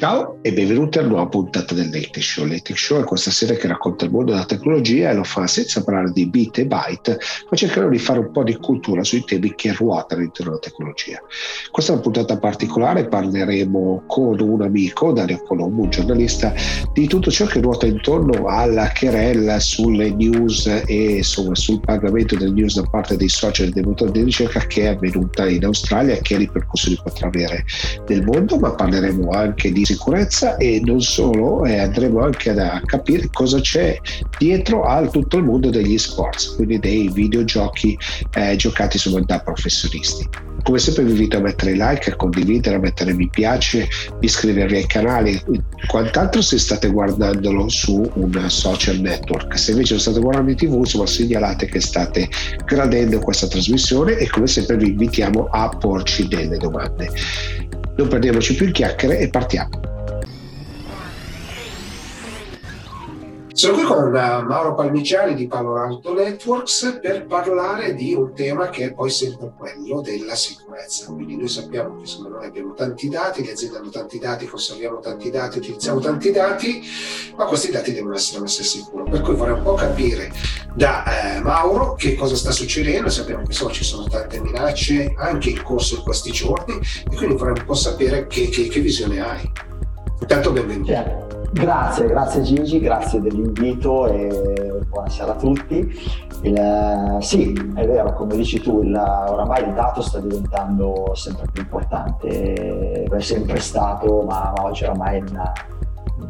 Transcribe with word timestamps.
Ciao 0.00 0.38
e 0.40 0.54
benvenuti 0.54 0.96
a 0.96 1.02
una 1.02 1.10
nuova 1.10 1.26
puntata 1.26 1.74
del 1.74 1.90
Late 1.90 2.22
Show. 2.22 2.46
Late 2.46 2.74
Show 2.74 3.02
è 3.02 3.04
questa 3.04 3.30
serie 3.30 3.58
che 3.58 3.66
racconta 3.68 4.06
il 4.06 4.10
mondo 4.10 4.32
della 4.32 4.46
tecnologia 4.46 5.10
e 5.10 5.14
lo 5.14 5.24
fa 5.24 5.46
senza 5.46 5.84
parlare 5.84 6.10
di 6.12 6.26
bit 6.26 6.56
e 6.56 6.64
byte, 6.64 7.18
ma 7.50 7.54
cercheremo 7.54 7.90
di 7.90 7.98
fare 7.98 8.20
un 8.20 8.30
po' 8.32 8.42
di 8.42 8.56
cultura 8.56 9.04
sui 9.04 9.22
temi 9.24 9.54
che 9.54 9.74
ruotano 9.74 10.22
all'interno 10.22 10.52
della 10.52 10.62
tecnologia. 10.62 11.20
Questa 11.70 11.92
è 11.92 11.94
una 11.96 12.02
puntata 12.02 12.38
particolare, 12.38 13.08
parleremo 13.08 14.04
con 14.06 14.40
un 14.40 14.62
amico, 14.62 15.12
Dario 15.12 15.42
Colombo, 15.42 15.82
un 15.82 15.90
giornalista, 15.90 16.54
di 16.94 17.06
tutto 17.06 17.30
ciò 17.30 17.44
che 17.44 17.60
ruota 17.60 17.84
intorno 17.84 18.46
alla 18.46 18.90
querella 18.98 19.60
sulle 19.60 20.14
news 20.14 20.64
e 20.86 21.16
insomma, 21.16 21.54
sul 21.54 21.78
pagamento 21.78 22.36
delle 22.36 22.52
news 22.52 22.80
da 22.80 22.88
parte 22.88 23.18
dei 23.18 23.28
social 23.28 23.66
e 23.66 23.70
dei 23.72 23.82
motori 23.82 24.12
di 24.12 24.22
ricerca 24.22 24.60
che 24.60 24.84
è 24.84 24.86
avvenuta 24.86 25.46
in 25.46 25.62
Australia 25.66 26.14
e 26.14 26.22
che 26.22 26.38
ripercussioni 26.38 26.98
potrà 27.04 27.26
avere 27.26 27.66
nel 28.08 28.24
mondo, 28.24 28.58
ma 28.58 28.72
parleremo 28.72 29.28
anche 29.32 29.70
di 29.70 29.88
sicurezza 29.90 30.56
e 30.56 30.80
non 30.84 31.00
solo, 31.00 31.64
eh, 31.64 31.80
andremo 31.80 32.22
anche 32.22 32.50
a 32.50 32.80
capire 32.84 33.28
cosa 33.32 33.60
c'è 33.60 33.98
dietro 34.38 34.84
a 34.84 35.04
tutto 35.08 35.38
il 35.38 35.44
mondo 35.44 35.68
degli 35.68 35.98
sports, 35.98 36.54
quindi 36.54 36.78
dei 36.78 37.08
videogiochi 37.08 37.98
eh, 38.34 38.54
giocati 38.54 38.96
insomma, 38.96 39.20
da 39.24 39.40
professionisti. 39.40 40.28
Come 40.62 40.78
sempre 40.78 41.04
vi 41.04 41.10
invito 41.12 41.38
a 41.38 41.40
mettere 41.40 41.72
like, 41.72 42.10
a 42.10 42.16
condividere, 42.16 42.76
a 42.76 42.78
mettere 42.78 43.14
mi 43.14 43.28
piace, 43.28 43.88
iscrivervi 44.20 44.76
ai 44.76 44.86
canali, 44.86 45.42
quant'altro 45.86 46.42
se 46.42 46.58
state 46.58 46.88
guardandolo 46.90 47.68
su 47.68 48.08
un 48.14 48.44
social 48.48 48.98
network. 48.98 49.58
Se 49.58 49.72
invece 49.72 49.94
lo 49.94 50.00
state 50.00 50.20
guardando 50.20 50.50
in 50.50 50.56
tv, 50.56 50.74
insomma 50.74 51.06
segnalate 51.06 51.66
che 51.66 51.80
state 51.80 52.28
gradendo 52.64 53.18
questa 53.18 53.48
trasmissione 53.48 54.18
e 54.18 54.28
come 54.28 54.46
sempre 54.46 54.76
vi 54.76 54.90
invitiamo 54.90 55.48
a 55.50 55.68
porci 55.68 56.28
delle 56.28 56.58
domande. 56.58 57.10
Non 58.00 58.08
perdiamoci 58.08 58.54
più 58.54 58.64
in 58.64 58.72
chiacchiere 58.72 59.18
e 59.18 59.28
partiamo. 59.28 59.89
Sono 63.60 63.74
qui 63.74 63.82
con 63.82 64.16
eh, 64.16 64.42
Mauro 64.42 64.74
Palmiciani 64.74 65.34
di 65.34 65.46
Palo 65.46 65.76
Alto 65.76 66.14
Networks 66.14 66.98
per 67.02 67.26
parlare 67.26 67.92
di 67.92 68.14
un 68.14 68.32
tema 68.32 68.70
che 68.70 68.84
è 68.86 68.92
poi 68.94 69.10
sempre 69.10 69.52
quello 69.54 70.00
della 70.00 70.34
sicurezza. 70.34 71.12
Quindi 71.12 71.36
noi 71.36 71.48
sappiamo 71.48 71.96
che 71.96 72.00
insomma, 72.00 72.30
noi 72.30 72.46
abbiamo 72.46 72.72
tanti 72.72 73.10
dati, 73.10 73.44
le 73.44 73.52
aziende 73.52 73.76
hanno 73.76 73.90
tanti 73.90 74.18
dati, 74.18 74.46
conserviamo 74.46 75.00
tanti 75.00 75.28
dati, 75.28 75.58
utilizziamo 75.58 76.00
tanti 76.00 76.30
dati, 76.30 76.80
ma 77.36 77.44
questi 77.44 77.70
dati 77.70 77.92
devono 77.92 78.14
essere 78.14 78.40
messi 78.40 78.60
al 78.60 78.66
sicuro. 78.66 79.04
Per 79.04 79.20
cui 79.20 79.34
vorrei 79.34 79.52
un 79.52 79.62
po' 79.62 79.74
capire 79.74 80.32
da 80.74 81.34
eh, 81.36 81.40
Mauro 81.42 81.96
che 81.96 82.14
cosa 82.14 82.36
sta 82.36 82.52
succedendo. 82.52 83.10
Sappiamo 83.10 83.42
che 83.42 83.48
insomma, 83.48 83.72
ci 83.72 83.84
sono 83.84 84.08
tante 84.08 84.40
minacce 84.40 85.12
anche 85.18 85.50
in 85.50 85.62
corso 85.62 85.96
in 85.96 86.02
questi 86.02 86.30
giorni 86.30 86.80
e 87.10 87.14
quindi 87.14 87.34
vorrei 87.36 87.58
un 87.58 87.66
po' 87.66 87.74
sapere 87.74 88.26
che, 88.26 88.48
che, 88.48 88.68
che 88.68 88.80
visione 88.80 89.20
hai. 89.20 89.52
Intanto 90.18 90.50
benvenuto. 90.50 90.90
Yeah. 90.90 91.29
Grazie, 91.52 92.06
grazie 92.06 92.42
Gigi, 92.42 92.78
grazie 92.78 93.20
dell'invito 93.20 94.06
e 94.06 94.84
buonasera 94.88 95.32
a 95.32 95.34
tutti. 95.34 96.00
Il, 96.42 97.16
sì, 97.20 97.52
è 97.74 97.86
vero, 97.86 98.12
come 98.12 98.36
dici 98.36 98.60
tu, 98.60 98.82
il, 98.82 98.94
oramai 98.94 99.64
il 99.64 99.74
dato 99.74 100.00
sta 100.00 100.20
diventando 100.20 101.10
sempre 101.14 101.46
più 101.52 101.62
importante, 101.62 103.02
è 103.02 103.20
sempre 103.20 103.58
stato, 103.58 104.22
ma, 104.22 104.52
ma 104.56 104.64
oggi 104.64 104.84
oramai 104.84 105.18
in, 105.18 105.42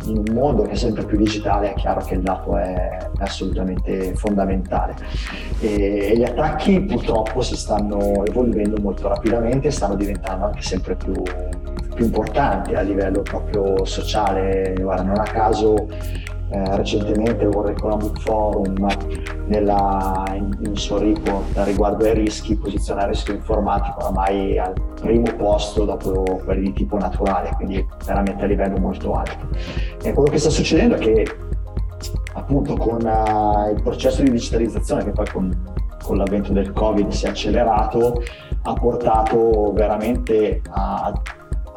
in, 0.07 0.17
un 0.27 0.35
mondo 0.35 0.63
che 0.63 0.71
è 0.71 0.77
sempre 0.77 1.05
più 1.05 1.19
digitale 1.19 1.73
è 1.73 1.75
chiaro 1.75 2.01
che 2.01 2.15
il 2.15 2.23
dato 2.23 2.57
è, 2.57 2.97
è 3.19 3.23
assolutamente 3.23 4.15
fondamentale. 4.15 4.95
E, 5.61 6.13
e 6.13 6.17
gli 6.17 6.25
attacchi 6.25 6.81
purtroppo 6.81 7.43
si 7.43 7.57
stanno 7.57 8.25
evolvendo 8.25 8.81
molto 8.81 9.09
rapidamente 9.09 9.69
e 9.69 9.71
stanno 9.71 9.97
diventando 9.97 10.47
anche 10.47 10.63
sempre 10.63 10.97
più 10.97 11.13
più 12.01 12.07
importanti 12.07 12.75
a 12.75 12.81
livello 12.81 13.21
proprio 13.21 13.85
sociale. 13.85 14.75
Guarda, 14.81 15.03
non 15.03 15.19
a 15.19 15.25
caso 15.25 15.87
eh, 16.51 16.77
recentemente 16.77 17.45
il 17.45 17.51
World 17.51 17.77
Economic 17.77 18.19
Forum 18.21 18.87
nella, 19.47 20.25
in, 20.33 20.57
in 20.65 20.77
suo 20.77 20.99
report 20.99 21.59
riguardo 21.59 22.07
ai 22.07 22.15
rischi 22.15 22.57
posiziona 22.57 23.03
il 23.03 23.09
rischio 23.09 23.35
informatico 23.35 24.07
ormai 24.07 24.59
al 24.59 24.73
primo 24.99 25.31
posto 25.37 25.85
dopo 25.85 26.41
quelli 26.43 26.63
di 26.63 26.73
tipo 26.73 26.97
naturale, 26.97 27.51
quindi 27.57 27.87
veramente 28.07 28.45
a 28.45 28.47
livello 28.47 28.79
molto 28.79 29.15
alto. 29.15 29.49
E 30.03 30.15
quello 30.15 30.31
che 30.31 30.39
sta 30.39 30.49
succedendo 30.49 30.95
è 30.95 30.99
che 30.99 31.27
appunto 32.33 32.77
con 32.77 33.05
uh, 33.05 33.71
il 33.75 33.83
processo 33.83 34.23
di 34.23 34.31
digitalizzazione 34.31 35.05
che 35.05 35.11
poi 35.11 35.29
con, 35.29 35.73
con 36.03 36.17
l'avvento 36.17 36.53
del 36.53 36.73
Covid 36.73 37.09
si 37.11 37.27
è 37.27 37.29
accelerato 37.29 38.23
ha 38.63 38.73
portato 38.73 39.73
veramente 39.75 40.63
a 40.71 41.13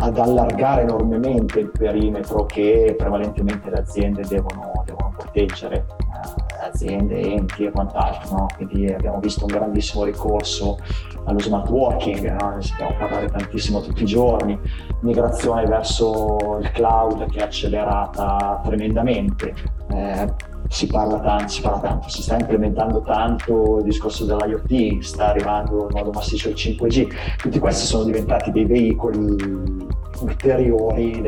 ad 0.03 0.17
allargare 0.17 0.81
enormemente 0.81 1.61
il 1.61 1.71
perimetro 1.71 2.45
che 2.45 2.93
prevalentemente 2.97 3.69
le 3.69 3.77
aziende 3.77 4.21
devono, 4.27 4.83
devono 4.85 5.13
proteggere, 5.15 5.85
eh, 5.97 6.65
aziende, 6.65 7.21
enti 7.21 7.63
e 7.63 7.71
quant'altro. 7.71 8.35
No? 8.35 8.47
Quindi 8.53 8.91
abbiamo 8.91 9.19
visto 9.19 9.45
un 9.45 9.53
grandissimo 9.53 10.03
ricorso 10.03 10.77
allo 11.23 11.39
smart 11.39 11.69
working, 11.69 12.37
no? 12.37 12.55
ne 12.55 12.61
sentiamo 12.61 12.95
parlare 12.97 13.29
tantissimo 13.29 13.79
tutti 13.79 14.03
i 14.03 14.05
giorni, 14.05 14.59
migrazione 14.99 15.65
verso 15.67 16.57
il 16.61 16.69
cloud 16.71 17.29
che 17.29 17.39
è 17.39 17.43
accelerata 17.43 18.59
tremendamente. 18.61 19.53
Eh, 19.89 20.51
si 20.67 20.87
parla 20.87 21.19
tanto, 21.19 21.47
si 21.47 21.61
parla 21.61 21.79
tanto, 21.79 22.09
si 22.09 22.21
sta 22.21 22.37
implementando 22.37 23.01
tanto 23.01 23.77
il 23.79 23.83
discorso 23.83 24.25
dell'IoT, 24.25 24.99
sta 24.99 25.29
arrivando 25.29 25.87
in 25.89 25.97
modo 25.97 26.11
massiccio 26.11 26.49
il 26.49 26.55
5G, 26.55 27.37
tutti 27.37 27.59
questi 27.59 27.85
sono 27.85 28.03
diventati 28.03 28.51
dei 28.51 28.65
veicoli 28.65 29.87
ulteriori 30.21 31.21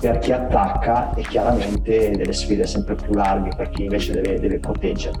per 0.00 0.18
chi 0.18 0.30
attacca 0.30 1.12
e 1.14 1.22
chiaramente 1.22 2.10
delle 2.10 2.32
sfide 2.32 2.66
sempre 2.66 2.94
più 2.94 3.14
larghe 3.14 3.50
per 3.56 3.68
chi 3.70 3.82
invece 3.82 4.12
deve, 4.12 4.38
deve 4.38 4.58
proteggere. 4.60 5.18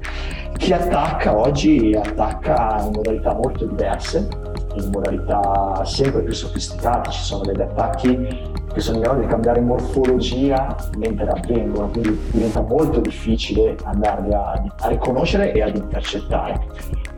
Chi 0.56 0.72
attacca 0.72 1.36
oggi 1.36 1.96
attacca 2.00 2.80
in 2.84 2.92
modalità 2.92 3.34
molto 3.34 3.66
diverse, 3.66 4.28
in 4.76 4.90
modalità 4.92 5.84
sempre 5.84 6.22
più 6.22 6.32
sofisticate, 6.32 7.10
ci 7.10 7.22
sono 7.22 7.42
degli 7.42 7.60
attacchi 7.60 8.56
che 8.78 8.84
sono 8.84 8.98
in 8.98 9.02
grado 9.02 9.20
di 9.20 9.26
cambiare 9.26 9.60
morfologia 9.60 10.76
mentre 10.98 11.28
avvengono, 11.28 11.88
quindi 11.88 12.16
diventa 12.30 12.60
molto 12.60 13.00
difficile 13.00 13.76
andarli 13.82 14.32
a, 14.32 14.52
a 14.52 14.88
riconoscere 14.88 15.52
e 15.52 15.62
ad 15.62 15.76
intercettare. 15.76 16.60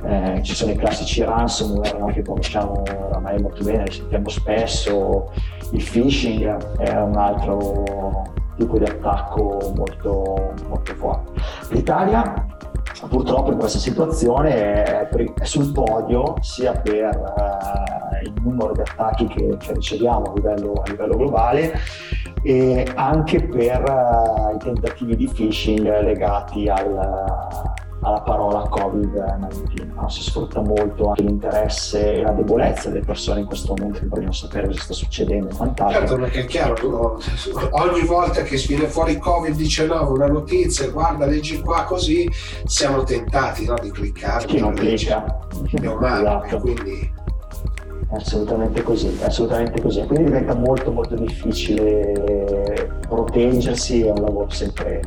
Eh, 0.03 0.41
ci 0.43 0.55
sono 0.55 0.73
i 0.73 0.77
classici 0.77 1.23
ransomware 1.23 1.99
no, 1.99 2.07
che 2.07 2.23
conosciamo 2.23 2.83
ormai 3.13 3.39
molto 3.43 3.63
bene, 3.63 3.85
li 3.85 3.93
sentiamo 3.93 4.31
spesso, 4.31 5.31
il 5.73 5.85
phishing 5.85 6.79
è 6.79 6.99
un 6.99 7.17
altro 7.17 8.23
tipo 8.57 8.79
di 8.79 8.85
attacco 8.85 9.73
molto, 9.77 10.55
molto 10.67 10.95
forte. 10.95 11.33
L'Italia 11.73 12.47
purtroppo 13.09 13.53
in 13.53 13.59
questa 13.59 13.79
situazione 13.79 14.83
è, 14.85 15.09
sul 15.43 15.73
podio 15.73 16.37
sia 16.41 16.73
per 16.73 17.17
uh, 17.37 17.80
il 18.23 18.33
numero 18.43 18.73
di 18.73 18.81
attacchi 18.81 19.27
che, 19.27 19.57
che 19.59 19.73
riceviamo 19.73 20.27
a 20.27 20.33
livello, 20.35 20.73
a 20.85 20.89
livello, 20.89 21.17
globale 21.17 21.79
e 22.43 22.87
anche 22.95 23.43
per 23.43 23.83
uh, 23.83 24.55
i 24.55 24.59
tentativi 24.59 25.17
di 25.17 25.29
phishing 25.29 25.87
legati 26.03 26.69
al, 26.69 27.69
alla 28.03 28.21
parola 28.21 28.61
Covid-19. 28.71 29.95
No? 29.95 30.09
Si 30.09 30.23
sfrutta 30.23 30.61
molto 30.61 31.09
anche 31.09 31.23
l'interesse 31.23 32.15
e 32.15 32.23
la 32.23 32.33
debolezza 32.33 32.89
delle 32.89 33.05
persone 33.05 33.41
in 33.41 33.47
questo 33.47 33.75
momento 33.77 34.01
che 34.01 34.07
vogliono 34.07 34.33
sapere 34.33 34.67
cosa 34.69 34.81
sta 34.81 34.93
succedendo 34.95 35.49
e 35.49 35.55
quant'altro. 35.55 35.99
Certo, 35.99 36.17
perché 36.17 36.41
è 36.41 36.47
chiaro, 36.47 37.21
ogni 37.71 38.07
volta 38.07 38.43
che 38.43 38.57
viene 38.67 38.87
fuori 38.87 39.17
Covid-19 39.17 40.13
una 40.13 40.27
notizia, 40.27 40.89
guarda, 40.89 41.27
leggi 41.27 41.61
qua 41.61 41.85
così, 41.85 42.29
siamo 42.65 43.03
tentati 43.03 43.67
no, 43.67 43.75
di 43.81 43.91
cliccare. 43.91 44.47
Chi 44.47 44.59
non 44.61 44.73
clicca. 44.73 45.39
È 45.71 45.87
umano, 45.87 46.45
esatto. 46.45 46.61
quindi... 46.61 47.19
Assolutamente 48.13 48.83
così, 48.83 49.17
assolutamente 49.23 49.81
così. 49.81 50.05
Quindi 50.07 50.25
diventa 50.25 50.55
molto 50.55 50.91
molto 50.91 51.15
difficile 51.15 52.91
proteggersi, 53.09 54.03
è 54.03 54.11
un 54.11 54.23
lavoro 54.23 54.51
sempre, 54.51 55.01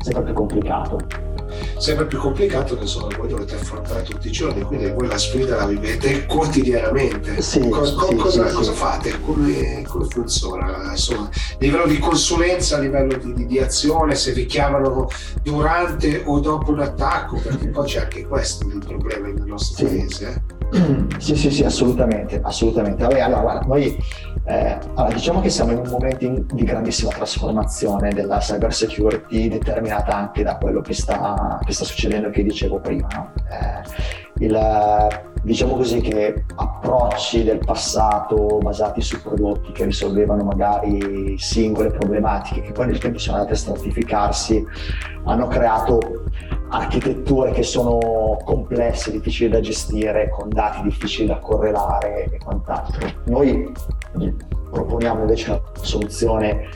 sempre 0.00 0.24
più 0.24 0.34
complicato 0.34 1.32
sempre 1.78 2.06
più 2.06 2.18
complicato 2.18 2.74
che 2.76 2.82
insomma 2.82 3.14
voi 3.16 3.28
dovete 3.28 3.54
affrontare 3.54 4.02
tutti 4.02 4.28
i 4.28 4.30
giorni, 4.30 4.62
quindi 4.62 4.90
voi 4.90 5.06
la 5.06 5.18
sfida 5.18 5.56
la 5.56 5.66
vivete 5.66 6.26
quotidianamente. 6.26 7.40
Sì, 7.42 7.68
cosa, 7.68 8.06
sì, 8.06 8.14
cosa, 8.16 8.48
sì, 8.48 8.54
cosa 8.54 8.72
fate? 8.72 9.20
Come, 9.20 9.84
come, 9.86 10.04
funziona? 10.06 10.90
Insomma, 10.90 11.28
livello 11.58 11.86
di 11.86 11.98
consulenza, 11.98 12.76
a 12.76 12.80
livello 12.80 13.16
di, 13.16 13.34
di, 13.34 13.46
di, 13.46 13.58
azione, 13.58 14.14
se 14.14 14.32
vi 14.32 14.46
chiamano 14.46 15.08
durante 15.42 16.22
o 16.24 16.40
dopo 16.40 16.70
un 16.70 16.80
attacco, 16.80 17.38
perché 17.38 17.68
poi 17.68 17.86
c'è 17.86 18.00
anche 18.00 18.26
questo 18.26 18.66
il 18.66 18.78
problema 18.78 19.28
nel 19.28 19.44
nostro 19.44 19.86
paese. 19.86 20.28
Eh? 20.28 20.62
Sì, 21.18 21.36
sì, 21.36 21.50
sì, 21.50 21.64
assolutamente, 21.64 22.40
assolutamente. 22.42 23.02
Vabbè, 23.02 23.20
allora, 23.20 23.40
guarda, 23.40 23.66
noi 23.66 23.96
eh, 24.46 24.78
allora, 24.94 25.14
diciamo 25.14 25.40
che 25.40 25.48
siamo 25.48 25.72
in 25.72 25.78
un 25.78 25.88
momento 25.88 26.24
in, 26.24 26.44
di 26.52 26.64
grandissima 26.64 27.10
trasformazione 27.12 28.12
della 28.12 28.38
cyber 28.38 28.74
security 28.74 29.48
determinata 29.48 30.14
anche 30.14 30.42
da 30.42 30.56
quello 30.56 30.80
che 30.80 30.92
sta, 30.92 31.58
che 31.64 31.72
sta 31.72 31.84
succedendo 31.84 32.30
che 32.30 32.42
dicevo 32.42 32.80
prima. 32.80 33.06
No? 33.14 33.32
Eh, 33.50 34.23
il, 34.38 34.58
diciamo 35.42 35.76
così 35.76 36.00
che 36.00 36.44
approcci 36.54 37.44
del 37.44 37.58
passato 37.58 38.58
basati 38.60 39.00
su 39.00 39.20
prodotti 39.22 39.72
che 39.72 39.84
risolvevano 39.84 40.42
magari 40.42 41.38
singole 41.38 41.90
problematiche 41.90 42.62
che 42.62 42.72
poi 42.72 42.86
nel 42.86 42.98
tempo 42.98 43.18
sono 43.18 43.36
andate 43.36 43.54
a 43.54 43.56
stratificarsi 43.56 44.64
hanno 45.24 45.46
creato 45.46 46.00
architetture 46.68 47.52
che 47.52 47.62
sono 47.62 48.36
complesse, 48.44 49.12
difficili 49.12 49.50
da 49.50 49.60
gestire, 49.60 50.28
con 50.28 50.48
dati 50.48 50.82
difficili 50.82 51.28
da 51.28 51.38
correlare 51.38 52.24
e 52.24 52.38
quant'altro. 52.38 53.08
Noi 53.26 53.72
proponiamo 54.70 55.20
invece 55.20 55.50
una 55.50 55.60
soluzione 55.80 56.68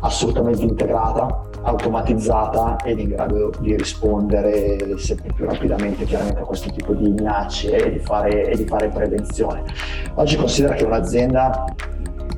assolutamente 0.00 0.62
integrata, 0.62 1.42
automatizzata 1.62 2.76
ed 2.84 2.98
in 2.98 3.08
grado 3.10 3.52
di 3.60 3.76
rispondere 3.76 4.98
sempre 4.98 5.32
più 5.34 5.44
rapidamente 5.44 6.04
chiaramente 6.04 6.40
a 6.40 6.44
questo 6.44 6.70
tipo 6.70 6.92
di 6.92 7.08
minacce 7.08 7.76
e 7.76 7.92
di 7.92 7.98
fare, 7.98 8.50
e 8.50 8.56
di 8.56 8.64
fare 8.64 8.88
prevenzione. 8.88 9.62
Oggi 10.14 10.36
considera 10.36 10.74
che 10.74 10.84
un'azienda 10.84 11.64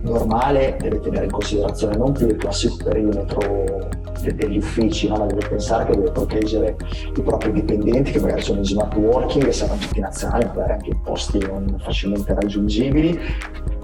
normale 0.02 0.76
deve 0.78 1.00
tenere 1.00 1.24
in 1.24 1.30
considerazione 1.30 1.96
non 1.96 2.12
più 2.12 2.26
il 2.26 2.36
classico 2.36 2.76
perimetro 2.84 3.92
degli 4.32 4.56
uffici, 4.56 5.08
ma 5.08 5.18
deve 5.26 5.46
pensare 5.46 5.86
che 5.86 5.96
deve 5.96 6.10
proteggere 6.10 6.76
i 7.14 7.22
propri 7.22 7.52
dipendenti 7.52 8.12
che 8.12 8.20
magari 8.20 8.42
sono 8.42 8.58
in 8.58 8.64
smart 8.64 8.94
working, 8.94 9.44
che 9.44 9.52
saranno 9.52 9.80
tutti 9.80 10.00
nazionali, 10.00 10.46
magari 10.46 10.72
anche 10.72 10.90
in 10.90 11.00
posti 11.02 11.38
non 11.38 11.76
facilmente 11.78 12.34
raggiungibili. 12.34 13.18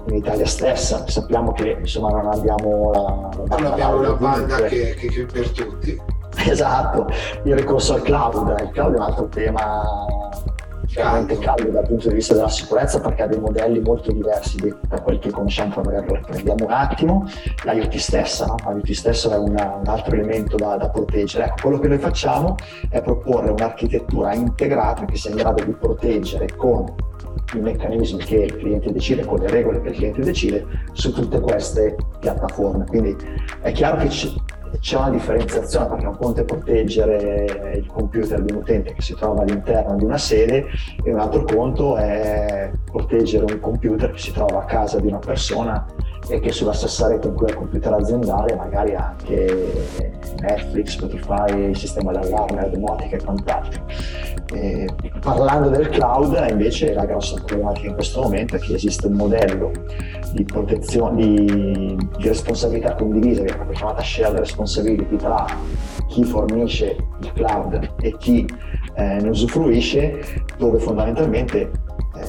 In 0.07 0.15
Italia 0.15 0.45
stessa 0.45 1.07
sappiamo 1.07 1.51
che 1.51 1.77
insomma 1.79 2.09
non 2.09 2.27
abbiamo 2.33 2.91
la, 2.91 3.29
non 3.35 3.65
abbiamo 3.65 3.99
una 3.99 4.13
banda 4.13 4.55
che, 4.63 4.95
che, 4.95 5.07
che 5.07 5.25
per 5.25 5.49
tutti. 5.51 5.99
Esatto, 6.47 7.07
il 7.43 7.55
ricorso 7.55 7.93
al 7.93 8.01
cloud, 8.01 8.59
il 8.61 8.69
cloud 8.71 8.93
è 8.93 8.97
un 8.97 9.03
altro 9.03 9.27
tema 9.27 9.83
veramente 10.93 11.37
caldo 11.37 11.69
dal 11.69 11.87
punto 11.87 12.09
di 12.09 12.15
vista 12.15 12.33
della 12.33 12.49
sicurezza 12.49 12.99
perché 12.99 13.23
ha 13.23 13.27
dei 13.27 13.39
modelli 13.39 13.79
molto 13.79 14.11
diversi 14.11 14.57
da 14.87 15.01
quelli 15.01 15.19
che 15.19 15.31
conosciamo, 15.31 15.73
poi 15.73 15.83
magari 15.85 16.07
lo 16.07 16.15
riprendiamo 16.15 16.65
un 16.65 16.71
attimo. 16.71 17.27
L'IoT 17.63 17.95
stessa, 17.95 18.45
no? 18.45 18.55
l'IoT 18.73 18.91
stesso 18.91 19.31
è 19.31 19.37
una, 19.37 19.79
un 19.81 19.87
altro 19.87 20.13
elemento 20.13 20.57
da, 20.57 20.75
da, 20.75 20.89
proteggere. 20.89 21.45
Ecco, 21.45 21.55
quello 21.61 21.79
che 21.79 21.87
noi 21.87 21.99
facciamo 21.99 22.55
è 22.89 23.01
proporre 23.01 23.51
un'architettura 23.51 24.33
integrata 24.33 25.05
che 25.05 25.15
sia 25.15 25.31
in 25.31 25.37
grado 25.37 25.63
di 25.63 25.71
proteggere 25.71 26.53
con 26.55 26.93
i 27.53 27.59
meccanismi 27.59 28.23
che 28.23 28.35
il 28.35 28.57
cliente 28.57 28.91
decide, 28.91 29.25
con 29.25 29.39
le 29.39 29.49
regole 29.49 29.81
che 29.81 29.89
il 29.89 29.95
cliente 29.95 30.21
decide 30.21 30.65
su 30.93 31.13
tutte 31.13 31.39
queste 31.39 31.95
piattaforme. 32.19 32.85
Quindi 32.85 33.15
è 33.61 33.71
chiaro 33.71 33.97
che 33.97 34.09
c'è 34.79 34.97
una 34.97 35.09
differenziazione 35.09 35.87
perché 35.87 36.05
un 36.05 36.17
conto 36.17 36.41
è 36.41 36.45
proteggere 36.45 37.73
il 37.75 37.85
computer 37.87 38.41
di 38.41 38.51
un 38.53 38.59
utente 38.59 38.93
che 38.93 39.01
si 39.01 39.15
trova 39.15 39.41
all'interno 39.41 39.95
di 39.95 40.05
una 40.05 40.17
sede 40.17 40.67
e 41.03 41.11
un 41.11 41.19
altro 41.19 41.43
conto 41.43 41.97
è 41.97 42.71
proteggere 42.85 43.51
un 43.51 43.59
computer 43.59 44.11
che 44.11 44.19
si 44.19 44.31
trova 44.31 44.61
a 44.61 44.65
casa 44.65 44.99
di 44.99 45.07
una 45.07 45.19
persona 45.19 45.85
e 46.27 46.39
che 46.39 46.51
sulla 46.51 46.73
stessa 46.73 47.07
rete 47.07 47.27
in 47.27 47.33
cui 47.33 47.47
è 47.47 47.49
il 47.49 47.55
computer 47.55 47.93
aziendale 47.93 48.55
magari 48.55 48.95
anche 48.95 50.09
Netflix, 50.39 50.91
Spotify, 50.91 51.69
il 51.69 51.77
sistema 51.77 52.11
d'allarme, 52.11 52.61
la 52.61 52.67
domotica 52.67 53.15
e 53.15 53.23
quant'altro. 53.23 53.83
E 54.53 54.89
parlando 55.21 55.69
del 55.69 55.89
cloud 55.89 56.45
invece 56.49 56.93
la 56.93 57.05
grossa 57.05 57.35
problematica 57.35 57.87
in 57.87 57.93
questo 57.93 58.21
momento 58.21 58.55
è 58.55 58.59
che 58.59 58.73
esiste 58.73 59.07
un 59.07 59.13
modello 59.13 59.71
di 60.33 60.43
protezione, 60.43 61.15
di, 61.15 61.97
di 62.17 62.27
responsabilità 62.27 62.95
condivisa, 62.95 63.43
che 63.43 63.51
è 63.51 63.55
proprio 63.55 63.77
chiamata 63.77 64.01
shared 64.01 64.37
responsibility 64.37 65.15
tra 65.15 65.45
chi 66.07 66.23
fornisce 66.23 66.97
il 67.21 67.31
cloud 67.33 67.93
e 68.01 68.15
chi 68.17 68.45
eh, 68.95 69.19
ne 69.21 69.29
usufruisce, 69.29 70.43
dove 70.57 70.79
fondamentalmente 70.79 71.71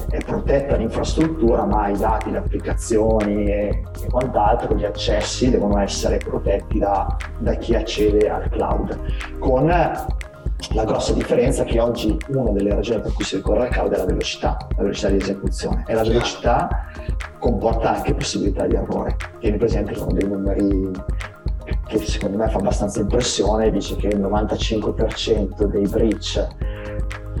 è 0.09 0.17
protetta 0.23 0.75
l'infrastruttura, 0.75 1.65
ma 1.65 1.87
i 1.87 1.97
dati, 1.97 2.31
le 2.31 2.37
applicazioni 2.37 3.45
e, 3.45 3.83
e 4.01 4.09
quant'altro, 4.09 4.75
gli 4.75 4.85
accessi 4.85 5.49
devono 5.49 5.79
essere 5.79 6.17
protetti 6.17 6.79
da, 6.79 7.15
da 7.39 7.53
chi 7.55 7.75
accede 7.75 8.29
al 8.29 8.49
cloud. 8.49 8.99
Con 9.39 9.65
la 9.67 10.85
grossa 10.85 11.13
differenza 11.13 11.63
è 11.63 11.65
che 11.65 11.79
oggi 11.79 12.17
una 12.29 12.51
delle 12.51 12.73
ragioni 12.73 13.01
per 13.01 13.13
cui 13.13 13.23
si 13.23 13.35
ricorre 13.35 13.67
al 13.67 13.69
cloud 13.69 13.93
è 13.93 13.97
la 13.97 14.05
velocità, 14.05 14.57
la 14.75 14.81
velocità 14.83 15.09
di 15.09 15.17
esecuzione 15.17 15.83
e 15.87 15.93
la 15.93 16.03
velocità 16.03 16.69
comporta 17.39 17.95
anche 17.95 18.13
possibilità 18.13 18.65
di 18.65 18.75
errore. 18.75 19.15
Tieni 19.39 19.57
presente 19.57 19.93
sono 19.95 20.13
dei 20.13 20.27
numeri 20.27 20.91
che 21.87 21.97
secondo 21.99 22.37
me 22.37 22.49
fa 22.49 22.57
abbastanza 22.57 23.01
impressione, 23.01 23.71
dice 23.71 23.95
che 23.95 24.07
il 24.07 24.19
95% 24.19 25.65
dei 25.65 25.87
breach 25.87 26.47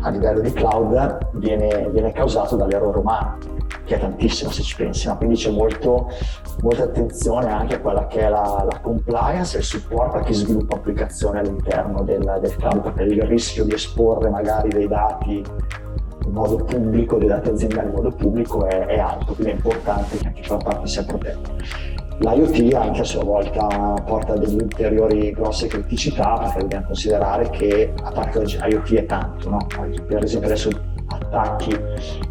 a 0.03 0.09
livello 0.09 0.41
di 0.41 0.51
cloud 0.51 1.29
viene, 1.33 1.89
viene 1.89 2.11
causato 2.11 2.55
dall'errore 2.55 2.99
umano, 2.99 3.37
che 3.85 3.95
è 3.95 3.99
tantissimo 3.99 4.51
se 4.51 4.61
ci 4.61 4.75
pensi, 4.75 5.07
no? 5.07 5.17
quindi 5.17 5.35
c'è 5.35 5.49
molto, 5.49 6.09
molta 6.61 6.83
attenzione 6.83 7.49
anche 7.49 7.75
a 7.75 7.79
quella 7.79 8.07
che 8.07 8.21
è 8.21 8.29
la, 8.29 8.65
la 8.69 8.79
compliance 8.81 9.55
e 9.55 9.59
il 9.59 9.65
supporto 9.65 10.17
a 10.17 10.21
chi 10.21 10.33
sviluppa 10.33 10.75
applicazioni 10.75 11.39
all'interno 11.39 12.03
del, 12.03 12.37
del 12.41 12.55
cloud, 12.57 12.81
perché 12.81 13.03
il 13.03 13.21
rischio 13.23 13.63
di 13.63 13.73
esporre 13.73 14.29
magari 14.29 14.69
dei 14.69 14.87
dati 14.87 15.43
in 16.25 16.31
modo 16.31 16.63
pubblico, 16.63 17.17
dei 17.17 17.27
dati 17.27 17.49
aziendali 17.49 17.87
in 17.87 17.93
modo 17.93 18.09
pubblico 18.11 18.65
è, 18.65 18.85
è 18.85 18.99
alto, 18.99 19.33
quindi 19.33 19.51
è 19.53 19.55
importante 19.55 20.17
che 20.17 20.27
anche 20.27 20.41
quella 20.45 20.63
parte 20.63 20.87
sia 20.87 21.03
protetta. 21.03 21.92
L'IoT 22.23 22.73
anche 22.73 23.01
a 23.01 23.03
sua 23.03 23.23
volta 23.25 23.67
porta 24.05 24.37
delle 24.37 24.63
ulteriori 24.63 25.33
grosse 25.33 25.67
criticità 25.67 26.37
perché 26.39 26.59
dobbiamo 26.59 26.85
considerare 26.85 27.49
che 27.49 27.93
a 28.01 28.11
parte 28.11 28.39
oggi 28.39 28.57
IoT 28.57 28.93
è 28.93 29.05
tanto, 29.05 29.49
no? 29.49 29.67
per 30.07 30.23
esempio 30.23 30.47
adesso 30.47 30.69
attacchi 31.07 31.77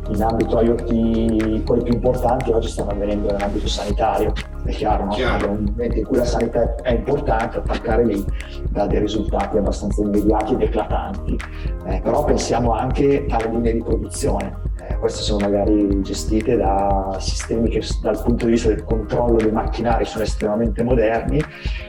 in 0.08 0.22
ambito 0.22 0.62
IoT, 0.62 1.62
quelli 1.64 1.82
più 1.82 1.92
importanti 1.92 2.50
oggi 2.52 2.68
stanno 2.68 2.92
avvenendo 2.92 3.30
nell'ambito 3.30 3.68
sanitario, 3.68 4.32
è 4.64 4.70
chiaro, 4.70 5.04
no? 5.04 5.14
Un 5.46 5.64
momento 5.68 5.98
in 5.98 6.04
cui 6.06 6.16
la 6.16 6.24
sanità 6.24 6.74
è 6.76 6.92
importante, 6.92 7.58
attaccare 7.58 8.06
lì 8.06 8.24
dà 8.70 8.86
dei 8.86 8.98
risultati 8.98 9.58
abbastanza 9.58 10.00
immediati 10.00 10.54
ed 10.54 10.62
eclatanti, 10.62 11.38
eh, 11.84 12.00
però 12.02 12.24
pensiamo 12.24 12.72
anche 12.72 13.26
alle 13.28 13.50
linee 13.50 13.72
di 13.74 13.82
produzione 13.82 14.70
queste 14.98 15.22
sono 15.22 15.40
magari 15.40 16.00
gestite 16.02 16.56
da 16.56 17.16
sistemi 17.18 17.68
che 17.68 17.82
dal 18.00 18.22
punto 18.22 18.44
di 18.44 18.52
vista 18.52 18.68
del 18.68 18.84
controllo 18.84 19.36
dei 19.36 19.50
macchinari 19.50 20.04
sono 20.04 20.24
estremamente 20.24 20.82
moderni, 20.82 21.42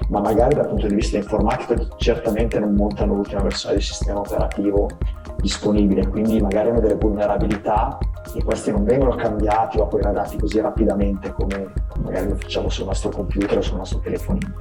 ma 0.10 0.20
magari 0.20 0.56
dal 0.56 0.68
punto 0.68 0.88
di 0.88 0.96
vista 0.96 1.18
informatico 1.18 1.96
certamente 1.98 2.60
non 2.60 2.74
montano 2.74 3.16
l'ultima 3.16 3.42
versione 3.42 3.76
del 3.76 3.84
sistema 3.84 4.20
operativo 4.20 4.90
disponibile, 5.38 6.08
quindi 6.08 6.40
magari 6.42 6.70
hanno 6.70 6.80
delle 6.80 6.96
vulnerabilità 6.96 7.98
e 8.34 8.44
questi 8.44 8.72
non 8.72 8.84
vengono 8.84 9.16
cambiati 9.16 9.78
o 9.78 9.84
upgradati 9.84 10.38
così 10.38 10.60
rapidamente 10.60 11.34
come 11.34 11.72
magari 12.02 12.30
lo 12.30 12.36
facciamo 12.36 12.70
sul 12.70 12.86
nostro 12.86 13.10
computer 13.10 13.58
o 13.58 13.62
sul 13.62 13.78
nostro 13.78 14.00
telefonino. 14.00 14.54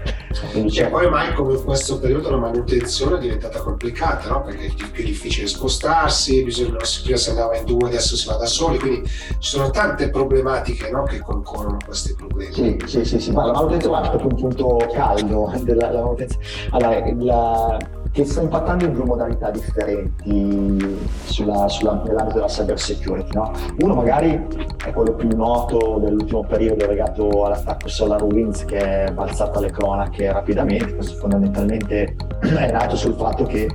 Quindi 0.51 0.79
e 0.79 0.87
poi 0.87 1.09
mai 1.09 1.33
come 1.33 1.55
in 1.55 1.65
questo 1.65 1.99
periodo 1.99 2.31
la 2.31 2.37
manutenzione 2.37 3.17
è 3.17 3.21
diventata 3.21 3.61
complicata, 3.61 4.29
no? 4.29 4.43
perché 4.43 4.67
è 4.67 4.91
più 4.91 5.05
difficile 5.05 5.47
spostarsi, 5.47 6.43
bisogna, 6.45 6.77
prima 7.03 7.17
si 7.17 7.31
andava 7.31 7.57
in 7.57 7.65
due, 7.65 7.89
adesso 7.89 8.17
si 8.17 8.27
va 8.27 8.35
da 8.35 8.47
soli, 8.47 8.79
quindi 8.79 9.09
ci 9.09 9.49
sono 9.51 9.71
tante 9.71 10.11
problematiche 10.11 10.91
no? 10.91 11.05
che 11.05 11.21
concorrono 11.21 11.77
a 11.81 11.85
questi 11.85 12.15
problemi. 12.15 12.53
Sì, 12.53 12.79
sì, 12.87 13.05
sì, 13.05 13.21
sì. 13.21 13.33
ma 13.33 13.47
la 13.47 13.53
manutenzione 13.53 14.07
è 14.07 14.11
proprio 14.11 14.29
un 14.31 14.37
punto 14.37 14.89
caldo 14.93 15.53
della 15.63 15.91
manutenzione. 15.93 16.45
Allora, 16.71 17.13
la, 17.19 17.79
che 18.13 18.27
sta 18.27 18.43
impattando 18.43 18.85
in 18.85 18.93
due 18.93 19.05
modalità 19.05 19.51
differenti 19.51 20.99
sulla, 21.25 21.67
sulla, 21.69 22.03
nell'ambito 22.05 22.35
della 22.35 22.47
cyber 22.47 22.79
security. 22.79 23.35
No? 23.35 23.53
Uno 23.79 23.95
magari 23.95 24.47
è 24.85 24.93
quello 24.93 25.15
più 25.15 25.29
noto 25.35 25.99
dell'ultimo 25.99 26.45
periodo 26.45 26.87
legato 26.87 27.45
all'attacco 27.45 27.89
SolarWinds 27.89 28.67
che 28.67 29.05
è 29.05 29.13
balzato 29.13 29.59
alle 29.59 29.71
cronache 29.71 30.31
rapidamente, 30.31 30.95
questo 30.95 31.17
fondamentalmente 31.19 32.15
è 32.41 32.71
nato 32.71 32.97
sul 32.97 33.15
fatto 33.15 33.45
che 33.45 33.69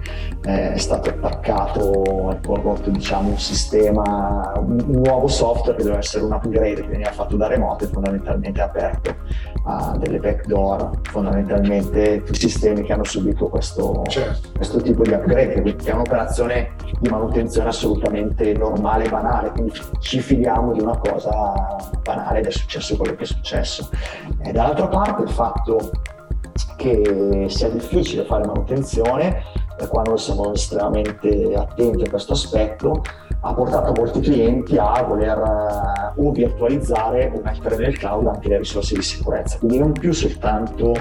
eh, 0.46 0.74
è 0.74 0.77
stato 0.77 1.10
attaccato 1.10 2.32
e 2.32 2.36
prodotto 2.36 2.91
diciamo, 2.91 3.29
un 3.29 3.39
sistema, 3.39 4.53
un, 4.58 4.84
un, 4.86 5.01
nuovo 5.01 5.27
software 5.27 5.75
che 5.77 5.84
doveva 5.84 6.00
essere 6.00 6.25
un 6.25 6.32
upgrade 6.32 6.82
che 6.82 6.88
veniva 6.88 7.12
fatto 7.12 7.36
da 7.38 7.48
remoto 7.48 7.86
e 7.86 7.88
fondamentalmente 7.88 8.62
aperto 8.62 9.15
a 9.65 9.98
delle 9.98 10.20
backdoor, 10.20 10.91
fondamentalmente 11.03 12.24
sistemi 12.32 12.84
che 12.84 12.94
hanno 12.94 13.03
subito 13.03 13.48
questo, 13.48 14.03
certo. 14.08 14.26
Questo 14.55 14.81
tipo 14.81 15.03
di 15.03 15.12
upgrade, 15.12 15.62
quindi 15.62 15.86
è 15.86 15.91
un'operazione 15.91 16.75
di 17.00 17.10
manutenzione 17.10 17.69
assolutamente 17.69 18.53
normale 18.53 19.05
e 19.05 19.10
banale, 19.10 19.51
quindi 19.51 19.74
ci 20.00 20.19
fidiamo 20.19 20.74
di 20.74 20.81
una 20.81 20.98
cosa 20.98 21.53
banale 22.01 22.39
ed 22.39 22.46
è 22.46 22.51
successo 22.51 22.96
quello 22.98 23.15
che 23.15 23.24
è 23.24 23.27
successo. 23.27 23.89
E 24.43 24.51
dall'altra 24.51 24.88
parte 24.88 25.24
il 25.24 25.29
fatto 25.29 25.91
che 26.77 27.46
sia 27.50 27.69
difficile 27.69 28.24
fare 28.24 28.46
manutenzione, 28.46 29.43
per 29.75 29.89
quando 29.89 30.17
siamo 30.17 30.53
estremamente 30.53 31.53
attenti 31.55 32.03
a 32.03 32.10
questo 32.10 32.34
aspetto, 32.34 33.03
ha 33.41 33.53
portato 33.53 33.93
molti 33.96 34.19
clienti 34.22 34.77
a 34.77 35.03
voler 35.03 35.38
uh, 35.38 36.25
o 36.25 36.31
virtualizzare 36.31 37.31
o 37.36 37.41
mettere 37.43 37.77
nel 37.77 37.98
cloud 37.98 38.25
anche 38.27 38.50
le 38.50 38.57
risorse 38.57 38.96
di 38.96 39.03
sicurezza, 39.03 39.57
quindi 39.60 39.77
non 39.77 39.91
più 39.91 40.12
soltanto 40.12 40.93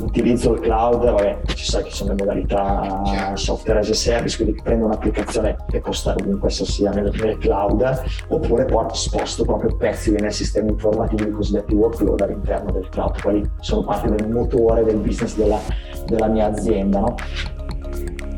utilizzo 0.00 0.54
il 0.54 0.60
cloud, 0.60 1.04
vabbè, 1.04 1.40
ci 1.54 1.64
sa 1.64 1.82
che 1.82 1.90
sono 1.90 2.10
le 2.10 2.16
modalità 2.24 3.34
software 3.34 3.80
as 3.80 3.90
a 3.90 3.94
service, 3.94 4.36
quindi 4.36 4.60
prendo 4.62 4.86
un'applicazione 4.86 5.56
che 5.68 5.80
può 5.80 5.92
stare 5.92 6.22
ovunque 6.22 6.48
esso 6.48 6.64
sia 6.64 6.90
nel, 6.90 7.12
nel 7.22 7.38
cloud, 7.38 8.02
oppure 8.28 8.64
porto, 8.64 8.94
sposto 8.94 9.44
proprio 9.44 9.76
pezzi 9.76 10.10
nel 10.12 10.32
sistema 10.32 10.70
informativo, 10.70 11.28
i 11.28 11.30
cosiddetti 11.30 11.74
workload 11.74 12.20
all'interno 12.20 12.70
del 12.72 12.88
cloud, 12.88 13.20
quali 13.20 13.48
sono 13.60 13.82
parte 13.82 14.10
del 14.10 14.28
motore 14.28 14.84
del 14.84 14.96
business 14.96 15.36
della, 15.36 15.60
della 16.06 16.26
mia 16.26 16.46
azienda. 16.46 17.00
No? 17.00 17.14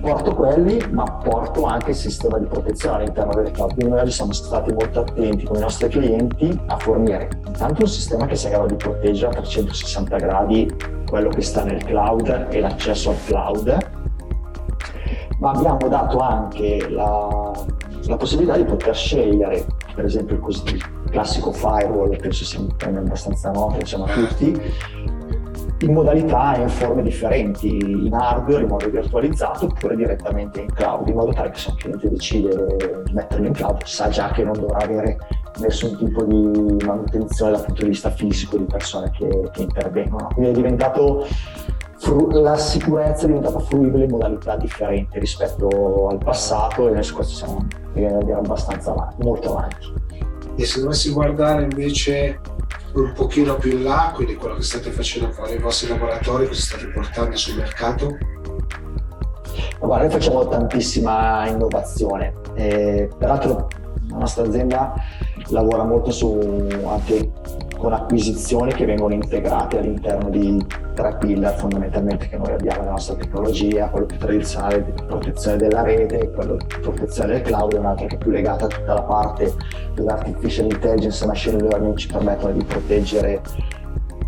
Porto 0.03 0.35
quelli, 0.35 0.85
ma 0.91 1.05
porto 1.05 1.65
anche 1.65 1.91
il 1.91 1.97
sistema 1.97 2.37
di 2.37 2.47
protezione 2.47 2.97
all'interno 2.97 3.33
del 3.35 3.53
cloud. 3.53 3.73
Quindi 3.73 3.93
noi 3.93 4.03
oggi 4.03 4.11
siamo 4.11 4.33
stati 4.33 4.73
molto 4.73 5.01
attenti 5.01 5.45
con 5.45 5.57
i 5.57 5.61
nostri 5.61 5.89
clienti 5.89 6.61
a 6.67 6.77
fornire 6.77 7.31
intanto 7.47 7.83
un 7.83 7.89
sistema 7.89 8.27
che 8.27 8.35
sia 8.35 8.49
in 8.49 8.55
grado 8.57 8.75
di 8.75 8.77
proteggere 8.77 9.31
a 9.31 9.35
360 9.41 10.17
gradi 10.17 10.77
quello 11.07 11.29
che 11.29 11.43
sta 11.43 11.63
nel 11.63 11.85
cloud 11.85 12.49
e 12.51 12.61
l'accesso 12.61 13.11
al 13.11 13.17
cloud, 13.25 13.91
ma 15.39 15.51
abbiamo 15.53 15.89
dato 15.89 16.19
anche 16.19 16.89
la, 16.91 17.53
la 18.07 18.17
possibilità 18.17 18.57
di 18.57 18.65
poter 18.65 18.97
scegliere, 18.97 19.65
per 19.95 20.07
esempio 20.07 20.37
il, 20.37 21.01
classico 21.11 21.53
firewall, 21.53 22.17
penso 22.17 22.45
sia 22.45 22.61
abbastanza 22.81 23.51
noto 23.51 23.77
insomma, 23.79 24.07
a 24.07 24.15
tutti, 24.15 24.59
in 25.83 25.93
modalità 25.93 26.55
e 26.57 26.63
in 26.63 26.69
forme 26.69 27.03
differenti, 27.03 27.77
in 27.77 28.13
hardware, 28.13 28.63
in 28.63 28.69
modo 28.69 28.89
virtualizzato 28.89 29.67
oppure 29.67 29.97
direttamente 29.97 30.61
in 30.61 30.73
cloud, 30.73 31.09
in 31.09 31.15
modo 31.15 31.33
tale 31.33 31.51
che 31.51 31.59
se 31.59 31.71
un 31.71 31.77
cliente 31.77 32.09
decide 32.09 32.67
di 33.05 33.13
metterlo 33.13 33.47
in 33.47 33.53
cloud 33.53 33.83
sa 33.85 34.09
già 34.09 34.31
che 34.31 34.45
non 34.45 34.55
dovrà 34.55 34.79
avere 34.79 35.19
nessun 35.61 35.97
tipo 35.97 36.25
di 36.25 36.85
manutenzione 36.85 37.53
dal 37.53 37.65
punto 37.65 37.83
di 37.83 37.89
vista 37.89 38.11
fisico 38.11 38.57
di 38.57 38.65
persone 38.65 39.11
che, 39.11 39.29
che 39.53 39.63
intervengono. 39.63 40.29
Quindi 40.33 40.51
è 40.51 40.55
diventato 40.55 41.27
la 42.33 42.57
sicurezza 42.57 43.25
è 43.25 43.27
diventata 43.29 43.61
fruibile 43.61 44.05
in 44.05 44.11
modalità 44.11 44.57
differenti 44.57 45.21
rispetto 45.21 46.09
al 46.09 46.19
passato 46.19 46.93
e 46.93 47.01
su 47.03 47.15
questo 47.15 47.35
siamo 47.35 47.67
abbastanza 48.37 48.91
avanti, 48.91 49.23
molto 49.23 49.57
avanti. 49.57 49.93
E 50.57 50.65
se 50.65 50.81
dovessi 50.81 51.13
guardare 51.13 51.63
invece 51.63 52.41
un 52.95 53.13
pochino 53.15 53.57
più 53.57 53.73
in 53.73 53.85
là, 53.85 54.13
quindi 54.15 54.35
quello 54.35 54.57
che 54.57 54.63
state 54.63 54.91
facendo 54.91 55.31
con 55.31 55.49
i 55.49 55.59
vostri 55.59 55.89
laboratori, 55.89 56.47
cosa 56.47 56.61
state 56.61 56.87
portando 56.89 57.37
sul 57.37 57.57
mercato? 57.57 58.19
Guarda, 59.79 60.05
noi 60.05 60.13
facciamo 60.13 60.47
tantissima 60.47 61.49
innovazione, 61.49 62.33
e, 62.55 63.09
peraltro 63.19 63.69
la 64.09 64.17
nostra 64.19 64.45
azienda 64.45 64.95
lavora 65.49 65.85
molto 65.85 66.11
su 66.11 66.69
anche 66.87 67.31
con 67.83 67.93
acquisizioni 67.93 68.73
che 68.73 68.85
vengono 68.85 69.13
integrate 69.13 69.79
all'interno 69.79 70.31
di 70.31 70.65
tre 70.95 71.17
pillar 71.19 71.57
fondamentalmente 71.57 72.29
che 72.29 72.37
noi 72.37 72.53
abbiamo 72.53 72.79
nella 72.79 72.93
nostra 72.93 73.17
tecnologia, 73.17 73.89
quello 73.89 74.07
più 74.07 74.19
tradizionale 74.19 74.85
di 74.85 74.93
protezione 75.05 75.57
della 75.57 75.83
rete, 75.83 76.31
quello 76.31 76.59
di 76.59 76.65
protezione 76.81 77.33
del 77.33 77.43
cloud 77.43 77.73
e 77.73 77.79
un'altra 77.79 78.07
che 78.07 78.15
è 78.15 78.19
più 78.19 78.31
legata 78.31 78.67
a 78.67 78.69
tutta 78.69 78.95
la 78.95 79.03
parte 79.03 79.53
dell'artificial 79.95 80.67
intelligence 80.67 81.25
e 81.25 81.27
machine 81.27 81.61
learning 81.61 81.97
ci 81.97 82.07
permettono 82.07 82.53
di 82.53 82.63
proteggere 82.63 83.41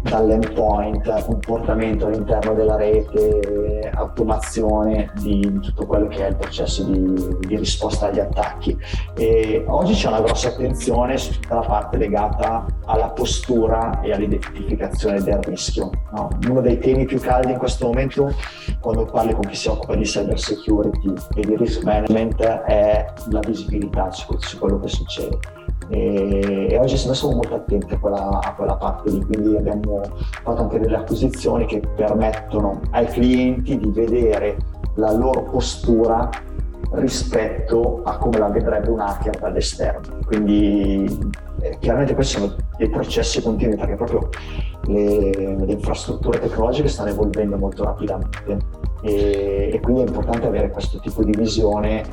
dall'endpoint, 0.04 1.24
comportamento 1.24 2.06
all'interno 2.06 2.52
della 2.54 2.76
rete, 2.76 3.90
automazione 3.94 5.10
di 5.20 5.60
tutto 5.60 5.86
quello 5.86 6.08
che 6.08 6.26
è 6.26 6.28
il 6.28 6.36
processo 6.36 6.84
di, 6.84 7.36
di 7.40 7.56
risposta 7.56 8.06
agli 8.06 8.20
attacchi. 8.20 8.76
E 9.16 9.64
oggi 9.66 9.94
c'è 9.94 10.08
una 10.08 10.20
grossa 10.20 10.48
attenzione 10.48 11.16
su 11.16 11.32
tutta 11.32 11.56
la 11.56 11.62
parte 11.62 11.96
legata 11.96 12.66
alla 12.84 13.08
postura 13.08 14.00
e 14.02 14.12
all'identificazione 14.12 15.22
del 15.22 15.38
rischio. 15.38 15.90
No? 16.12 16.28
Uno 16.48 16.60
dei 16.60 16.78
temi 16.78 17.06
più 17.06 17.18
caldi 17.18 17.52
in 17.52 17.58
questo 17.58 17.86
momento, 17.86 18.32
quando 18.80 19.06
parli 19.06 19.32
con 19.32 19.44
chi 19.44 19.56
si 19.56 19.68
occupa 19.68 19.94
di 19.94 20.04
cyber 20.04 20.38
security 20.38 21.12
e 21.34 21.40
di 21.40 21.56
risk 21.56 21.82
management, 21.82 22.42
è 22.42 23.06
la 23.30 23.40
visibilità 23.40 24.10
su, 24.10 24.36
su 24.38 24.58
quello 24.58 24.78
che 24.80 24.88
succede 24.88 25.63
e, 25.88 26.68
e 26.70 26.78
oggi 26.78 26.96
siamo 26.96 27.34
molto 27.34 27.54
attenti 27.54 27.94
a 27.94 27.98
quella, 27.98 28.40
a 28.42 28.54
quella, 28.54 28.76
parte 28.76 29.10
lì, 29.10 29.24
quindi 29.24 29.56
abbiamo 29.56 30.02
fatto 30.42 30.62
anche 30.62 30.80
delle 30.80 30.96
acquisizioni 30.96 31.66
che 31.66 31.80
permettono 31.94 32.80
ai 32.90 33.06
clienti 33.06 33.78
di 33.78 33.90
vedere 33.90 34.56
la 34.94 35.12
loro 35.12 35.42
postura 35.42 36.28
rispetto 36.92 38.02
a 38.04 38.16
come 38.18 38.38
la 38.38 38.48
vedrebbe 38.48 38.90
un 38.90 39.00
hacker 39.00 39.38
dall'esterno. 39.38 40.18
Quindi 40.26 41.32
eh, 41.60 41.76
chiaramente 41.80 42.14
questi 42.14 42.38
sono 42.38 42.54
dei 42.76 42.88
processi 42.88 43.42
continui 43.42 43.76
perché 43.76 43.94
proprio 43.94 44.28
le, 44.86 45.56
le 45.56 45.72
infrastrutture 45.72 46.38
tecnologiche 46.38 46.88
stanno 46.88 47.10
evolvendo 47.10 47.56
molto 47.56 47.84
rapidamente 47.84 48.58
e, 49.02 49.70
e 49.72 49.80
quindi 49.80 50.02
è 50.02 50.06
importante 50.06 50.46
avere 50.46 50.70
questo 50.70 50.98
tipo 50.98 51.22
di 51.22 51.32
visione 51.36 52.04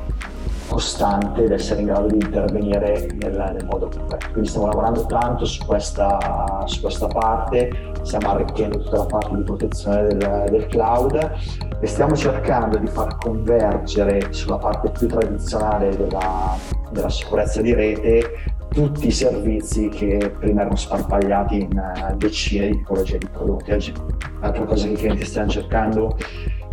costante 0.72 1.44
ed 1.44 1.52
essere 1.52 1.80
in 1.80 1.86
grado 1.86 2.06
di 2.06 2.14
intervenire 2.14 3.06
nel, 3.18 3.52
nel 3.54 3.66
modo 3.66 3.88
corretto. 3.88 4.30
Quindi 4.30 4.48
stiamo 4.48 4.68
lavorando 4.68 5.04
tanto 5.04 5.44
su 5.44 5.64
questa, 5.66 6.62
su 6.64 6.80
questa, 6.80 7.06
parte, 7.08 7.92
stiamo 8.02 8.30
arricchendo 8.30 8.78
tutta 8.78 8.96
la 8.96 9.06
parte 9.06 9.36
di 9.36 9.42
protezione 9.42 10.06
del, 10.06 10.46
del 10.50 10.66
cloud 10.68 11.32
e 11.78 11.86
stiamo 11.86 12.16
cercando 12.16 12.78
di 12.78 12.86
far 12.86 13.18
convergere 13.18 14.32
sulla 14.32 14.56
parte 14.56 14.90
più 14.90 15.08
tradizionale 15.08 15.94
della, 15.94 16.56
della 16.90 17.10
sicurezza 17.10 17.60
di 17.60 17.74
rete 17.74 18.22
tutti 18.70 19.08
i 19.08 19.12
servizi 19.12 19.90
che 19.90 20.34
prima 20.38 20.62
erano 20.62 20.76
sparpagliati 20.76 21.60
in 21.60 21.76
uh, 22.10 22.16
decine 22.16 22.68
di 22.68 22.78
tipologie 22.78 23.18
di 23.18 23.28
prodotti. 23.30 23.72
Oggi 23.72 23.92
l'altra 24.40 24.64
cosa 24.64 24.86
che 24.86 24.92
i 24.92 24.96
clienti 24.96 25.26
stanno 25.26 25.50
cercando 25.50 26.16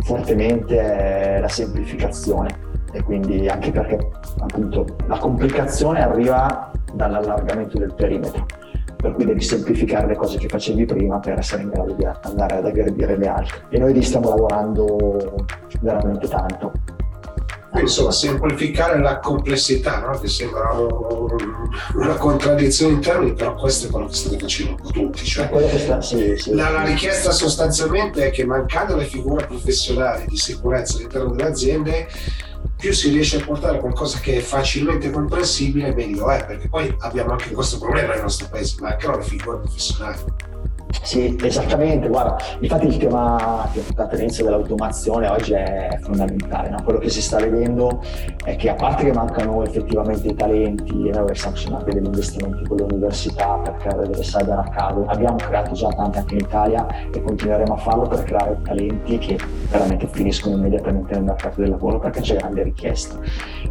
fortemente 0.02 0.78
è 0.78 1.40
la 1.40 1.48
semplificazione 1.48 2.59
e 2.92 3.02
quindi 3.02 3.48
anche 3.48 3.70
perché 3.70 4.10
appunto 4.38 4.84
la 5.06 5.18
complicazione 5.18 6.02
arriva 6.02 6.70
dall'allargamento 6.92 7.78
del 7.78 7.94
perimetro. 7.94 8.46
Per 8.96 9.14
cui 9.14 9.24
devi 9.24 9.40
semplificare 9.40 10.06
le 10.06 10.16
cose 10.16 10.36
che 10.36 10.48
facevi 10.48 10.84
prima 10.84 11.18
per 11.20 11.38
essere 11.38 11.62
in 11.62 11.70
grado 11.70 11.94
di 11.94 12.04
andare 12.04 12.56
ad 12.56 12.66
aggredire 12.66 13.16
le 13.16 13.28
altre. 13.28 13.62
E 13.70 13.78
noi 13.78 13.94
lì 13.94 14.02
stiamo 14.02 14.28
lavorando 14.28 15.46
veramente 15.80 16.28
tanto. 16.28 16.72
Insomma 17.78 18.10
semplificare 18.10 18.98
la 18.98 19.20
complessità 19.20 20.00
no? 20.00 20.18
che 20.18 20.26
sembra 20.26 20.72
una 21.94 22.16
contraddizione 22.16 22.94
in 22.94 23.00
termini 23.00 23.32
però 23.32 23.54
questo 23.54 23.86
è 23.86 23.90
quello 23.90 24.06
che 24.06 24.14
state 24.14 24.38
facendo 24.38 24.82
tutti 24.92 25.24
cioè, 25.24 25.48
sta, 25.78 26.00
sì, 26.00 26.36
sì, 26.36 26.52
la, 26.52 26.68
la, 26.70 26.82
richiesta 26.82 27.30
sostanzialmente 27.30 28.26
è 28.26 28.30
che 28.30 28.44
mancando 28.44 28.96
le 28.96 29.04
figure 29.04 29.46
professionali 29.46 30.24
di 30.26 30.36
sicurezza 30.36 30.96
all'interno 30.96 31.30
delle 31.30 31.48
aziende 31.48 32.08
più 32.80 32.92
si 32.92 33.10
riesce 33.10 33.36
a 33.36 33.44
portare 33.44 33.78
qualcosa 33.78 34.18
che 34.20 34.38
è 34.38 34.40
facilmente 34.40 35.10
comprensibile, 35.10 35.94
meglio 35.94 36.30
è, 36.30 36.46
perché 36.46 36.68
poi 36.68 36.92
abbiamo 37.00 37.32
anche 37.32 37.50
questo 37.50 37.78
problema 37.78 38.14
nel 38.14 38.22
nostro 38.22 38.48
paese, 38.48 38.76
mancano 38.80 39.18
le 39.18 39.22
figure 39.22 39.58
professionali. 39.58 40.18
Sì, 41.02 41.36
esattamente, 41.42 42.08
guarda, 42.08 42.36
infatti 42.60 42.86
il 42.86 42.96
tema 42.96 43.36
ha 43.36 44.06
tendenza 44.06 44.42
dell'automazione 44.42 45.28
oggi 45.28 45.52
è 45.52 45.98
fondamentale, 46.02 46.68
no? 46.70 46.82
quello 46.82 46.98
che 46.98 47.08
si 47.08 47.22
sta 47.22 47.38
vedendo 47.38 48.02
è 48.44 48.56
che 48.56 48.70
a 48.70 48.74
parte 48.74 49.04
che 49.04 49.12
mancano 49.12 49.64
effettivamente 49.64 50.28
i 50.28 50.34
talenti 50.34 51.08
e 51.08 51.12
noi 51.12 51.30
anche 51.76 51.92
degli 51.92 52.04
investimenti 52.04 52.64
con 52.66 52.76
le 52.76 52.82
università 52.84 53.58
per 53.62 53.76
creare 53.76 54.08
delle 54.08 54.22
cyber 54.22 54.58
academy, 54.58 55.06
abbiamo 55.08 55.36
creato 55.36 55.72
già 55.72 55.88
tante 55.88 56.18
anche 56.18 56.34
in 56.34 56.40
Italia 56.40 56.86
e 57.12 57.22
continueremo 57.22 57.72
a 57.72 57.76
farlo 57.76 58.08
per 58.08 58.24
creare 58.24 58.58
talenti 58.62 59.18
che 59.18 59.38
veramente 59.70 60.08
finiscono 60.08 60.56
immediatamente 60.56 61.14
nel 61.14 61.24
mercato 61.24 61.60
del 61.60 61.70
lavoro 61.70 61.98
perché 61.98 62.20
c'è 62.20 62.36
grande 62.36 62.62
richiesta. 62.64 63.18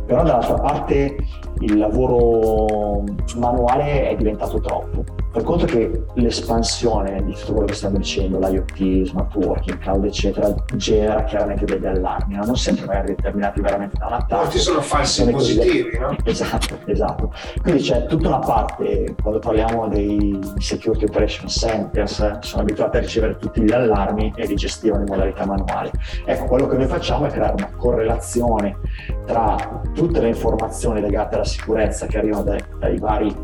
Però 0.05 0.23
dall'altra 0.23 0.55
parte 0.55 1.15
il 1.59 1.77
lavoro 1.77 3.03
manuale 3.35 4.09
è 4.09 4.15
diventato 4.15 4.59
troppo. 4.59 5.03
Per 5.31 5.43
conto 5.43 5.65
che 5.65 6.05
l'espansione 6.15 7.23
di 7.23 7.33
tutto 7.33 7.51
quello 7.51 7.67
che 7.67 7.75
stiamo 7.75 7.97
dicendo, 7.97 8.39
l'IoT, 8.39 9.03
smart 9.05 9.35
working, 9.35 9.77
cloud, 9.77 10.05
eccetera, 10.05 10.53
genera 10.75 11.23
chiaramente 11.23 11.65
degli 11.65 11.85
allarmi, 11.85 12.35
no? 12.35 12.45
non 12.45 12.57
sempre 12.57 12.85
magari 12.87 13.13
determinati 13.13 13.61
veramente 13.61 13.95
da 13.97 14.07
un 14.07 14.13
attacco. 14.13 14.41
Molti 14.41 14.57
sono 14.57 14.81
falsi 14.81 15.29
positivi, 15.29 15.97
no? 15.99 16.15
Esatto, 16.25 16.79
esatto. 16.85 17.31
Quindi 17.61 17.81
c'è 17.83 18.05
tutta 18.05 18.27
una 18.27 18.39
parte, 18.39 19.15
quando 19.21 19.39
parliamo 19.39 19.87
dei 19.87 20.39
Security 20.57 21.05
Operation 21.05 21.47
Centers, 21.47 22.39
sono 22.39 22.61
abituati 22.61 22.97
a 22.97 22.99
ricevere 22.99 23.37
tutti 23.37 23.61
gli 23.61 23.71
allarmi 23.71 24.33
e 24.35 24.47
li 24.47 24.55
gestivano 24.55 25.03
in 25.03 25.09
modalità 25.09 25.45
manuale. 25.45 25.91
Ecco, 26.25 26.45
quello 26.45 26.67
che 26.67 26.77
noi 26.77 26.87
facciamo 26.87 27.25
è 27.25 27.29
creare 27.29 27.53
una 27.53 27.69
correlazione 27.75 28.77
tra 29.25 29.81
tutte 29.93 30.19
le 30.21 30.29
informazioni 30.29 31.01
legate 31.01 31.35
alla 31.35 31.43
sicurezza 31.49 32.05
che 32.05 32.17
arrivano 32.17 32.43
dai, 32.43 32.63
dai 32.79 32.97
vari 32.97 33.35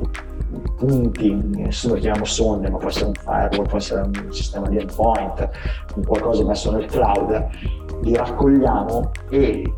punti, 0.78 1.34
nessuno 1.34 1.96
lo 1.96 2.00
chiamiamo 2.00 2.26
sonde, 2.26 2.70
ma 2.70 2.78
può 2.78 2.90
essere 2.90 3.08
un 3.08 3.14
firewall, 3.14 3.68
può 3.68 3.78
essere 3.78 4.02
un 4.02 4.32
sistema 4.32 4.68
di 4.68 4.78
endpoint, 4.78 5.50
qualcosa 6.06 6.46
messo 6.46 6.72
nel 6.72 6.86
cloud, 6.86 7.48
li 8.02 8.16
raccogliamo 8.16 9.12
e 9.30 9.74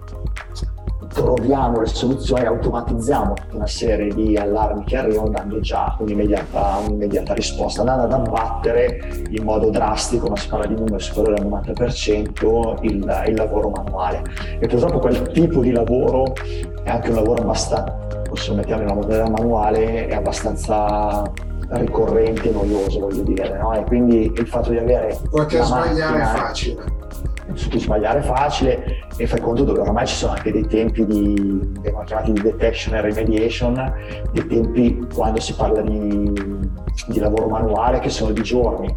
troviamo 1.07 1.79
le 1.79 1.87
soluzioni, 1.87 2.45
automatizziamo 2.45 3.33
tutta 3.33 3.55
una 3.55 3.67
serie 3.67 4.13
di 4.13 4.35
allarmi 4.35 4.83
che 4.83 4.97
arrivano 4.97 5.29
dando 5.29 5.59
già 5.59 5.95
un'immediata, 5.99 6.79
un'immediata 6.85 7.33
risposta, 7.33 7.81
andando 7.81 8.03
ad 8.03 8.13
abbattere 8.13 9.25
in 9.29 9.43
modo 9.43 9.69
drastico, 9.69 10.27
ma 10.27 10.35
si 10.35 10.47
parla 10.47 10.67
di 10.67 10.75
numeri 10.75 11.01
superiori 11.01 11.41
al 11.41 11.47
90%, 11.47 12.77
il, 12.81 13.23
il 13.27 13.35
lavoro 13.35 13.69
manuale. 13.69 14.21
E 14.59 14.67
purtroppo 14.67 14.99
quel 14.99 15.31
tipo 15.31 15.61
di 15.61 15.71
lavoro 15.71 16.33
è 16.83 16.89
anche 16.89 17.09
un 17.09 17.15
lavoro 17.15 17.41
abbastanza, 17.41 18.06
possiamo 18.37 18.59
metterlo 18.59 18.83
in 18.83 18.89
una 18.89 19.01
modella 19.01 19.29
manuale, 19.29 20.07
è 20.07 20.13
abbastanza 20.13 21.23
ricorrente 21.69 22.49
e 22.49 22.51
noioso, 22.51 22.99
voglio 22.99 23.23
dire, 23.23 23.57
no? 23.57 23.73
E 23.73 23.83
quindi 23.83 24.31
il 24.33 24.47
fatto 24.47 24.69
di 24.69 24.77
avere... 24.77 25.19
Poter 25.29 25.63
sbagliare 25.63 26.21
è 26.21 26.25
facile 26.25 26.95
su 27.53 27.69
cui 27.69 27.79
sbagliare 27.79 28.19
è 28.19 28.21
facile 28.21 29.07
e 29.15 29.25
fai 29.25 29.39
conto 29.39 29.63
dove 29.63 29.79
ormai 29.79 30.05
ci 30.05 30.15
sono 30.15 30.33
anche 30.33 30.51
dei 30.51 30.67
tempi 30.67 31.05
di, 31.05 31.59
vengono 31.79 32.03
chiamati 32.03 32.33
di 32.33 32.41
detection 32.41 32.93
e 32.95 33.01
remediation, 33.01 33.93
dei 34.31 34.45
tempi 34.47 35.07
quando 35.13 35.39
si 35.39 35.55
parla 35.55 35.81
di, 35.81 36.33
di 37.07 37.19
lavoro 37.19 37.47
manuale 37.47 37.99
che 37.99 38.09
sono 38.09 38.31
di 38.31 38.43
giorni. 38.43 38.95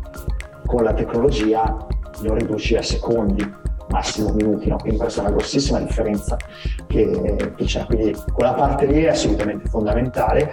Con 0.66 0.82
la 0.82 0.92
tecnologia 0.92 1.76
lo 2.22 2.34
riduci 2.34 2.76
a 2.76 2.82
secondi, 2.82 3.48
massimo 3.90 4.32
minuti, 4.32 4.68
no? 4.68 4.76
quindi 4.76 4.98
questa 4.98 5.20
è 5.20 5.24
una 5.24 5.34
grossissima 5.34 5.80
differenza 5.80 6.36
che, 6.86 7.52
che 7.56 7.64
c'è. 7.64 7.84
Quindi 7.86 8.16
quella 8.32 8.54
parte 8.54 8.86
lì 8.86 9.02
è 9.02 9.08
assolutamente 9.08 9.68
fondamentale. 9.68 10.52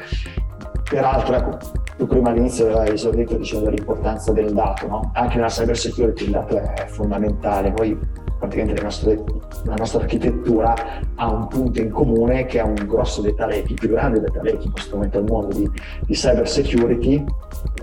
Peraltro, 0.89 1.36
ecco, 1.36 1.58
tu 1.98 2.08
prima 2.08 2.29
all'inizio 2.29 2.77
hai 2.77 2.94
esordito 2.94 3.36
dicendo 3.36 3.70
l'importanza 3.70 4.32
del 4.32 4.53
dato, 4.53 4.88
no? 4.88 5.12
anche 5.13 5.36
nella 5.36 5.48
cyber 5.48 5.77
security 5.77 6.25
il 6.25 6.32
dato 6.32 6.58
è 6.58 6.86
fondamentale. 6.88 7.74
Noi 7.75 7.98
praticamente 8.39 8.82
nostre, 8.82 9.24
la 9.65 9.75
nostra 9.75 10.01
architettura 10.01 10.75
ha 11.15 11.29
un 11.29 11.48
punto 11.48 11.82
in 11.82 11.89
comune 11.89 12.46
che 12.46 12.60
è 12.60 12.63
un 12.63 12.75
grosso 12.86 13.22
data 13.22 13.48
lake, 13.48 13.74
il 13.74 13.74
più 13.74 13.89
grande 13.89 14.20
data 14.20 14.41
lake 14.44 14.65
in 14.65 14.72
questo 14.72 14.96
momento 14.96 15.17
al 15.17 15.25
mondo 15.25 15.56
di, 15.56 15.70
di 16.06 16.13
cyber 16.13 16.48
security, 16.48 17.24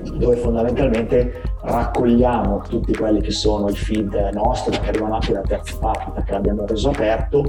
dove 0.03 0.37
fondamentalmente 0.37 1.43
raccogliamo 1.63 2.63
tutti 2.69 2.95
quelli 2.95 3.21
che 3.21 3.31
sono 3.31 3.69
i 3.69 3.75
feed 3.75 4.13
nostri, 4.33 4.79
che 4.79 4.89
arrivano 4.89 5.15
anche 5.15 5.33
da 5.33 5.41
terze 5.41 5.77
parti 5.79 6.11
perché 6.15 6.33
l'abbiamo 6.33 6.67
reso 6.67 6.91
aperto 6.91 7.45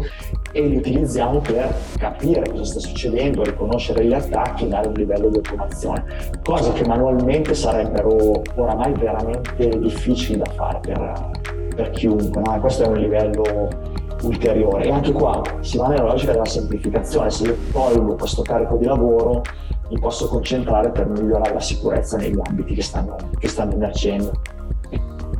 e 0.51 0.61
li 0.61 0.77
utilizziamo 0.77 1.39
per 1.39 1.73
capire 1.97 2.49
cosa 2.49 2.63
sta 2.63 2.79
succedendo, 2.79 3.43
riconoscere 3.43 4.05
gli 4.05 4.13
attacchi 4.13 4.65
e 4.65 4.67
dare 4.67 4.87
un 4.87 4.93
livello 4.93 5.29
di 5.29 5.35
automazione, 5.35 6.05
cose 6.43 6.71
che 6.73 6.85
manualmente 6.85 7.53
sarebbero 7.53 8.41
oramai 8.55 8.93
veramente 8.93 9.67
difficili 9.79 10.37
da 10.37 10.49
fare 10.55 10.79
per, 10.79 11.31
per 11.75 11.89
chiunque, 11.89 12.41
no? 12.41 12.59
questo 12.61 12.83
è 12.83 12.87
un 12.87 12.97
livello 12.97 13.67
ulteriore. 14.23 14.85
E 14.85 14.91
anche 14.91 15.11
qua 15.11 15.41
si 15.59 15.77
va 15.77 15.87
nella 15.87 16.03
logica 16.03 16.31
della 16.31 16.45
semplificazione, 16.45 17.29
se 17.29 17.43
io 17.43 17.57
tolgo 17.71 18.15
questo 18.15 18.41
carico 18.41 18.77
di 18.77 18.85
lavoro 18.85 19.41
mi 19.89 19.99
posso 19.99 20.27
concentrare 20.27 20.89
per 20.91 21.07
migliorare 21.07 21.53
la 21.53 21.59
sicurezza 21.59 22.17
negli 22.17 22.39
ambiti 22.43 22.73
che 22.73 22.81
stanno, 22.81 23.15
che 23.37 23.47
stanno 23.47 23.73
emergendo. 23.73 24.31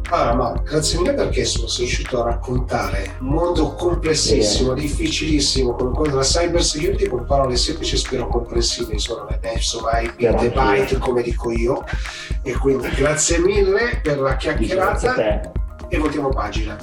Allora, 0.10 0.36
ma 0.36 0.62
grazie 0.64 1.00
mille 1.00 1.14
perché 1.14 1.46
sono 1.46 1.66
riuscito 1.78 2.22
a 2.22 2.25
raccontare 2.25 3.16
un 3.22 3.28
mondo 3.30 3.74
complessissimo, 3.74 4.75
sì. 4.75 4.82
difficilissimo, 4.82 5.74
quello 5.74 6.12
della 6.12 6.22
cyber 6.22 6.64
security 6.64 7.08
con 7.08 7.25
parole 7.25 7.56
semplici 7.56 7.96
e 7.96 7.98
spero 7.98 8.28
comprensibili, 8.28 8.94
insomma, 8.94 9.28
insomma 9.52 10.00
i 10.00 10.12
bit 10.16 10.42
e 10.44 10.50
byte 10.52 10.98
come 11.00 11.24
dico 11.24 11.50
io. 11.50 11.84
E 12.44 12.54
quindi 12.54 12.88
grazie 12.90 13.40
mille 13.40 14.00
per 14.04 14.20
la 14.20 14.36
chiacchierata 14.36 15.52
e 15.88 15.98
voltiamo 15.98 16.30
pagina. 16.30 16.78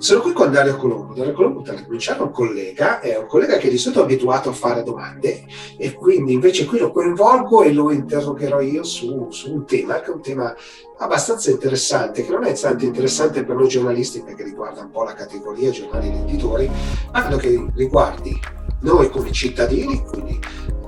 Sono 0.00 0.22
qui 0.22 0.32
con 0.32 0.50
Dario 0.50 0.78
Colombo. 0.78 1.12
Dario 1.12 1.34
Colombo, 1.34 1.60
per 1.60 1.84
cominciare, 1.84 2.20
è 2.20 2.22
un 2.22 2.30
collega, 2.30 3.00
è 3.00 3.18
un 3.18 3.26
collega 3.26 3.58
che 3.58 3.68
di 3.68 3.76
solito 3.76 4.00
è 4.00 4.04
abituato 4.04 4.48
a 4.48 4.52
fare 4.54 4.82
domande 4.82 5.44
e 5.76 5.92
quindi 5.92 6.32
invece 6.32 6.64
qui 6.64 6.78
lo 6.78 6.90
coinvolgo 6.90 7.62
e 7.62 7.74
lo 7.74 7.90
interrogherò 7.90 8.62
io 8.62 8.82
su, 8.82 9.26
su 9.30 9.52
un 9.52 9.66
tema 9.66 10.00
che 10.00 10.10
è 10.10 10.14
un 10.14 10.22
tema 10.22 10.54
abbastanza 10.96 11.50
interessante, 11.50 12.24
che 12.24 12.30
non 12.30 12.44
è 12.44 12.54
tanto 12.54 12.86
interessante 12.86 13.44
per 13.44 13.54
noi 13.54 13.68
giornalisti 13.68 14.22
perché 14.22 14.42
riguarda 14.42 14.80
un 14.80 14.90
po' 14.90 15.04
la 15.04 15.12
categoria 15.12 15.70
giornali 15.70 16.08
ed 16.08 16.14
editori, 16.14 16.70
ma 17.12 17.20
credo 17.20 17.36
che 17.36 17.66
riguardi 17.74 18.40
noi 18.80 19.10
come 19.10 19.32
cittadini, 19.32 20.02
quindi 20.10 20.40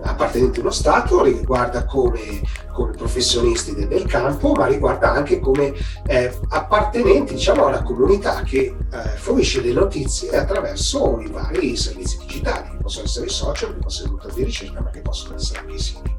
appartenenti 0.03 0.59
a 0.59 0.63
uno 0.63 0.71
Stato, 0.71 1.23
riguarda 1.23 1.85
come, 1.85 2.43
come 2.73 2.93
professionisti 2.93 3.75
del, 3.75 3.89
del, 3.89 4.07
campo, 4.07 4.53
ma 4.53 4.67
riguarda 4.67 5.13
anche 5.13 5.39
come 5.41 5.73
eh, 6.07 6.33
appartenenti 6.49 7.35
diciamo, 7.35 7.65
a 7.65 7.69
una 7.69 7.83
comunità 7.83 8.43
che 8.43 8.75
eh, 8.91 8.99
fornisce 9.17 9.63
delle 9.63 9.81
notizie 9.81 10.37
attraverso 10.37 11.21
i 11.21 11.29
vari 11.29 11.77
servizi 11.77 12.19
digitali, 12.19 12.71
che 12.71 12.77
possono 12.83 13.05
essere 13.05 13.27
i 13.27 13.31
social, 13.31 13.75
che 13.75 13.81
possono 13.81 13.89
essere 13.89 14.09
i 14.09 14.13
motori 14.13 14.35
di 14.35 14.45
ricerca, 14.45 14.81
ma 14.81 14.91
che 14.91 15.01
possono 15.01 15.35
essere 15.37 15.59
anche 15.61 15.75
i 15.75 15.79
siti. 15.79 16.17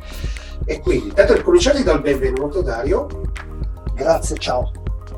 E 0.66 0.80
quindi, 0.80 1.08
intanto 1.08 1.34
ricominciati 1.34 1.84
dal 1.84 2.02
benvenuto 2.02 2.62
Dario. 2.62 3.08
Grazie, 3.94 4.38
ciao 4.38 4.72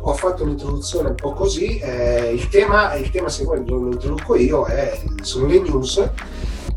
ho 0.08 0.14
fatto 0.14 0.44
un'introduzione 0.44 1.10
un 1.10 1.16
po' 1.16 1.34
così. 1.34 1.80
Eh, 1.80 2.32
il, 2.32 2.48
tema, 2.50 2.94
il 2.94 3.10
tema, 3.10 3.28
se 3.28 3.44
vuoi, 3.44 3.66
lo 3.66 3.88
introduco 3.92 4.36
io, 4.36 4.66
è, 4.66 5.02
sono 5.22 5.48
le 5.48 5.60
news 5.60 6.12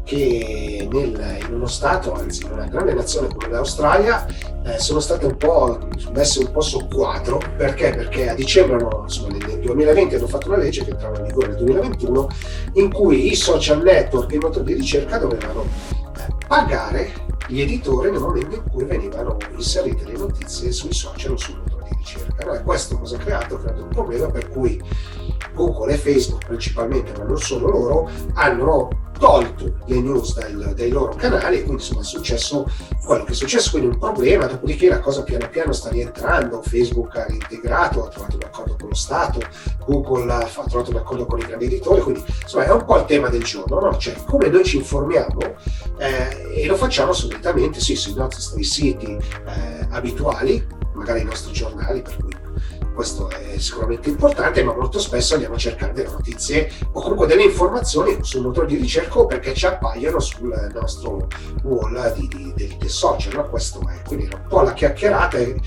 che 0.08 0.88
nel, 0.90 1.38
in 1.46 1.52
uno 1.52 1.66
Stato, 1.66 2.14
anzi 2.14 2.46
in 2.46 2.52
una 2.52 2.64
grande 2.64 2.94
nazione 2.94 3.28
come 3.28 3.50
l'Australia, 3.50 4.26
eh, 4.64 4.78
sono 4.78 5.00
state 5.00 5.26
un 5.26 5.36
po' 5.36 5.78
messe 6.14 6.38
un 6.38 6.50
po' 6.50 6.62
soqquadro. 6.62 7.38
Perché? 7.58 7.90
Perché 7.90 8.30
a 8.30 8.34
dicembre, 8.34 8.78
no, 8.78 9.02
insomma, 9.02 9.36
nel 9.36 9.60
2020 9.60 10.14
hanno 10.14 10.26
fatto 10.26 10.48
una 10.48 10.56
legge 10.56 10.82
che 10.82 10.92
entrava 10.92 11.18
in 11.18 11.26
vigore 11.26 11.48
nel 11.48 11.56
2021 11.58 12.28
in 12.74 12.90
cui 12.90 13.30
i 13.30 13.34
social 13.34 13.82
network 13.82 14.32
e 14.32 14.36
i 14.36 14.38
motori 14.38 14.64
di 14.64 14.74
ricerca 14.74 15.18
dovevano 15.18 15.66
eh, 16.16 16.46
pagare 16.46 17.12
gli 17.46 17.60
editori 17.60 18.10
nel 18.10 18.20
momento 18.20 18.56
in 18.56 18.62
cui 18.70 18.84
venivano 18.84 19.36
inserite 19.54 20.04
le 20.06 20.16
notizie 20.16 20.72
sui 20.72 20.94
social 20.94 21.32
o 21.32 21.36
sul 21.36 21.58
motore 21.58 21.77
di 21.90 21.96
ricerca. 21.96 22.52
E 22.52 22.62
questo 22.62 22.98
cosa 22.98 23.16
ha 23.16 23.18
creato? 23.18 23.56
Ha 23.56 23.58
creato 23.58 23.82
un 23.82 23.88
problema 23.88 24.30
per 24.30 24.48
cui 24.48 24.80
Google 25.54 25.92
e 25.92 25.96
Facebook 25.96 26.46
principalmente, 26.46 27.12
ma 27.16 27.24
non 27.24 27.38
solo 27.38 27.68
loro, 27.68 28.10
hanno 28.34 28.88
tolto 29.18 29.78
le 29.86 30.00
news 30.00 30.34
dal, 30.34 30.74
dai 30.74 30.90
loro 30.90 31.14
canali 31.14 31.56
e 31.56 31.62
quindi 31.64 31.82
insomma 31.82 32.02
è 32.02 32.04
successo 32.04 32.66
quello 33.04 33.24
che 33.24 33.32
è 33.32 33.34
successo, 33.34 33.70
quindi 33.70 33.88
un 33.88 33.98
problema, 33.98 34.46
dopodiché 34.46 34.88
la 34.88 35.00
cosa 35.00 35.22
piano 35.22 35.48
piano 35.48 35.72
sta 35.72 35.88
rientrando, 35.90 36.62
Facebook 36.62 37.16
ha 37.16 37.26
reintegrato, 37.26 38.04
ha 38.04 38.08
trovato 38.08 38.36
un 38.36 38.42
accordo 38.44 38.76
con 38.78 38.88
lo 38.88 38.94
Stato, 38.94 39.40
Google 39.86 40.32
ha 40.32 40.46
trovato 40.68 40.90
un 40.90 40.96
accordo 40.96 41.26
con 41.26 41.38
i 41.38 41.44
grandi 41.44 41.66
editori, 41.66 42.00
quindi 42.00 42.22
insomma 42.42 42.64
è 42.64 42.70
un 42.70 42.84
po' 42.84 42.98
il 42.98 43.04
tema 43.06 43.28
del 43.28 43.42
giorno, 43.42 43.80
no? 43.80 43.96
cioè 43.96 44.14
come 44.24 44.48
noi 44.48 44.64
ci 44.64 44.76
informiamo 44.76 45.38
eh, 45.98 46.62
e 46.62 46.66
lo 46.66 46.76
facciamo 46.76 47.12
solitamente 47.12 47.80
sì, 47.80 47.96
sui 47.96 48.14
nostri 48.14 48.62
siti 48.62 49.06
eh, 49.06 49.86
abituali, 49.90 50.76
magari 50.98 51.20
i 51.20 51.24
nostri 51.24 51.52
giornali, 51.52 52.02
per 52.02 52.16
cui 52.16 52.36
questo 52.98 53.30
è 53.30 53.56
sicuramente 53.58 54.08
importante, 54.08 54.64
ma 54.64 54.74
molto 54.74 54.98
spesso 54.98 55.34
andiamo 55.34 55.54
a 55.54 55.58
cercare 55.58 55.92
delle 55.92 56.10
notizie 56.10 56.68
o 56.90 57.00
comunque 57.00 57.28
delle 57.28 57.44
informazioni 57.44 58.18
sul 58.22 58.42
motore 58.42 58.66
di 58.66 58.74
ricerca 58.74 59.20
o 59.20 59.26
perché 59.26 59.54
ci 59.54 59.66
appaiono 59.66 60.18
sul 60.18 60.70
nostro 60.74 61.28
wall 61.62 62.12
di, 62.14 62.26
di, 62.26 62.52
di, 62.56 62.76
di 62.76 62.88
social. 62.88 63.34
No? 63.34 63.48
Questo 63.48 63.78
è 63.88 64.02
quindi 64.04 64.24
un 64.24 64.42
po' 64.48 64.62
la 64.62 64.72
chiacchierata. 64.72 65.38
E, 65.38 65.60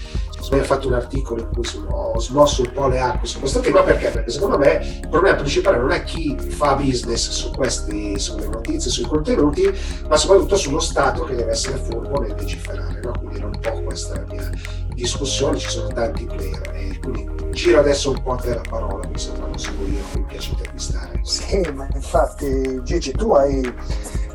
ho 0.52 0.64
fatto 0.64 0.88
un 0.88 0.96
articolo 0.96 1.42
in 1.42 1.50
cui 1.54 1.64
sono, 1.64 1.88
ho 1.88 2.20
smosso 2.20 2.64
un 2.64 2.72
po' 2.74 2.88
le 2.88 3.00
acque 3.00 3.28
su 3.28 3.40
questo 3.40 3.62
tema 3.62 3.82
perché? 3.84 4.10
Perché 4.10 4.32
secondo 4.32 4.58
me 4.58 5.00
il 5.02 5.08
problema 5.08 5.38
principale 5.38 5.78
non 5.78 5.92
è 5.92 6.04
chi 6.04 6.36
fa 6.38 6.76
business 6.76 7.30
su 7.30 7.52
questi, 7.52 8.20
sulle 8.20 8.48
notizie, 8.48 8.92
sui 8.92 9.06
contenuti, 9.06 9.72
ma 10.10 10.18
soprattutto 10.18 10.58
sullo 10.58 10.80
Stato 10.80 11.24
che 11.24 11.36
deve 11.36 11.52
essere 11.52 11.78
furbo 11.78 12.20
nel 12.20 12.36
legiferare. 12.36 13.00
No? 13.02 13.14
Quindi 13.20 13.38
era 13.38 13.46
un 13.46 13.60
po' 13.62 13.82
questa 13.84 14.16
la 14.16 14.26
mia 14.28 14.50
discussione, 14.94 15.58
ci 15.58 15.70
sono 15.70 15.88
tanti 15.88 16.26
player 16.26 16.72
e 16.74 17.00
quindi 17.00 17.30
giro 17.52 17.80
adesso 17.80 18.12
un 18.12 18.22
po' 18.22 18.34
a 18.34 18.38
te 18.38 18.54
la 18.56 18.62
parola, 18.68 19.08
mi 19.08 19.18
sembra 19.18 19.46
non 19.48 19.58
solo 19.58 19.86
io, 19.86 20.00
mi 20.16 20.26
piace 20.28 20.52
intervistare. 20.52 21.20
Sì, 21.24 21.62
ma 21.74 21.88
infatti 21.94 22.82
Gigi 22.84 23.12
tu 23.12 23.32
hai, 23.32 23.74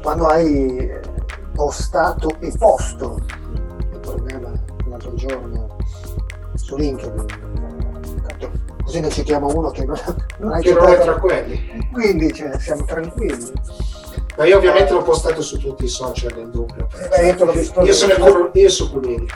quando 0.02 0.26
hai 0.26 0.90
postato 1.54 2.36
e 2.40 2.52
posto 2.56 3.18
il 3.92 4.00
problema 4.00 4.52
l'altro 4.88 5.14
giorno 5.14 5.76
su 6.54 6.76
LinkedIn, 6.76 7.26
così 8.82 9.00
ne 9.00 9.10
citiamo 9.10 9.48
uno 9.48 9.70
che 9.70 9.84
non, 9.84 9.98
non, 10.38 10.60
che 10.60 10.72
non 10.72 10.88
è 10.88 10.98
tra 11.00 11.18
quelli. 11.18 11.88
Quindi 11.92 12.32
cioè, 12.32 12.58
siamo 12.58 12.84
tranquilli. 12.84 13.52
Ma 14.36 14.44
io 14.44 14.58
ovviamente 14.58 14.92
l'ho 14.92 15.02
postato 15.02 15.40
su 15.40 15.58
tutti 15.58 15.84
i 15.84 15.88
social 15.88 16.32
nel 16.36 16.50
dubbio. 16.50 16.88
Eh, 17.12 17.28
io, 17.28 17.52
io 17.52 17.92
sono, 17.92 18.50
io 18.52 18.68
sono. 18.68 18.90
Quindi. 19.00 19.26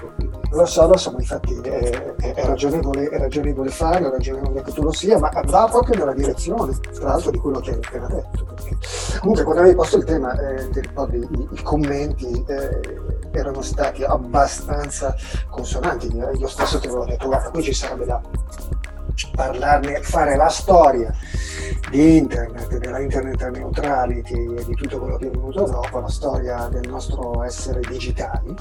Lo 0.52 0.66
so, 0.66 0.86
lo 0.88 0.96
so, 0.96 1.12
ma 1.12 1.18
infatti 1.20 1.58
è, 1.62 2.14
è, 2.16 2.44
ragionevole, 2.44 3.08
è 3.08 3.18
ragionevole 3.18 3.70
farlo, 3.70 4.08
è 4.08 4.10
ragionevole 4.10 4.62
che 4.62 4.72
tu 4.72 4.82
lo 4.82 4.92
sia, 4.92 5.16
ma 5.16 5.30
va 5.44 5.68
proprio 5.70 5.96
nella 5.96 6.12
direzione, 6.12 6.76
tra 6.92 7.04
l'altro, 7.04 7.30
di 7.30 7.38
quello 7.38 7.60
che 7.60 7.70
hai 7.70 7.76
appena 7.76 8.08
detto. 8.08 8.44
Perché 8.44 8.76
comunque 9.20 9.44
quando 9.44 9.62
avevi 9.62 9.76
posto 9.76 9.96
il 9.96 10.04
tema, 10.04 10.32
eh, 10.32 10.68
ti 10.70 10.80
ricordi, 10.80 11.18
i, 11.18 11.48
i 11.52 11.62
commenti 11.62 12.44
eh, 12.48 12.80
erano 13.30 13.62
stati 13.62 14.02
abbastanza 14.02 15.14
consonanti. 15.48 16.14
Io 16.14 16.48
stesso 16.48 16.78
ti 16.80 16.88
avevo 16.88 17.04
detto, 17.04 17.26
guarda, 17.26 17.50
qui 17.50 17.62
ci 17.62 17.72
sarebbe 17.72 18.04
da 18.04 18.20
parlarne, 19.34 20.00
fare 20.02 20.36
la 20.36 20.48
storia 20.48 21.12
di 21.90 22.16
internet, 22.18 22.78
della 22.78 23.00
internet 23.00 23.48
neutrality 23.50 24.54
e 24.54 24.64
di 24.64 24.74
tutto 24.74 24.98
quello 24.98 25.16
che 25.16 25.26
è 25.26 25.30
venuto 25.30 25.64
dopo, 25.64 26.00
la 26.00 26.08
storia 26.08 26.68
del 26.70 26.88
nostro 26.88 27.42
essere 27.42 27.80
digitali, 27.88 28.54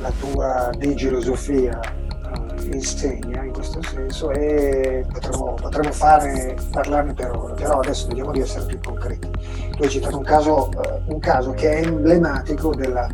la 0.00 0.12
tua 0.20 0.70
digilosofia 0.76 1.80
uh, 1.80 2.64
insegna 2.72 3.42
in 3.42 3.52
questo 3.52 3.82
senso 3.82 4.30
e 4.30 5.04
potremmo, 5.12 5.54
potremmo 5.54 5.92
fare, 5.92 6.56
parlarne 6.70 7.14
per 7.14 7.36
ora, 7.36 7.54
però 7.54 7.80
adesso 7.80 8.06
vediamo 8.08 8.32
di 8.32 8.40
essere 8.40 8.66
più 8.66 8.78
concreti. 8.80 9.28
Tu 9.76 9.82
hai 9.82 9.90
citato 9.90 10.16
un 10.16 10.24
caso, 10.24 10.68
uh, 10.68 11.12
un 11.12 11.18
caso 11.18 11.52
che 11.52 11.70
è 11.70 11.86
emblematico 11.86 12.74
della, 12.74 13.08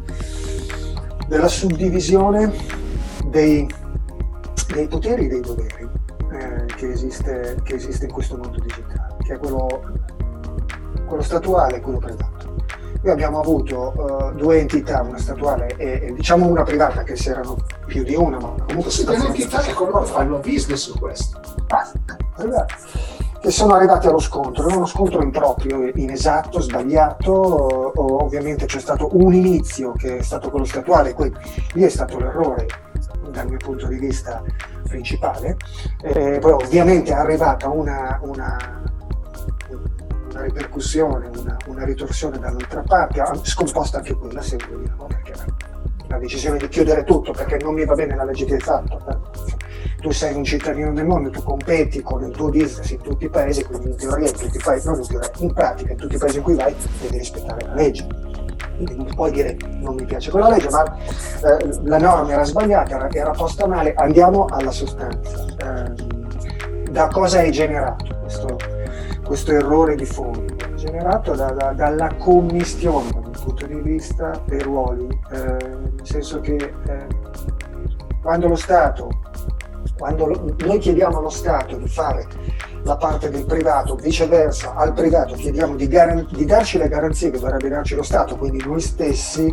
della 1.29 1.49
suddivisione 1.49 2.53
dei, 3.27 3.67
dei 4.73 4.89
poteri 4.89 5.27
e 5.27 5.29
dei 5.29 5.41
doveri 5.41 5.89
eh, 6.33 6.65
che, 6.77 6.91
esiste, 6.91 7.57
che, 7.63 7.75
esiste, 7.75 8.07
in 8.07 8.13
questo 8.13 8.37
mondo 8.37 8.59
digitale, 8.59 9.17
che 9.25 9.35
è 9.35 9.39
quello, 9.39 9.83
quello 11.07 11.23
statuale 11.23 11.77
e 11.77 11.81
quello 11.81 11.99
privato. 11.99 12.55
Noi 13.03 13.13
abbiamo 13.13 13.39
avuto 13.39 13.93
uh, 13.97 14.37
due 14.37 14.59
entità, 14.59 15.03
una 15.03 15.19
statuale 15.19 15.77
e, 15.77 16.07
e, 16.07 16.13
diciamo 16.13 16.47
una 16.47 16.65
privata, 16.65 17.05
che 17.05 17.15
si 17.15 17.29
erano 17.29 17.57
più 17.87 18.03
di 18.03 18.17
una, 18.17 18.39
ma 18.41 18.55
comunque... 18.67 18.91
Sì, 18.91 19.07
le 19.07 19.17
entità 19.17 19.61
che 19.61 19.73
comunque 19.75 20.07
fanno 20.07 20.39
business 20.39 20.91
su 20.91 20.99
questo. 20.99 21.41
Ah, 21.69 21.89
che 23.39 23.51
sono 23.53 23.75
arrivati 23.75 24.09
allo 24.09 24.19
scontro, 24.19 24.69
è 24.69 24.75
uno 24.75 24.87
scontro 24.87 25.23
improprio, 25.23 25.89
inesatto, 25.95 26.61
sbagliato, 26.61 27.31
o, 27.31 28.25
ovviamente 28.25 28.67
c'è 28.67 28.81
stato 28.81 29.11
un 29.13 29.33
inizio 29.33 29.93
che 29.93 30.19
è 30.19 30.23
stato 30.23 30.51
quello 30.51 30.65
statuale, 30.65 31.15
poi 31.15 31.33
lì 31.75 31.83
è 31.85 31.89
stato 31.89 32.19
l'errore 32.19 32.67
dal 33.37 33.49
mio 33.49 33.59
punto 33.59 33.87
di 33.87 33.99
vista 33.99 34.43
principale, 34.89 35.57
eh, 36.03 36.39
poi 36.41 36.53
ovviamente 36.53 37.11
è 37.11 37.15
arrivata 37.15 37.69
una, 37.69 38.19
una, 38.23 38.83
una 40.31 40.43
ripercussione, 40.43 41.31
una, 41.39 41.57
una, 41.67 41.85
ritorsione 41.85 42.39
dall'altra 42.39 42.83
parte, 42.83 43.23
scomposta 43.43 43.99
anche 43.99 44.15
quella 44.15 44.41
se 44.41 44.57
vogliamo, 44.69 45.07
perché 45.07 45.33
la, 46.09 46.19
decisione 46.19 46.57
di 46.57 46.69
chiudere 46.69 47.05
tutto 47.05 47.33
perché 47.33 47.59
non 47.59 47.75
mi 47.75 47.85
va 47.85 47.95
bene 47.95 48.17
la 48.17 48.25
legge 48.25 48.47
che 48.47 48.55
hai 48.55 48.61
fatto. 48.61 49.21
Tu 50.01 50.11
sei 50.13 50.35
un 50.35 50.45
cittadino 50.45 50.93
del 50.93 51.05
mondo, 51.05 51.31
tu 51.31 51.43
competi 51.43 52.01
con 52.01 52.23
il 52.23 52.31
tuo 52.31 52.49
business 52.49 52.91
in 52.91 53.03
tutti 53.03 53.25
i 53.27 53.29
paesi, 53.29 53.65
quindi 53.65 53.89
in 53.89 53.97
teoria 53.97 54.29
in 54.29 54.33
tutti 54.33 54.57
i 54.57 54.61
paesi, 54.63 54.87
non 54.87 54.99
in 54.99 55.07
teoria, 55.07 55.31
in 55.39 55.53
pratica 55.53 55.91
in 55.93 55.99
tutti 55.99 56.15
i 56.15 56.19
paesi 56.19 56.37
in 56.39 56.43
cui 56.43 56.55
vai 56.55 56.75
devi 57.01 57.19
rispettare 57.19 57.67
la 57.67 57.75
legge 57.75 58.07
quindi 58.77 59.15
puoi 59.15 59.31
dire 59.31 59.57
non 59.81 59.95
mi 59.95 60.05
piace 60.05 60.31
quella 60.31 60.49
legge, 60.49 60.69
ma 60.71 60.85
eh, 60.85 61.81
la 61.85 61.99
norma 61.99 62.33
era 62.33 62.45
sbagliata, 62.45 62.97
era, 62.97 63.11
era, 63.11 63.31
posta 63.31 63.67
male, 63.67 63.95
andiamo 63.95 64.47
alla 64.47 64.71
sostanza. 64.71 65.45
Eh, 65.59 66.15
da 66.91 67.09
cosa 67.09 67.41
è 67.41 67.51
generato 67.51 68.19
questo, 68.21 68.57
questo, 69.25 69.53
errore 69.53 69.97
di 69.97 70.05
fondo? 70.05 70.55
Generato 70.77 71.35
da, 71.35 71.51
da, 71.51 71.73
dalla 71.73 72.15
commistione 72.17 73.11
dal 73.11 73.43
punto 73.43 73.67
di 73.67 73.81
vista 73.81 74.41
dei 74.47 74.61
ruoli, 74.61 75.07
eh, 75.33 75.39
nel 75.39 76.01
senso 76.03 76.41
che 76.41 76.55
eh, 76.55 77.07
quando 78.23 78.49
lo 78.49 78.57
Stato, 78.57 79.09
quando 79.99 80.27
lo, 80.27 80.55
noi 80.65 80.79
chiediamo 80.79 81.19
allo 81.19 81.31
Stato 81.31 81.77
di 81.77 81.89
fare 81.89 82.27
la 82.87 82.97
parte 82.97 83.31
del 83.31 83.45
privato, 83.45 83.97
viceversa 83.97 84.75
al 84.75 84.93
privato 84.93 85.35
chiediamo 85.35 85.75
di, 85.75 85.89
garan- 85.89 86.29
di 86.31 86.45
darci 86.45 86.79
le 86.79 86.89
garanzie 86.89 87.31
che 87.31 87.39
dovrebbe 87.41 87.69
darci 87.69 87.97
lo 87.97 88.05
Stato, 88.05 88.37
quindi 88.37 88.65
noi 88.65 88.81
stessi 88.81 89.53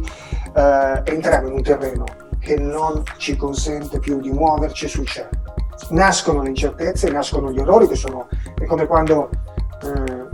eh, 0.55 1.01
entriamo 1.03 1.47
in 1.47 1.53
un 1.53 1.63
terreno 1.63 2.05
che 2.39 2.57
non 2.57 3.01
ci 3.17 3.35
consente 3.35 3.97
più 3.97 4.19
di 4.19 4.29
muoverci 4.29 4.87
sul 4.87 5.07
cielo. 5.07 5.29
Nascono 5.89 6.43
le 6.43 6.49
incertezze, 6.49 7.09
nascono 7.09 7.51
gli 7.51 7.59
errori 7.59 7.87
che 7.87 7.95
sono, 7.95 8.27
è 8.53 8.65
come 8.65 8.85
quando 8.85 9.29
eh, 9.81 10.27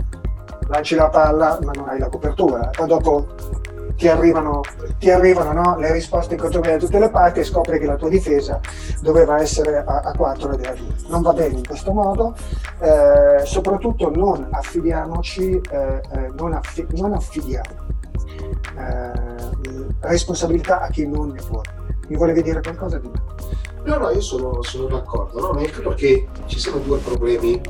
lanci 0.68 0.94
la 0.94 1.08
palla 1.08 1.58
ma 1.62 1.72
non 1.72 1.88
hai 1.88 1.98
la 1.98 2.08
copertura, 2.10 2.68
poi 2.70 2.86
dopo 2.86 3.28
ti 4.00 4.08
arrivano, 4.08 4.62
ti 4.98 5.10
arrivano 5.10 5.52
no? 5.52 5.78
le 5.78 5.92
risposte 5.92 6.32
in 6.32 6.40
contropiede 6.40 6.78
da 6.78 6.84
tutte 6.86 6.98
le 6.98 7.10
parti 7.10 7.40
e 7.40 7.44
scopri 7.44 7.78
che 7.78 7.84
la 7.84 7.96
tua 7.96 8.08
difesa 8.08 8.58
doveva 9.02 9.38
essere 9.42 9.84
a, 9.84 10.00
a 10.00 10.12
4 10.16 10.52
ed 10.54 10.60
è 10.60 10.68
a 10.68 10.72
2. 10.74 10.86
Non 11.08 11.20
va 11.20 11.34
bene 11.34 11.58
in 11.58 11.66
questo 11.66 11.92
modo, 11.92 12.34
eh, 12.78 13.44
soprattutto 13.44 14.10
non 14.10 14.48
affidiamoci, 14.50 15.60
eh, 15.70 16.00
eh, 16.12 16.32
non, 16.34 16.54
affi- 16.54 16.86
non, 16.92 17.12
affidiamo 17.12 17.88
eh, 18.78 19.12
responsabilità 20.00 20.80
a 20.80 20.88
chi 20.88 21.06
non 21.06 21.32
ne 21.32 21.42
può. 21.46 21.60
Mi 22.08 22.16
volevi 22.16 22.42
dire 22.42 22.62
qualcosa 22.62 22.96
di? 22.96 23.10
No, 23.84 23.96
no, 23.98 24.08
io 24.08 24.22
sono, 24.22 24.62
sono 24.62 24.86
d'accordo, 24.86 25.40
no? 25.40 25.52
ma 25.52 25.62
credo 25.64 25.92
che 25.92 26.26
ci 26.46 26.58
siano 26.58 26.78
due 26.78 26.96
problemi 27.00 27.60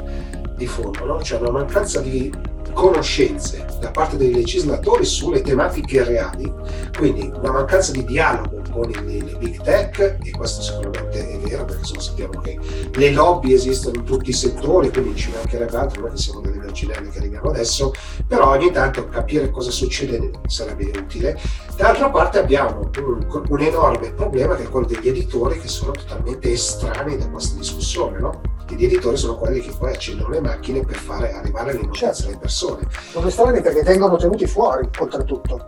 di 0.55 0.67
fondo, 0.69 1.05
no? 1.07 1.21
cioè 1.23 1.41
una 1.41 1.51
mancanza 1.51 2.01
di 2.01 2.33
conoscenze 2.73 3.67
da 3.81 3.91
parte 3.91 4.17
dei 4.17 4.33
legislatori 4.33 5.05
sulle 5.05 5.41
tematiche 5.41 6.05
reali, 6.05 6.53
quindi 6.97 7.31
una 7.35 7.53
mancanza 7.53 7.93
di 7.93 8.05
dialogo 8.05 8.63
con 8.71 8.89
le, 8.89 9.37
big 9.39 9.63
tech, 9.63 10.19
e 10.23 10.31
questo 10.31 10.63
sicuramente 10.63 11.31
è 11.31 11.39
vero 11.39 11.65
perché 11.65 11.81
insomma, 11.81 12.01
sappiamo 12.01 12.41
che 12.41 12.59
le 12.93 13.11
lobby 13.13 13.53
esistono 13.53 13.97
in 13.97 14.05
tutti 14.05 14.31
i 14.31 14.35
settori, 14.35 14.91
quindi 14.91 15.17
ci 15.17 15.31
mancherebbe 15.31 15.77
altro, 15.77 16.07
noi 16.07 16.17
siamo 16.17 16.41
delle 16.41 16.59
verginelle 16.59 17.09
che 17.09 17.19
arriviamo 17.19 17.51
adesso, 17.51 17.93
però 18.27 18.51
ogni 18.51 18.71
tanto 18.71 19.09
capire 19.09 19.51
cosa 19.51 19.71
succede 19.71 20.31
sarebbe 20.47 20.91
utile. 20.97 21.39
D'altra 21.77 22.11
parte 22.11 22.39
abbiamo 22.39 22.91
un, 22.99 23.43
un 23.49 23.61
enorme 23.61 24.13
problema 24.13 24.55
che 24.55 24.65
è 24.65 24.69
quello 24.69 24.87
degli 24.87 25.09
editori 25.09 25.59
che 25.59 25.69
sono 25.69 25.93
totalmente 25.93 26.53
estranei 26.53 27.17
da 27.17 27.29
questa 27.29 27.57
discussione, 27.57 28.19
no? 28.19 28.41
Gli 28.75 28.85
editori 28.85 29.17
sono 29.17 29.37
quelli 29.37 29.61
che 29.61 29.73
poi 29.77 29.93
accendono 29.93 30.31
le 30.31 30.41
macchine 30.41 30.85
per 30.85 30.97
fare 30.97 31.33
arrivare 31.33 31.73
le 31.73 31.81
notizie 31.83 32.13
certo. 32.13 32.29
alle 32.29 32.39
persone. 32.39 32.83
Sono 33.11 33.29
strani 33.29 33.61
perché 33.61 33.83
vengono 33.83 34.17
tenuti 34.17 34.47
fuori, 34.47 34.89
oltretutto. 34.99 35.65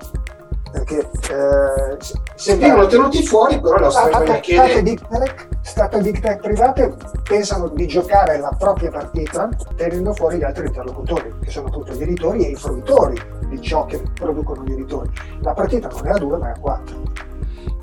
Perché 0.73 1.01
eh, 1.01 1.97
se 2.35 2.57
vengono 2.57 2.87
tenuti 2.87 3.23
fuori, 3.23 3.61
però 3.61 3.77
la 3.77 3.91
storia 3.91 4.41
chiede... 4.41 4.83
Big, 4.83 5.07
tech, 5.07 5.49
state 5.61 6.01
big 6.01 6.19
tech 6.21 6.41
private 6.41 6.95
pensano 7.23 7.69
di 7.69 7.87
giocare 7.87 8.39
la 8.39 8.55
propria 8.59 8.91
partita 8.91 9.51
tenendo 9.77 10.15
fuori 10.15 10.39
gli 10.39 10.45
altri 10.45 10.67
interlocutori, 10.67 11.35
che 11.43 11.51
sono 11.51 11.69
appunto 11.69 11.93
gli 11.93 12.03
editori 12.03 12.47
e 12.47 12.51
i 12.53 12.57
fruitori 12.57 13.21
di 13.49 13.61
ciò 13.61 13.85
che 13.85 14.03
producono 14.15 14.65
gli 14.65 14.73
editori. 14.73 15.11
La 15.43 15.53
partita 15.53 15.89
non 15.89 16.07
è 16.07 16.11
a 16.11 16.19
due, 16.19 16.39
ma 16.39 16.49
è 16.49 16.53
a 16.53 16.59
quattro. 16.59 17.03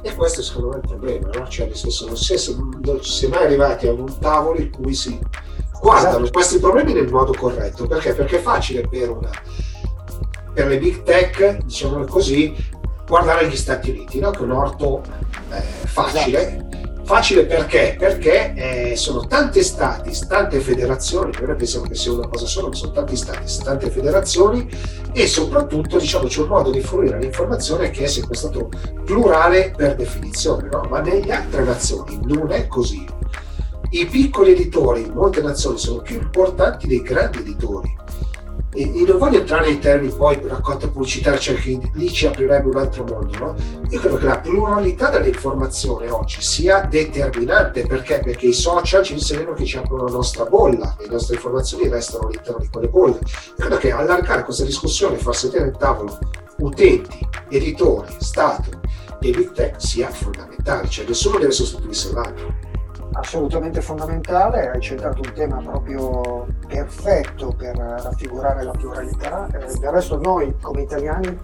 E 0.01 0.15
questo 0.15 0.39
è 0.39 0.43
secondo 0.43 0.69
me 0.69 0.75
il 0.75 0.87
problema, 0.87 1.29
no? 1.33 1.47
cioè 1.47 1.67
nel 1.67 1.75
senso 1.75 2.05
non 2.07 2.15
si, 2.15 2.33
è, 2.33 2.37
non 2.81 3.03
si 3.03 3.25
è 3.25 3.27
mai 3.27 3.43
arrivati 3.43 3.87
a 3.87 3.91
un 3.91 4.17
tavolo 4.19 4.57
in 4.59 4.71
cui 4.71 4.93
si 4.93 5.19
guardano 5.81 6.23
esatto. 6.23 6.31
questi 6.31 6.59
problemi 6.59 6.93
nel 6.93 7.09
modo 7.09 7.33
corretto. 7.33 7.85
Perché? 7.85 8.13
Perché 8.13 8.37
è 8.37 8.41
facile 8.41 8.87
per, 8.87 9.09
una, 9.09 9.29
per 10.53 10.67
le 10.67 10.77
big 10.77 11.03
tech, 11.03 11.63
diciamo 11.63 12.05
così, 12.05 12.55
guardare 13.05 13.47
gli 13.47 13.57
Stati 13.57 13.89
Uniti, 13.89 14.19
no? 14.19 14.31
che 14.31 14.39
è 14.39 14.43
un 14.43 14.51
orto 14.51 15.01
eh, 15.51 15.61
facile. 15.85 16.47
Esatto 16.47 16.88
Facile 17.09 17.47
perché? 17.47 17.95
Perché 17.97 18.53
eh, 18.53 18.95
sono 18.95 19.25
tanti 19.25 19.63
stati, 19.63 20.15
tante 20.27 20.59
federazioni, 20.59 21.31
noi 21.41 21.55
pensiamo 21.55 21.87
che 21.87 21.95
sia 21.95 22.11
una 22.11 22.27
cosa 22.27 22.45
sola, 22.45 22.67
ma 22.67 22.75
sono 22.75 22.91
tanti 22.91 23.15
stati, 23.15 23.51
tante 23.63 23.89
federazioni 23.89 24.69
e 25.11 25.25
soprattutto 25.25 25.97
diciamo, 25.97 26.27
c'è 26.27 26.41
un 26.41 26.49
modo 26.49 26.69
di 26.69 26.81
fruire 26.81 27.17
l'informazione 27.17 27.89
che 27.89 28.03
è 28.03 28.07
sempre 28.07 28.35
stato 28.35 28.69
plurale 29.03 29.73
per 29.75 29.95
definizione, 29.95 30.69
no? 30.71 30.85
ma 30.87 30.99
nelle 31.01 31.33
altre 31.33 31.63
nazioni 31.63 32.19
non 32.25 32.51
è 32.51 32.67
così. 32.67 33.03
I 33.89 34.05
piccoli 34.05 34.51
editori 34.51 35.01
in 35.01 35.13
molte 35.13 35.41
nazioni 35.41 35.79
sono 35.79 36.03
più 36.03 36.15
importanti 36.15 36.85
dei 36.85 37.01
grandi 37.01 37.39
editori 37.39 37.91
e, 38.71 39.01
e, 39.01 39.03
non 39.05 39.17
voglio 39.17 39.39
entrare 39.39 39.67
nei 39.67 39.79
termini 39.79 40.13
poi 40.13 40.39
raccolta 40.45 40.87
pubblicitaria, 40.87 41.39
cioè 41.39 41.55
che 41.55 41.79
lì 41.93 42.11
ci 42.11 42.27
aprirebbe 42.27 42.69
un 42.69 42.77
altro 42.77 43.03
mondo, 43.03 43.37
no? 43.37 43.55
Io 43.89 43.99
credo 43.99 44.17
che 44.17 44.25
la 44.25 44.39
pluralità 44.39 45.09
dell'informazione 45.09 46.09
oggi 46.11 46.41
sia 46.41 46.81
determinante 46.81 47.85
perché? 47.87 48.19
Perché 48.19 48.47
i 48.47 48.53
social 48.53 49.03
ci 49.03 49.13
insegnano 49.13 49.53
che 49.53 49.65
ci 49.65 49.77
aprono 49.77 50.05
la 50.05 50.11
nostra 50.11 50.45
bolla, 50.45 50.95
le 50.99 51.07
nostre 51.07 51.35
informazioni 51.35 51.87
restano 51.89 52.27
all'interno 52.27 52.59
di 52.59 52.69
quelle 52.69 52.89
bolle. 52.89 53.19
Io 53.23 53.53
credo 53.55 53.77
che 53.77 53.91
allargare 53.91 54.43
questa 54.43 54.63
discussione, 54.63 55.17
far 55.17 55.35
sedere 55.35 55.65
al 55.65 55.77
tavolo 55.77 56.17
utenti, 56.57 57.27
editori, 57.49 58.13
Stato 58.19 58.69
e 59.21 59.31
big 59.31 59.51
tech 59.51 59.81
sia 59.81 60.09
fondamentale, 60.09 60.87
cioè 60.87 61.05
nessuno 61.05 61.39
deve 61.39 61.51
sostituirsi 61.51 62.09
all'altro 62.09 62.69
assolutamente 63.13 63.81
fondamentale, 63.81 64.69
hai 64.69 64.81
citato 64.81 65.21
un 65.21 65.33
tema 65.33 65.57
proprio 65.57 66.47
perfetto 66.67 67.53
per 67.55 67.75
raffigurare 67.75 68.63
la 68.63 68.71
pluralità, 68.71 69.47
eh, 69.47 69.79
del 69.79 69.89
resto 69.91 70.17
noi 70.17 70.55
come 70.61 70.81
italiani 70.81 71.37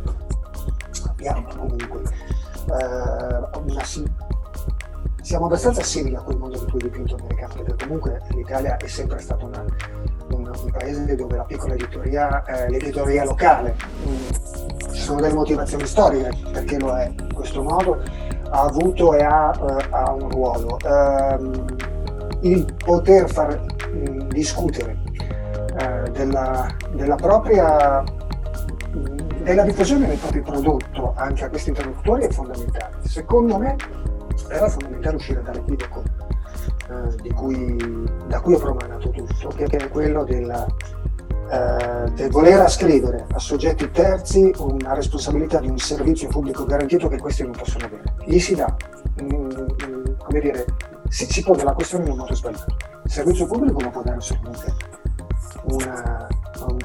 abbiamo 1.07 1.47
comunque 1.57 2.01
eh, 2.01 3.59
una, 3.59 3.83
siamo 5.21 5.45
abbastanza 5.45 5.81
simili 5.81 6.15
a 6.15 6.21
quel 6.21 6.37
mondo 6.37 6.63
tu 6.65 6.75
hai 6.77 6.83
dipinto 6.83 7.15
americano, 7.15 7.53
perché 7.63 7.85
comunque 7.85 8.21
l'Italia 8.29 8.77
è 8.77 8.87
sempre 8.87 9.17
stato 9.19 9.47
una, 9.47 9.65
un, 10.29 10.51
un, 10.55 10.71
paese 10.71 11.15
dove 11.15 11.35
la 11.35 11.43
piccola 11.43 11.73
editoria, 11.73 12.43
eh, 12.43 12.69
l'editoria 12.69 13.23
locale, 13.23 13.75
mh, 14.03 14.09
mm, 14.09 14.93
ci 14.93 15.01
sono 15.01 15.21
delle 15.21 15.33
motivazioni 15.33 15.85
storiche 15.87 16.29
perché 16.51 16.77
lo 16.77 16.95
è 16.95 17.07
in 17.07 17.33
questo 17.33 17.63
modo, 17.63 18.03
ha 18.55 18.61
avuto 18.61 19.13
e 19.13 19.23
ha, 19.23 19.51
uh, 19.59 19.77
ha 19.89 20.13
un 20.13 20.29
ruolo. 20.29 20.77
Um, 20.83 21.65
il 22.41 22.65
poter 22.83 23.29
far 23.29 23.59
mh, 23.91 24.27
discutere 24.27 24.97
eh, 25.79 26.09
della, 26.11 26.67
della, 26.93 27.15
propria 27.15 28.03
della 29.41 29.63
diffusione 29.63 30.07
del 30.07 30.17
proprio 30.17 30.43
prodotto 30.43 31.13
anche 31.15 31.45
a 31.45 31.49
questi 31.49 31.69
interlocutori 31.69 32.25
è 32.25 32.29
fondamentale. 32.29 32.97
Secondo 33.03 33.57
me 33.57 33.75
era 34.49 34.69
fondamentale 34.69 35.15
uscire 35.15 35.41
dall'equivoco 35.41 36.03
eh, 36.89 37.33
cui, 37.33 38.05
da 38.27 38.39
cui 38.41 38.53
ho 38.53 38.59
promanato 38.59 39.09
tutto, 39.09 39.47
che 39.49 39.65
è 39.65 39.89
quello 39.89 40.23
della, 40.23 40.65
eh, 41.49 42.09
del 42.11 42.31
voler 42.31 42.59
ascrivere 42.59 43.25
a 43.31 43.39
soggetti 43.39 43.91
terzi 43.91 44.51
una 44.57 44.93
responsabilità 44.93 45.59
di 45.59 45.69
un 45.69 45.77
servizio 45.77 46.27
pubblico 46.27 46.65
garantito 46.65 47.07
che 47.07 47.17
questi 47.17 47.43
non 47.43 47.51
possono 47.51 47.85
avere. 47.85 48.03
Gli 48.25 48.39
si 48.39 48.55
dà, 48.55 48.73
mh, 49.21 49.23
mm, 49.23 49.49
mm, 49.85 50.03
come 50.17 50.39
dire, 50.39 50.65
si, 51.09 51.25
si 51.25 51.43
pone 51.43 51.63
la 51.63 51.73
questione 51.73 52.05
in 52.05 52.11
un 52.11 52.17
modo 52.17 52.33
sbagliato. 52.33 52.75
Il 53.03 53.11
servizio 53.11 53.45
pubblico 53.45 53.79
non 53.79 53.91
può 53.91 54.01
dare 54.01 54.19
solamente 54.21 54.73
una, 55.65 56.27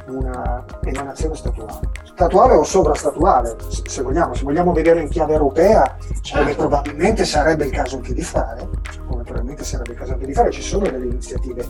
una 0.07 0.65
emanazione 0.85 1.35
statuale. 1.35 1.89
Statuale 2.05 2.55
o 2.55 2.63
sovrastatuale, 2.63 3.57
se 3.69 4.03
vogliamo, 4.03 4.35
se 4.35 4.45
vogliamo 4.45 4.73
vedere 4.73 5.01
in 5.01 5.09
chiave 5.09 5.33
europea, 5.33 5.97
certo. 6.21 6.39
come 6.39 6.55
probabilmente 6.55 7.25
sarebbe 7.25 7.65
il 7.65 7.71
caso 7.71 7.97
anche 7.97 8.13
di 8.13 8.23
fare, 8.23 8.69
come 9.07 9.23
probabilmente 9.23 9.65
sarebbe 9.65 9.93
il 9.93 9.99
caso 9.99 10.13
anche 10.13 10.27
di 10.27 10.35
fare, 10.35 10.51
ci 10.51 10.63
sono 10.63 10.85
delle 10.85 11.07
iniziative 11.07 11.67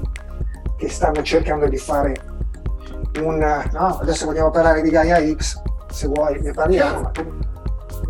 che 0.76 0.88
stanno 0.88 1.22
cercando 1.22 1.68
di 1.68 1.76
fare 1.76 2.16
un... 3.18 3.68
No, 3.73 3.99
adesso 4.01 4.27
vogliamo 4.27 4.51
parlare 4.51 4.83
di 4.83 4.90
Gaia 4.90 5.18
X, 5.35 5.61
se 5.90 6.07
vuoi 6.07 6.40
ne 6.40 6.53
parliamo, 6.53 7.11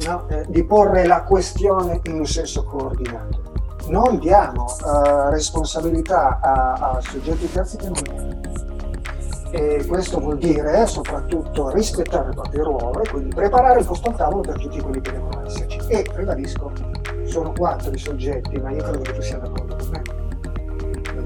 no, 0.06 0.28
eh, 0.28 0.44
di 0.48 0.64
porre 0.64 1.06
la 1.06 1.22
questione 1.22 2.00
in 2.04 2.14
un 2.14 2.26
senso 2.26 2.64
coordinato. 2.64 3.48
Non 3.88 4.18
diamo 4.18 4.66
uh, 4.84 5.30
responsabilità 5.30 6.38
a, 6.40 6.72
a, 6.72 7.00
soggetti 7.00 7.50
terzi 7.50 7.76
che 7.76 7.86
non 7.86 7.96
è. 8.04 8.38
E 9.52 9.84
questo 9.86 10.20
vuol 10.20 10.38
dire 10.38 10.86
soprattutto 10.86 11.70
rispettare 11.70 12.28
il 12.28 12.34
proprio 12.34 12.64
ruolo 12.64 13.02
e 13.02 13.08
quindi 13.08 13.34
preparare 13.34 13.80
il 13.80 13.86
posto 13.86 14.10
al 14.10 14.16
tavolo 14.16 14.42
per 14.42 14.60
tutti 14.60 14.80
quelli 14.80 15.00
che 15.00 15.10
devono 15.10 15.44
esserci. 15.44 15.80
E 15.88 16.06
ribadisco, 16.14 16.70
sono 17.24 17.52
quattro 17.52 17.90
i 17.90 17.98
soggetti, 17.98 18.58
ma 18.58 18.70
io 18.70 18.82
credo 18.82 19.00
che 19.00 19.12
tu 19.12 19.20
sia 19.22 19.38
d'accordo 19.38 19.76
con 19.76 19.88
me. 19.88 20.02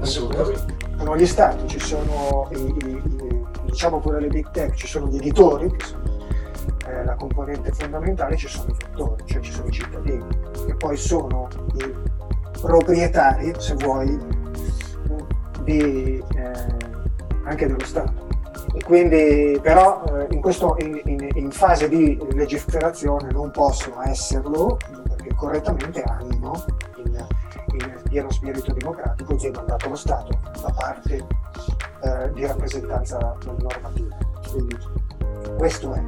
Assolutamente. 0.01 0.75
Sono 0.97 1.17
gli 1.17 1.25
stati, 1.25 1.67
ci 1.67 1.79
sono 1.79 2.47
i, 2.51 2.75
i, 2.85 3.14
diciamo 3.75 3.99
pure 3.99 4.21
le 4.21 4.27
big 4.27 4.49
tech, 4.51 4.73
ci 4.73 4.87
sono 4.87 5.07
gli 5.07 5.17
editori, 5.17 5.69
che 5.69 5.85
sono 5.85 6.03
eh, 6.87 7.03
la 7.03 7.15
componente 7.15 7.73
fondamentale, 7.73 8.37
ci 8.37 8.47
sono 8.47 8.69
i 8.69 8.75
fattori, 8.79 9.23
cioè 9.25 9.41
ci 9.41 9.51
sono 9.51 9.67
i 9.67 9.71
cittadini, 9.71 10.25
che 10.65 10.75
poi 10.75 10.95
sono 10.95 11.49
i 11.75 11.93
proprietari, 12.61 13.53
se 13.57 13.73
vuoi, 13.73 14.17
di, 15.63 16.23
eh, 16.35 16.51
anche 17.43 17.67
dello 17.67 17.83
Stato. 17.83 18.23
E 18.73 18.81
quindi 18.81 19.59
però 19.61 20.03
eh, 20.05 20.27
in, 20.33 20.39
questo, 20.39 20.77
in, 20.79 21.01
in, 21.03 21.27
in, 21.33 21.51
fase 21.51 21.89
di 21.89 22.17
legiferazione 22.31 23.29
non 23.31 23.51
possono 23.51 24.01
esserlo 24.03 24.77
perché 25.03 25.33
correttamente 25.35 26.01
hanno 26.01 26.63
in, 27.75 28.01
pieno 28.09 28.31
spirito 28.31 28.73
democratico 28.73 29.33
demandato 29.35 29.89
lo 29.89 29.95
Stato 29.95 30.39
da 30.61 30.71
parte 30.71 31.27
eh, 32.01 32.31
di 32.33 32.45
rappresentanza 32.45 33.35
normativa. 33.43 34.17
Quindi 34.49 34.77
questo 35.57 35.93
è. 35.93 36.03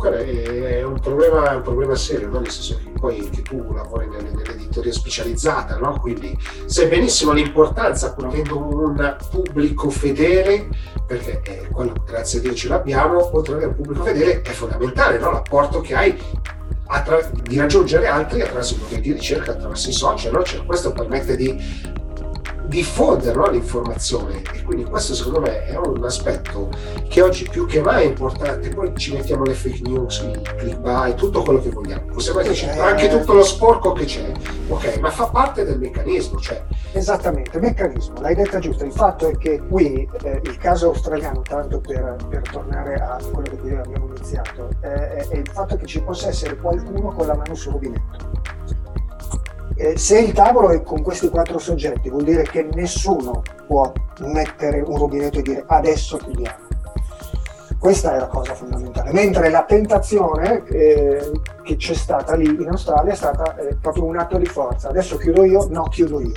È 0.00 0.82
un 0.82 0.98
problema, 0.98 1.50
è 1.50 1.54
un 1.56 1.62
problema 1.62 1.94
serio, 1.94 2.28
no? 2.28 2.40
nel 2.40 2.50
senso 2.50 2.78
che 2.78 2.90
poi 2.98 3.28
che 3.28 3.42
tu 3.42 3.70
lavori 3.70 4.08
nell'editoria 4.08 4.92
specializzata, 4.94 5.76
no? 5.76 6.00
quindi 6.00 6.34
sai 6.64 6.88
benissimo 6.88 7.32
l'importanza, 7.32 8.14
pur 8.14 8.24
avendo 8.24 8.56
un 8.56 9.16
pubblico 9.30 9.90
fedele, 9.90 10.68
perché 11.06 11.42
eh, 11.42 11.68
quello 11.70 11.92
grazie 12.06 12.38
a 12.38 12.42
Dio 12.42 12.54
ce 12.54 12.68
l'abbiamo, 12.68 13.36
oltre 13.36 13.52
ad 13.52 13.58
avere 13.58 13.66
un 13.66 13.76
pubblico 13.76 14.04
fedele 14.04 14.40
è 14.40 14.50
fondamentale 14.50 15.18
no? 15.18 15.32
l'apporto 15.32 15.82
che 15.82 15.94
hai 15.94 16.18
attra- 16.90 17.30
di 17.42 17.56
raggiungere 17.56 18.06
altri 18.06 18.42
attraverso 18.42 18.74
i 18.74 18.78
motori 18.78 19.00
di 19.00 19.12
ricerca, 19.12 19.52
attraverso 19.52 19.88
i 19.88 19.92
social, 19.92 20.32
no? 20.32 20.42
cioè, 20.42 20.64
questo 20.64 20.92
permette 20.92 21.36
di 21.36 21.98
diffondere 22.70 23.34
no, 23.34 23.50
l'informazione 23.50 24.42
e 24.54 24.62
quindi 24.62 24.84
questo 24.84 25.14
secondo 25.14 25.40
me 25.40 25.66
è 25.66 25.76
un 25.76 26.02
aspetto 26.04 26.70
che 27.08 27.20
oggi 27.20 27.46
più 27.50 27.66
che 27.66 27.82
mai 27.82 28.04
è 28.04 28.06
importante. 28.06 28.68
Poi 28.68 28.92
ci 28.96 29.12
mettiamo 29.12 29.42
le 29.44 29.54
fake 29.54 29.80
news 29.82 30.20
i 30.20 30.40
clickbait 30.56 31.16
tutto 31.16 31.42
quello 31.42 31.60
che 31.60 31.70
vogliamo. 31.70 32.06
Possiamo 32.12 32.38
metterci 32.38 32.66
anche 32.66 33.08
tutto 33.08 33.34
lo 33.34 33.42
sporco 33.42 33.92
che 33.92 34.04
c'è 34.04 34.32
ok? 34.70 34.98
Ma 34.98 35.10
fa 35.10 35.26
parte 35.26 35.64
del 35.64 35.78
meccanismo 35.78 36.38
cioè... 36.38 36.62
esattamente 36.92 37.58
meccanismo 37.58 38.20
l'hai 38.20 38.34
detta 38.34 38.58
giusto 38.58 38.84
il 38.84 38.92
fatto 38.92 39.28
è 39.28 39.36
che 39.36 39.60
qui 39.68 40.08
eh, 40.22 40.40
il 40.42 40.56
caso 40.58 40.88
australiano 40.88 41.42
tanto 41.42 41.80
per, 41.80 42.16
per, 42.28 42.42
tornare 42.50 42.94
a 42.94 43.18
quello 43.32 43.56
cui 43.56 43.74
abbiamo 43.74 44.06
iniziato 44.06 44.68
eh, 44.80 45.28
è 45.28 45.36
il 45.36 45.48
fatto 45.48 45.76
che 45.76 45.86
ci 45.86 46.00
possa 46.02 46.28
essere 46.28 46.56
qualcuno 46.56 47.12
con 47.12 47.26
la 47.26 47.34
mano 47.34 47.54
sul 47.54 47.72
rubinetto 47.72 48.39
eh, 49.80 49.96
se 49.96 50.18
il 50.18 50.32
tavolo 50.32 50.68
è 50.68 50.82
con 50.82 51.00
questi 51.00 51.30
quattro 51.30 51.58
soggetti, 51.58 52.10
vuol 52.10 52.24
dire 52.24 52.42
che 52.42 52.68
nessuno 52.74 53.42
può 53.66 53.90
mettere 54.18 54.82
un 54.82 54.98
rubinetto 54.98 55.38
e 55.38 55.42
dire 55.42 55.64
adesso 55.66 56.18
chiudiamo. 56.18 56.68
Questa 57.78 58.14
è 58.14 58.18
la 58.18 58.26
cosa 58.26 58.52
fondamentale. 58.54 59.10
Mentre 59.14 59.48
la 59.48 59.64
tentazione 59.64 60.66
eh, 60.66 61.30
che 61.62 61.76
c'è 61.76 61.94
stata 61.94 62.34
lì 62.34 62.44
in 62.44 62.68
Australia 62.68 63.12
è 63.12 63.16
stata 63.16 63.56
eh, 63.56 63.74
proprio 63.80 64.04
un 64.04 64.18
atto 64.18 64.36
di 64.36 64.44
forza. 64.44 64.90
Adesso 64.90 65.16
chiudo 65.16 65.44
io, 65.44 65.66
no, 65.70 65.84
chiudo 65.84 66.20
io. 66.20 66.32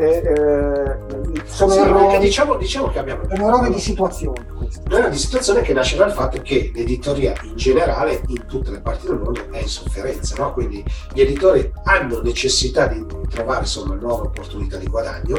Eh, 0.00 0.96
sono, 1.44 1.72
sì, 1.72 1.78
errori, 1.78 2.18
diciamo, 2.20 2.56
diciamo, 2.56 2.88
che 2.88 2.98
abbiamo 2.98 3.22
un 3.24 3.32
errore 3.32 3.70
di 3.70 3.78
situazione. 3.78 4.46
È 4.88 4.94
una 4.94 5.08
di 5.08 5.18
situazione 5.18 5.60
che 5.60 5.74
nasce 5.74 5.96
dal 5.96 6.10
fatto 6.10 6.40
che 6.40 6.72
l'editoria 6.74 7.34
in 7.42 7.54
generale 7.54 8.22
in 8.28 8.46
tutte 8.46 8.70
le 8.70 8.80
parti 8.80 9.08
del 9.08 9.18
mondo 9.18 9.50
è 9.50 9.58
in 9.58 9.68
sofferenza, 9.68 10.36
no? 10.38 10.54
quindi 10.54 10.82
gli 11.12 11.20
editori 11.20 11.70
hanno 11.84 12.22
necessità 12.22 12.86
di 12.86 13.04
trovare 13.28 13.60
insomma 13.60 13.94
nuove 13.94 14.28
opportunità 14.28 14.78
di 14.78 14.86
guadagno. 14.86 15.36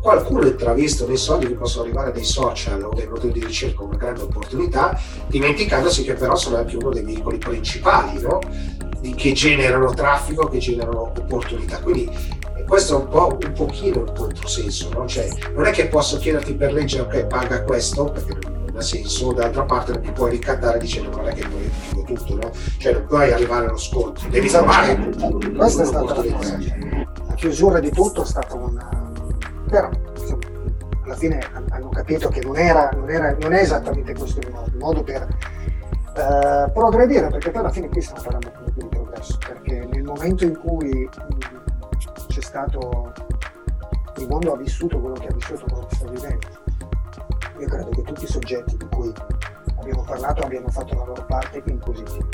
Qualcuno 0.00 0.46
intravisto 0.46 1.04
nei 1.08 1.16
soldi 1.16 1.48
che 1.48 1.54
possono 1.54 1.82
arrivare 1.82 2.12
dai 2.12 2.22
social 2.22 2.80
o 2.84 2.94
dai 2.94 3.08
motori 3.08 3.32
di 3.32 3.44
ricerca 3.44 3.82
una 3.82 3.96
grande 3.96 4.22
opportunità, 4.22 4.96
dimenticandosi 5.26 6.04
che 6.04 6.14
però 6.14 6.36
sono 6.36 6.58
anche 6.58 6.76
uno 6.76 6.90
dei 6.90 7.02
veicoli 7.02 7.38
principali 7.38 8.20
no? 8.20 8.38
che 9.16 9.32
generano 9.32 9.92
traffico, 9.94 10.46
che 10.46 10.58
generano 10.58 11.12
opportunità. 11.16 11.80
Quindi 11.80 12.08
questo 12.66 12.98
è 12.98 13.02
un 13.02 13.08
po' 13.08 13.38
un 13.40 13.52
pochino 13.52 14.02
il 14.02 14.12
controsenso, 14.12 14.90
no? 14.92 15.06
Cioè, 15.06 15.28
non 15.54 15.66
è 15.66 15.70
che 15.70 15.86
posso 15.86 16.18
chiederti 16.18 16.54
per 16.54 16.72
legge 16.72 17.00
ok 17.00 17.26
paga 17.26 17.62
questo, 17.62 18.04
perché 18.04 18.36
non 18.48 18.76
ha 18.76 18.80
senso, 18.80 19.32
d'altra 19.32 19.64
parte 19.64 19.92
non 19.92 20.02
mi 20.02 20.12
puoi 20.12 20.30
ricattare 20.30 20.78
dicendo 20.78 21.16
non 21.16 21.28
è 21.28 21.34
che 21.34 21.46
poi 21.46 21.70
dico 21.90 22.02
tutto, 22.02 22.34
no? 22.34 22.50
Cioè 22.78 22.92
non 22.92 23.06
puoi 23.06 23.32
arrivare 23.32 23.66
allo 23.66 23.78
scontro, 23.78 24.28
devi 24.28 24.48
trovare 24.48 24.96
questa 25.56 25.82
è 25.82 25.86
stata 25.86 26.14
la 26.14 27.34
chiusura 27.34 27.80
di 27.80 27.90
tutto 27.90 28.22
è 28.22 28.26
stata 28.26 28.54
una 28.54 29.12
però 29.68 29.90
alla 31.04 31.16
fine 31.16 31.40
hanno 31.70 31.88
capito 31.88 32.28
che 32.28 32.40
non, 32.40 32.56
era, 32.56 32.90
non, 32.94 33.08
era, 33.08 33.36
non 33.40 33.52
è 33.52 33.60
esattamente 33.60 34.14
questo 34.14 34.40
il 34.40 34.50
modo, 34.50 34.70
il 34.70 34.76
modo 34.76 35.02
per 35.02 35.22
eh, 35.22 36.70
progredire, 36.72 37.28
perché 37.28 37.50
poi 37.50 37.60
alla 37.60 37.70
fine 37.70 37.88
qui 37.88 38.00
stiamo 38.00 38.22
parlando 38.22 38.52
di 38.74 38.86
progresso, 38.86 39.38
perché 39.38 39.88
nel 39.92 40.02
momento 40.02 40.44
in 40.44 40.58
cui 40.58 41.08
c'è 42.36 42.42
stato, 42.42 43.12
il 44.18 44.28
mondo 44.28 44.52
ha 44.52 44.56
vissuto 44.58 45.00
quello 45.00 45.14
che 45.14 45.28
ha 45.28 45.32
vissuto, 45.32 45.64
quello 45.70 45.86
che 45.86 45.94
sta 45.94 46.10
vivendo. 46.10 46.46
Io 47.58 47.66
credo 47.66 47.88
che 47.88 48.02
tutti 48.02 48.24
i 48.24 48.26
soggetti 48.26 48.76
di 48.76 48.86
cui 48.90 49.10
abbiamo 49.78 50.02
parlato 50.02 50.42
abbiano 50.42 50.68
fatto 50.68 50.94
la 50.94 51.04
loro 51.06 51.24
parte 51.24 51.62
in 51.64 51.78
positivo. 51.78 52.28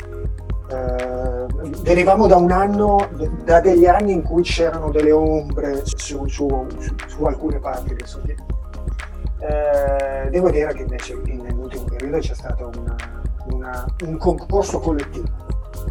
Eh, 0.67 1.69
derivamo 1.83 2.27
da 2.27 2.35
un 2.35 2.51
anno, 2.51 3.07
da 3.45 3.61
degli 3.61 3.85
anni 3.85 4.11
in 4.11 4.23
cui 4.23 4.43
c'erano 4.43 4.91
delle 4.91 5.13
ombre 5.13 5.83
su, 5.85 6.27
su, 6.27 6.67
su, 6.79 6.95
su 7.07 7.23
alcune 7.23 7.59
parti 7.59 7.95
dei 7.95 8.05
soggetti. 8.05 8.43
Eh, 9.39 10.29
devo 10.31 10.49
dire 10.49 10.73
che 10.73 10.81
invece 10.81 11.15
nell'ultimo 11.23 11.85
periodo 11.85 12.17
c'è 12.17 12.33
stato 12.33 12.71
una, 12.77 12.95
una, 13.51 13.85
un 14.05 14.17
concorso 14.17 14.79
collettivo 14.79 15.43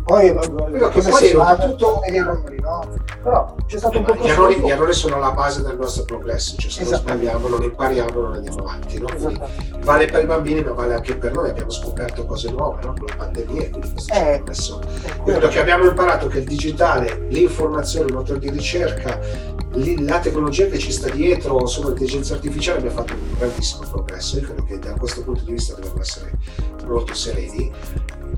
poi 0.05 0.33
quello 0.33 0.89
che 0.89 1.01
poi 1.01 1.29
soprattutto 1.29 2.01
gli 2.09 2.17
errori, 2.17 2.61
no? 2.61 2.89
Però 3.23 3.55
c'è 3.67 3.79
stato 3.79 3.99
un 3.99 4.05
po' 4.05 4.15
gli 4.15 4.29
errori, 4.29 4.59
gli 4.61 4.71
errori 4.71 4.93
sono 4.93 5.19
la 5.19 5.31
base 5.31 5.63
del 5.63 5.77
nostro 5.77 6.05
progresso, 6.05 6.57
cioè 6.57 6.71
se 6.71 6.85
non 6.85 6.95
sbagliamo, 6.95 7.49
non 7.49 7.63
impariamo, 7.63 8.21
non 8.21 8.33
andiamo 8.35 8.59
avanti. 8.59 8.99
No? 8.99 9.09
vale 9.81 10.07
per 10.07 10.23
i 10.23 10.27
bambini, 10.27 10.63
ma 10.63 10.73
vale 10.73 10.95
anche 10.95 11.17
per 11.17 11.33
noi. 11.33 11.51
Abbiamo 11.51 11.71
scoperto 11.71 12.25
cose 12.25 12.51
nuove 12.51 12.83
no? 12.85 12.95
con 12.99 13.07
la 13.07 13.15
pandemia, 13.17 13.71
quindi 13.71 13.91
questo 13.93 14.13
eh, 14.13 14.37
ci 14.37 14.43
messo. 14.47 14.81
Quello 15.23 15.49
che 15.49 15.61
abbiamo 15.61 15.85
imparato 15.85 16.27
che 16.27 16.39
il 16.39 16.45
digitale, 16.45 17.27
l'informazione, 17.29 18.07
il 18.07 18.15
motore 18.15 18.39
di 18.39 18.51
ricerca, 18.51 19.19
la 19.75 20.19
tecnologia 20.19 20.67
che 20.67 20.79
ci 20.79 20.93
sta 20.93 21.09
dietro, 21.09 21.67
sono 21.67 21.89
l'intelligenza 21.89 22.35
artificiale, 22.35 22.79
abbiamo 22.79 22.97
fatto 22.97 23.15
un 23.15 23.39
grandissimo 23.39 23.87
progresso. 23.89 24.39
Io 24.39 24.47
credo 24.47 24.65
che 24.65 24.79
da 24.79 24.93
questo 24.95 25.23
punto 25.23 25.45
di 25.45 25.53
vista 25.53 25.75
dobbiamo 25.75 26.01
essere 26.01 26.33
molto 26.87 27.15
sereni 27.15 27.73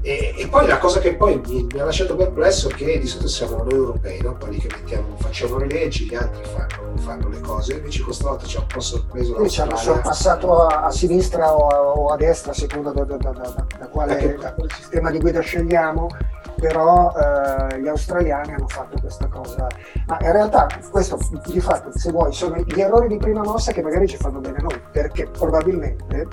E, 0.07 0.35
e, 0.37 0.49
poi 0.49 0.67
la 0.67 0.77
cosa 0.77 1.01
che 1.01 1.17
poi 1.17 1.40
mi, 1.47 1.67
mi, 1.73 1.81
ha 1.81 1.85
lasciato 1.87 2.14
perplesso 2.14 2.69
è 2.69 2.75
che 2.75 2.99
di 2.99 3.07
solito 3.07 3.27
siamo 3.27 3.62
noi 3.62 3.73
europei, 3.73 4.21
no? 4.21 4.37
quelli 4.37 4.59
che 4.59 4.69
mettiamo, 4.71 5.17
facciamo 5.17 5.57
le 5.57 5.67
leggi, 5.67 6.05
gli 6.05 6.14
altri 6.14 6.43
fanno, 6.45 6.97
fanno 6.99 7.29
le 7.31 7.40
cose, 7.40 7.77
invece 7.77 8.03
questa 8.03 8.29
volta 8.29 8.45
ci 8.45 8.59
ha 8.59 8.61
un 8.61 8.67
po' 8.67 8.81
sorpreso. 8.81 9.43
Sì, 9.43 9.49
ci 9.49 9.61
hanno 9.62 9.77
sorpassato 9.77 10.67
a, 10.67 10.85
a, 10.85 10.90
sinistra 10.90 11.57
o 11.57 11.69
a, 11.69 11.81
o 11.81 12.09
a, 12.09 12.17
destra, 12.19 12.51
a 12.51 12.55
seconda 12.55 12.90
da, 12.90 13.05
da, 13.05 13.17
da, 13.17 13.33
da 13.33 13.88
quale, 13.88 14.17
che... 14.17 14.35
quale, 14.35 14.69
sistema 14.77 15.11
di 15.11 15.21
guida 15.21 15.40
scegliamo, 15.40 16.09
però 16.57 17.11
eh, 17.17 17.81
gli 17.81 17.88
australiani 17.88 18.53
hanno 18.53 18.69
fatto 18.69 18.99
questa 19.01 19.27
cosa. 19.29 19.69
Ma 20.07 20.19
in 20.21 20.33
realtà 20.33 20.67
questo 20.90 21.19
di 21.47 21.61
fatto, 21.61 21.99
se 21.99 22.11
vuoi, 22.11 22.31
sono 22.35 22.59
gli 22.59 22.79
errori 22.79 23.09
di 23.09 23.17
prima 23.17 23.40
mossa 23.40 23.73
che 23.73 23.81
magari 23.81 24.07
ci 24.07 24.19
fanno 24.19 24.40
bene 24.40 24.59
noi, 24.61 24.79
perché 24.93 25.29
probabilmente 25.29 26.29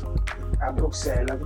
a 0.60 0.72
Bruxelles 0.74 1.40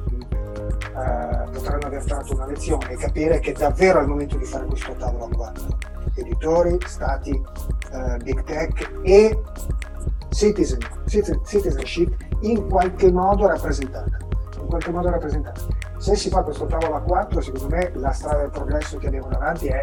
eh, 0.81 1.49
potranno 1.51 1.85
aver 1.85 2.03
tratto 2.03 2.33
una 2.33 2.45
lezione 2.45 2.91
e 2.91 2.97
capire 2.97 3.39
che 3.39 3.53
davvero 3.53 3.99
è 3.99 4.01
il 4.03 4.07
momento 4.07 4.37
di 4.37 4.45
fare 4.45 4.65
questo 4.65 4.93
tavolo 4.93 5.25
a 5.25 5.29
quattro. 5.29 5.77
Editori, 6.15 6.77
stati, 6.85 7.31
eh, 7.91 8.17
big 8.23 8.43
tech 8.43 8.91
e 9.03 9.41
citizen, 10.29 10.79
citizenship 11.05 12.15
in 12.41 12.67
qualche 12.67 13.11
modo 13.11 13.47
rappresentata. 13.47 14.17
In 14.59 14.67
qualche 14.67 14.91
modo 14.91 15.09
rappresentata. 15.09 15.61
Se 15.97 16.15
si 16.15 16.29
fa 16.29 16.43
questo 16.43 16.65
tavolo 16.65 16.95
a 16.95 17.01
quattro, 17.01 17.41
secondo 17.41 17.75
me 17.75 17.91
la 17.95 18.11
strada 18.11 18.41
del 18.41 18.49
progresso 18.49 18.97
che 18.97 19.07
abbiamo 19.07 19.27
davanti 19.27 19.67
è 19.67 19.79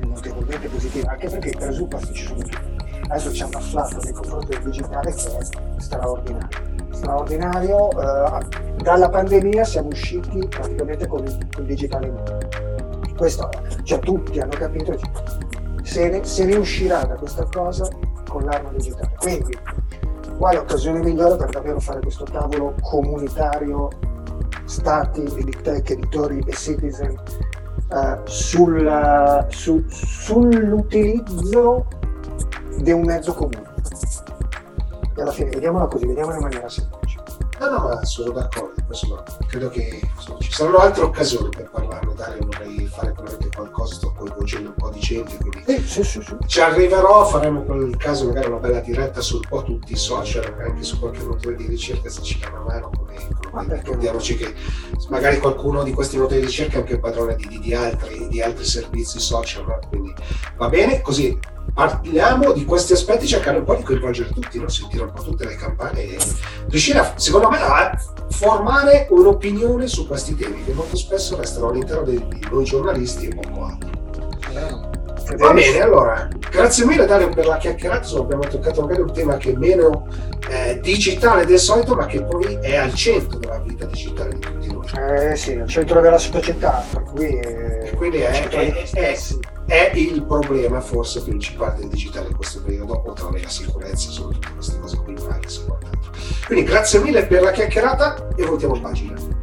notevolmente 0.00 0.68
positiva, 0.68 1.10
anche 1.12 1.28
perché 1.28 1.48
i 1.48 1.56
presupposti 1.56 2.14
ci 2.14 2.26
sono 2.26 2.40
tutti. 2.40 2.56
Adesso 3.08 3.30
c'è 3.30 3.44
un 3.44 3.54
afflato 3.54 4.00
nei 4.02 4.12
confronti 4.12 4.46
del 4.48 4.62
digitale 4.62 5.12
che 5.12 5.38
è 5.38 5.80
straordinario 5.80 6.75
straordinario. 6.96 7.90
Eh, 7.90 8.74
dalla 8.82 9.08
pandemia 9.08 9.64
siamo 9.64 9.88
usciti 9.88 10.46
praticamente 10.48 11.06
con 11.06 11.24
il, 11.24 11.38
con 11.52 11.62
il 11.62 11.66
digitale 11.66 12.06
in 12.06 12.14
mano. 12.14 12.38
Questo, 13.16 13.48
cioè 13.82 13.98
tutti 14.00 14.38
hanno 14.40 14.54
capito, 14.56 14.98
se 15.82 16.08
ne, 16.08 16.24
se 16.24 16.44
ne 16.44 16.56
uscirà 16.56 17.04
da 17.04 17.14
questa 17.14 17.46
cosa 17.50 17.88
con 18.28 18.44
l'arma 18.44 18.70
digitale. 18.70 19.14
Quindi, 19.18 19.56
quale 20.38 20.58
occasione 20.58 21.00
migliore 21.00 21.36
per 21.36 21.50
davvero 21.50 21.80
fare 21.80 22.00
questo 22.00 22.24
tavolo 22.24 22.74
comunitario, 22.82 23.88
stati, 24.64 25.22
big 25.22 25.62
tech, 25.62 25.90
editori 25.90 26.42
e 26.46 26.52
citizen, 26.52 27.16
eh, 27.92 28.20
sul, 28.24 29.46
su, 29.48 29.82
sull'utilizzo 29.88 31.86
di 32.78 32.90
un 32.92 33.02
mezzo 33.02 33.32
comune 33.32 33.74
alla 35.22 35.32
fine 35.32 35.50
vediamola 35.50 35.86
così, 35.86 36.06
vediamola 36.06 36.36
in 36.36 36.42
maniera 36.42 36.68
semplice. 36.68 37.22
No, 37.58 37.70
no, 37.70 38.04
sono 38.04 38.32
d'accordo, 38.32 38.82
no. 39.08 39.22
credo 39.46 39.68
che 39.68 40.00
insomma, 40.14 40.38
ci 40.38 40.52
saranno 40.52 40.76
altre 40.78 41.04
occasioni 41.04 41.48
per 41.48 41.70
parlarne, 41.70 42.14
Dario 42.14 42.46
vorrei 42.46 42.86
fare 42.86 43.12
veramente 43.12 43.48
qualcosa, 43.54 43.94
sto 43.94 44.12
coinvolgendo 44.12 44.68
un 44.68 44.74
po' 44.76 44.90
di 44.90 45.00
gente, 45.00 45.36
quindi 45.36 45.64
eh, 45.66 45.80
sì, 45.80 46.02
sì, 46.04 46.22
sì. 46.22 46.36
ci 46.46 46.60
arriverò, 46.60 47.26
faremo 47.26 47.62
quel 47.62 47.96
caso 47.96 48.26
magari 48.26 48.48
una 48.48 48.58
bella 48.58 48.80
diretta 48.80 49.20
su 49.20 49.36
un 49.36 49.42
po' 49.48 49.62
tutti 49.62 49.92
i 49.92 49.96
social, 49.96 50.54
anche 50.60 50.82
su 50.82 50.98
qualche 50.98 51.24
motore 51.24 51.56
di 51.56 51.66
ricerca 51.66 52.08
se 52.08 52.22
ci 52.22 52.38
dà 52.38 52.48
una 52.48 52.60
mano, 52.60 52.90
come, 52.90 53.74
ricordiamoci 53.74 54.36
che 54.36 54.54
magari 55.08 55.38
qualcuno 55.38 55.82
di 55.82 55.92
questi 55.92 56.18
motori 56.18 56.40
di 56.40 56.46
ricerca 56.46 56.76
è 56.76 56.80
anche 56.80 56.98
padrone 56.98 57.36
di, 57.36 57.46
di, 57.48 57.58
di, 57.58 57.74
altri, 57.74 58.28
di 58.28 58.40
altri 58.40 58.64
servizi 58.64 59.18
social, 59.18 59.64
no? 59.66 59.78
quindi 59.88 60.14
va 60.56 60.68
bene, 60.68 61.00
così 61.00 61.38
parliamo 61.72 62.52
di 62.52 62.64
questi 62.64 62.92
aspetti 62.92 63.26
cercando 63.26 63.58
un 63.58 63.64
po' 63.64 63.74
di 63.74 63.82
coinvolgere 63.82 64.30
tutti, 64.30 64.58
no? 64.58 64.68
sentire 64.68 65.04
un 65.04 65.12
po' 65.12 65.22
tutte 65.22 65.44
le 65.44 65.56
campane 65.56 66.02
e 66.02 66.18
riuscire, 66.68 66.98
a, 66.98 67.12
secondo 67.16 67.48
me, 67.48 67.60
a 67.60 67.98
formare 68.30 68.75
un'opinione 69.10 69.86
su 69.86 70.06
questi 70.06 70.34
temi 70.34 70.64
che 70.64 70.72
molto 70.72 70.96
spesso 70.96 71.36
restano 71.36 71.68
all'interno 71.68 72.04
di 72.04 72.22
noi 72.50 72.64
giornalisti 72.64 73.28
e 73.28 73.34
poco 73.34 73.64
altro. 73.64 73.94
Va 75.38 75.52
bene, 75.52 75.80
allora, 75.80 76.28
grazie 76.50 76.84
mille 76.84 77.04
Dario 77.04 77.28
per 77.30 77.46
la 77.46 77.56
chiacchierata, 77.56 78.02
insomma, 78.02 78.22
abbiamo 78.22 78.44
toccato 78.44 78.82
magari 78.82 79.00
un 79.00 79.12
tema 79.12 79.36
che 79.36 79.52
è 79.52 79.56
meno 79.56 80.06
eh, 80.48 80.78
digitale 80.80 81.44
del 81.44 81.58
solito, 81.58 81.96
ma 81.96 82.06
che 82.06 82.22
poi 82.22 82.56
è 82.60 82.76
al 82.76 82.94
centro 82.94 83.38
della 83.38 83.58
vita 83.58 83.86
digitale 83.86 84.34
di 84.34 84.38
tutti 84.38 84.72
noi. 84.72 84.86
Eh 84.96 85.34
sì, 85.34 85.54
al 85.54 85.68
centro 85.68 86.00
della 86.00 86.18
società, 86.18 86.84
per 86.92 87.02
cui... 87.02 87.38
È... 87.38 87.92
Quindi 87.96 88.18
è, 88.18 88.48
è, 88.48 88.86
è, 88.92 89.16
è 89.66 89.90
il 89.96 90.22
problema 90.24 90.80
forse 90.80 91.22
principale 91.22 91.80
del 91.80 91.88
digitale 91.88 92.28
in 92.28 92.36
questo 92.36 92.62
periodo, 92.62 93.02
oltre 93.04 93.26
alla 93.26 93.48
sicurezza, 93.48 94.10
sono 94.10 94.28
tutte 94.28 94.52
queste 94.54 94.78
cose 94.78 94.96
qui, 94.98 95.14
e 95.14 95.20
quant'altro. 95.20 95.95
Quindi 96.46 96.64
grazie 96.64 97.00
mille 97.00 97.26
per 97.26 97.42
la 97.42 97.50
chiacchierata 97.50 98.28
e 98.36 98.44
voltiamo 98.44 98.80
pagina. 98.80 99.36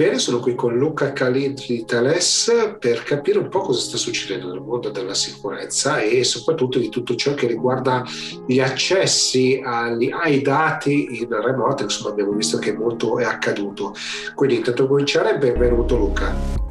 Bene, 0.00 0.18
sono 0.18 0.40
qui 0.40 0.54
con 0.54 0.78
Luca 0.78 1.12
Calidri 1.12 1.76
di 1.76 1.84
Thales 1.84 2.50
per 2.78 3.02
capire 3.02 3.38
un 3.38 3.50
po' 3.50 3.60
cosa 3.60 3.80
sta 3.80 3.98
succedendo 3.98 4.50
nel 4.50 4.62
mondo 4.62 4.88
della 4.88 5.12
sicurezza 5.12 6.00
e 6.00 6.24
soprattutto 6.24 6.78
di 6.78 6.88
tutto 6.88 7.14
ciò 7.16 7.34
che 7.34 7.46
riguarda 7.46 8.02
gli 8.46 8.60
accessi 8.60 9.60
agli, 9.62 10.08
ai 10.10 10.40
dati 10.40 11.20
in 11.20 11.28
remoto, 11.28 11.82
insomma 11.82 12.08
abbiamo 12.08 12.32
visto 12.32 12.56
che 12.56 12.72
molto 12.72 13.18
è 13.18 13.24
accaduto. 13.24 13.94
Quindi 14.34 14.56
intanto 14.56 14.86
cominciare, 14.86 15.36
benvenuto 15.36 15.98
Luca. 15.98 16.69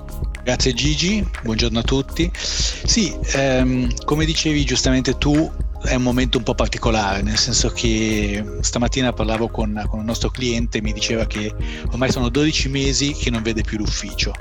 Grazie 0.50 0.74
Gigi, 0.74 1.24
buongiorno 1.44 1.78
a 1.78 1.84
tutti. 1.84 2.28
Sì, 2.34 3.16
ehm, 3.34 4.04
come 4.04 4.26
dicevi 4.26 4.66
giustamente 4.66 5.16
tu, 5.20 5.52
è 5.84 5.94
un 5.94 6.02
momento 6.02 6.40
un 6.40 6.44
po' 6.44 6.56
particolare, 6.56 7.22
nel 7.22 7.38
senso 7.38 7.70
che 7.70 8.44
stamattina 8.62 9.14
parlavo 9.14 9.50
con, 9.50 9.86
con 9.88 10.00
un 10.00 10.06
nostro 10.06 10.32
cliente 10.32 10.80
e 10.80 10.82
mi 10.82 10.92
diceva 10.92 11.28
che 11.28 11.54
ormai 11.92 12.12
sono 12.12 12.30
12 12.30 12.68
mesi 12.68 13.14
che 13.14 13.30
non 13.30 13.44
vede 13.44 13.62
più 13.62 13.78
l'ufficio. 13.78 14.34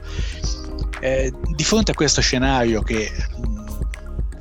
Eh, 1.00 1.30
di 1.54 1.64
fronte 1.64 1.90
a 1.90 1.94
questo 1.94 2.22
scenario 2.22 2.80
che 2.80 3.12
mh, 3.12 3.60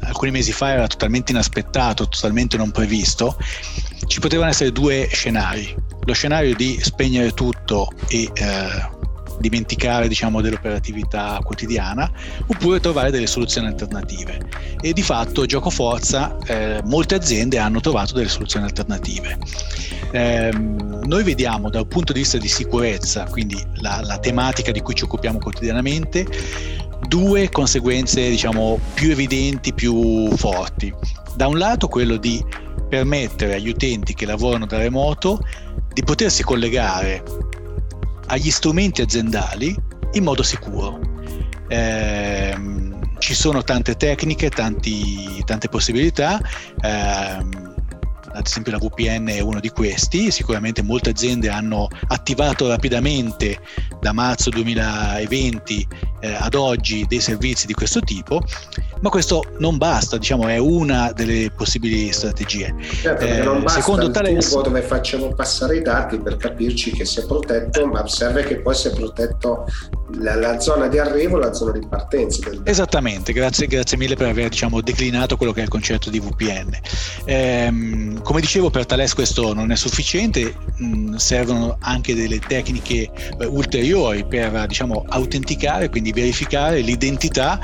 alcuni 0.04 0.32
mesi 0.32 0.54
fa 0.54 0.72
era 0.72 0.88
totalmente 0.88 1.34
inaspettato, 1.34 2.08
totalmente 2.08 2.56
non 2.56 2.72
previsto, 2.72 3.38
ci 4.06 4.22
potevano 4.22 4.52
essere 4.52 4.72
due 4.72 5.10
scenari. 5.12 5.76
Lo 6.06 6.14
scenario 6.14 6.56
di 6.56 6.80
spegnere 6.82 7.34
tutto 7.34 7.92
e 8.08 8.32
eh, 8.34 8.96
dimenticare 9.40 10.08
diciamo, 10.08 10.42
dell'operatività 10.42 11.40
quotidiana 11.44 12.12
oppure 12.48 12.80
trovare 12.80 13.12
delle 13.12 13.28
soluzioni 13.28 13.68
alternative. 13.68 14.40
E 14.82 14.94
di 14.94 15.02
fatto 15.02 15.46
gioco 15.46 15.70
forza 15.70 16.38
eh, 16.46 16.82
molte 16.84 17.16
aziende 17.16 17.58
hanno 17.58 17.80
trovato 17.80 18.14
delle 18.14 18.30
soluzioni 18.30 18.66
alternative. 18.66 19.38
Eh, 20.12 20.52
noi 20.54 21.24
vediamo 21.24 21.70
dal 21.70 21.88
punto 21.88 22.14
di 22.14 22.20
vista 22.20 22.38
di 22.38 22.48
sicurezza 22.48 23.26
quindi 23.26 23.62
la, 23.76 24.02
la 24.04 24.18
tematica 24.20 24.72
di 24.72 24.82
cui 24.82 24.96
ci 24.96 25.04
occupiamo 25.04 25.38
quotidianamente 25.38 26.26
due 27.08 27.50
conseguenze 27.50 28.30
diciamo 28.30 28.80
più 28.94 29.12
evidenti 29.12 29.74
più 29.74 30.30
forti. 30.36 30.94
Da 31.36 31.48
un 31.48 31.58
lato 31.58 31.88
quello 31.88 32.18
di 32.18 32.44
permettere 32.90 33.56
agli 33.56 33.70
utenti 33.70 34.14
che 34.14 34.26
lavorano 34.26 34.66
da 34.66 34.78
remoto 34.78 35.40
di 35.94 36.04
potersi 36.04 36.44
collegare 36.44 37.24
agli 38.28 38.52
strumenti 38.52 39.02
aziendali 39.02 39.76
in 40.14 40.24
modo 40.24 40.44
sicuro. 40.44 41.00
Eh, 41.68 42.56
ci 43.20 43.34
sono 43.34 43.64
tante 43.64 43.96
tecniche, 43.96 44.50
tanti, 44.50 45.42
tante 45.46 45.68
possibilità. 45.70 46.40
Eh, 46.82 47.76
ad 48.38 48.46
esempio 48.46 48.72
la 48.72 48.78
VPN 48.78 49.28
è 49.28 49.40
uno 49.40 49.60
di 49.60 49.70
questi, 49.70 50.32
sicuramente 50.32 50.84
molte 50.84 51.10
aziende 51.10 51.50
hanno 51.50 51.88
attivato 52.08 52.68
rapidamente 52.68 53.60
da 54.00 54.14
marzo 54.14 54.50
2020 54.50 55.88
eh, 56.20 56.34
ad 56.34 56.54
oggi 56.54 57.06
dei 57.08 57.20
servizi 57.20 57.66
di 57.66 57.74
questo 57.74 58.00
tipo, 58.02 58.42
ma 59.02 59.10
questo 59.10 59.44
non 59.60 59.78
basta, 59.78 60.18
diciamo, 60.18 60.48
è 60.48 60.58
una 60.58 61.12
delle 61.12 61.52
possibili 61.56 62.12
strategie. 62.12 62.74
Certo, 63.02 63.26
eh, 63.26 63.44
non 63.44 63.64
basta 63.64 63.82
secondo 63.82 64.10
tale... 64.12 64.36
tubo 64.38 64.62
dove 64.62 64.82
facciamo 64.82 65.34
passare 65.34 65.78
i 65.78 65.82
dati 65.82 66.20
per 66.20 66.38
capirci 66.38 66.92
che 66.92 67.06
sia 67.06 67.26
protetto, 67.26 67.86
ma 67.88 68.08
serve 68.08 68.44
che 68.44 68.58
poi 68.58 68.76
sia 68.76 68.92
protetto 68.92 69.66
la, 70.20 70.36
la 70.36 70.60
zona 70.60 70.88
di 70.88 70.98
arrivo 70.98 71.38
e 71.38 71.42
la 71.42 71.54
zona 71.54 71.72
di 71.72 71.86
partenza. 71.88 72.50
Esattamente, 72.64 73.34
grazie, 73.34 73.68
grazie, 73.68 73.98
mille 73.98 74.16
per 74.16 74.30
aver 74.30 74.50
diciamo, 74.50 74.82
declinato 74.82 75.38
quello 75.38 75.52
che 75.52 75.60
è 75.60 75.64
il 75.64 75.70
concetto 75.70 76.10
di 76.10 76.20
VPN. 76.20 76.78
Ehm, 77.26 78.22
come 78.28 78.42
dicevo, 78.42 78.70
per 78.70 78.86
Thales 78.86 79.14
questo 79.14 79.54
non 79.54 79.72
è 79.72 79.78
sufficiente, 79.78 80.54
mh, 80.76 80.86
mm, 80.86 81.16
servono 81.16 81.78
anche 81.80 82.14
delle 82.14 82.40
tecniche 82.40 83.10
eh, 83.40 83.46
ulteriori 83.46 84.26
per 84.26 84.68
diciamo, 84.68 85.06
autenticare, 85.08 85.88
quindi 85.88 86.12
verificare 86.12 86.82
l'identità 86.82 87.58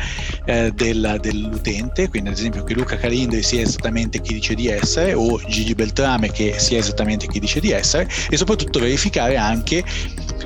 eh, 0.45 0.72
del, 0.72 1.18
dell'utente, 1.20 2.07
quindi 2.07 2.30
ad 2.30 2.38
esempio 2.38 2.64
che 2.64 2.76
Luca 2.76 2.95
Calindri 2.95 3.43
sia 3.43 3.59
esattamente 3.59 4.22
chi 4.22 4.36
dice 4.36 4.55
di 4.55 4.68
essere 4.68 5.14
o 5.14 5.38
Gigi 5.49 5.76
Beltrame 5.76 6.32
che 6.32 6.57
sia 6.57 6.78
esattamente 6.78 7.28
chi 7.28 7.41
dice 7.41 7.59
di 7.59 7.72
essere 7.72 8.07
e 8.30 8.38
soprattutto 8.38 8.80
verificare 8.80 9.36
anche 9.36 9.84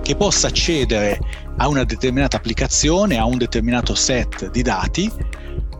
che 0.01 0.15
possa 0.15 0.47
accedere 0.47 1.19
a 1.57 1.67
una 1.67 1.83
determinata 1.83 2.37
applicazione, 2.37 3.17
a 3.17 3.25
un 3.25 3.37
determinato 3.37 3.93
set 3.93 4.49
di 4.49 4.63
dati 4.63 5.11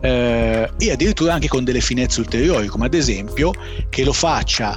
eh, 0.00 0.70
e 0.78 0.90
addirittura 0.90 1.34
anche 1.34 1.48
con 1.48 1.64
delle 1.64 1.80
finezze 1.80 2.20
ulteriori, 2.20 2.66
come 2.66 2.86
ad 2.86 2.94
esempio 2.94 3.52
che 3.88 4.04
lo 4.04 4.12
faccia 4.12 4.76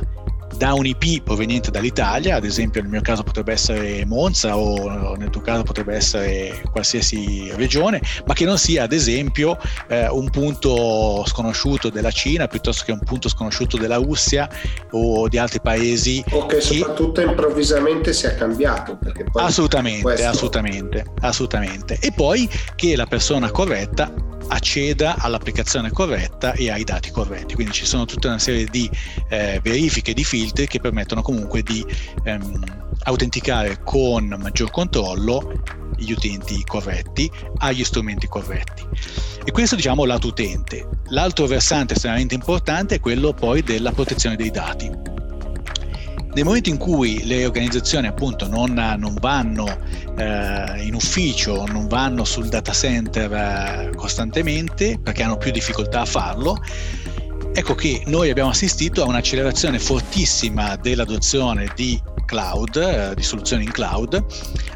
da 0.58 0.74
un 0.74 0.86
IP 0.86 1.24
proveniente 1.24 1.72
dall'Italia, 1.72 2.36
ad 2.36 2.44
esempio 2.44 2.82
nel 2.82 2.92
mio 2.92 3.02
caso 3.02 3.24
potrebbe 3.24 3.54
essere 3.54 4.06
Monza 4.06 4.58
o 4.58 5.16
nel 5.16 5.30
tuo 5.30 5.42
caso 5.42 5.64
potrebbe 5.64 5.96
essere 5.96 6.62
qualsiasi 6.72 7.52
regione, 7.56 8.02
ma 8.26 8.34
che 8.34 8.46
non 8.46 8.58
sia 8.58 8.84
ad 8.84 8.92
esempio 8.92 9.58
eh, 9.88 10.08
un 10.10 10.30
punto 10.30 11.24
sconosciuto 11.26 11.90
della 11.90 12.12
Cina 12.12 12.48
piuttosto 12.48 12.84
che 12.86 12.92
un 12.92 13.00
punto 13.00 13.30
sconosciuto 13.30 13.78
della 13.78 13.96
Russia 13.96 14.50
o 14.92 15.28
di 15.28 15.38
altri 15.38 15.62
paesi. 15.62 16.24
O 16.32 16.46
che, 16.46 16.58
che... 16.58 16.62
soprattutto 16.62 17.22
improvvisamente 17.22 18.14
sia 18.14 18.36
cambiato. 18.36 19.00
assolutamente, 19.34 20.02
questo... 20.02 20.28
assolutamente, 20.28 21.06
assolutamente. 21.22 21.98
E 22.00 22.12
poi 22.12 22.50
che 22.76 22.96
la 22.96 23.06
persona 23.06 23.50
corretta 23.52 24.31
acceda 24.52 25.16
all'applicazione 25.18 25.92
corretta 25.92 26.54
e 26.54 26.70
ai 26.70 26.84
dati 26.84 27.10
corretti. 27.10 27.56
Quindi 27.56 27.74
ci 27.74 27.86
sono 27.86 28.06
tutta 28.06 28.28
una 28.28 28.40
serie 28.40 28.66
di 28.66 28.90
eh, 29.30 29.60
verifiche, 29.64 30.14
di 30.14 30.24
filtri 30.24 30.68
che 30.68 30.80
permettono 30.80 31.22
comunque 31.22 31.64
di 31.64 31.86
ehm, 32.24 32.90
autenticare 33.04 33.82
con 33.84 34.36
maggior 34.40 34.70
controllo 34.70 35.54
gli 35.98 36.12
utenti 36.12 36.64
corretti 36.64 37.30
agli 37.58 37.84
strumenti 37.84 38.28
corretti. 38.28 38.84
E 39.44 39.52
questo 39.52 39.76
diciamo 39.76 40.06
lato 40.06 40.28
utente. 40.28 40.88
L'altro 41.10 41.46
versante 41.48 41.94
estremamente 41.94 42.36
importante 42.36 42.96
è 42.96 43.00
quello 43.00 43.34
poi 43.34 43.62
della 43.62 43.92
protezione 43.92 44.36
dei 44.36 44.52
dati 44.52 45.12
nel 46.34 46.46
momento 46.46 46.70
in 46.70 46.78
cui 46.78 47.26
le 47.26 47.46
organizzazioni 47.46 48.08
appunto 48.08 48.48
non, 48.48 48.74
non 48.74 49.16
vanno 49.20 49.66
eh, 50.18 50.84
in 50.84 50.94
ufficio, 50.94 51.66
non 51.66 51.88
vanno 51.88 52.24
sul 52.24 52.48
data 52.48 52.72
center 52.72 53.34
eh, 53.34 53.96
costantemente 53.96 54.98
perché 55.02 55.24
hanno 55.24 55.38
più 55.38 55.52
difficoltà 55.52 56.02
a 56.02 56.06
farlo, 56.06 56.58
ecco 57.54 57.76
che 57.76 58.04
noi 58.06 58.30
abbiamo 58.30 58.50
assistito 58.50 59.04
a 59.04 59.08
un'accelerazione 59.08 59.80
fortissima 59.80 60.76
dell'adozione 60.78 61.72
di 61.76 62.02
cloud, 62.26 62.76
eh, 62.78 63.16
di 63.16 63.24
soluzioni 63.24 63.66
in 63.66 63.72
cloud, 63.72 64.24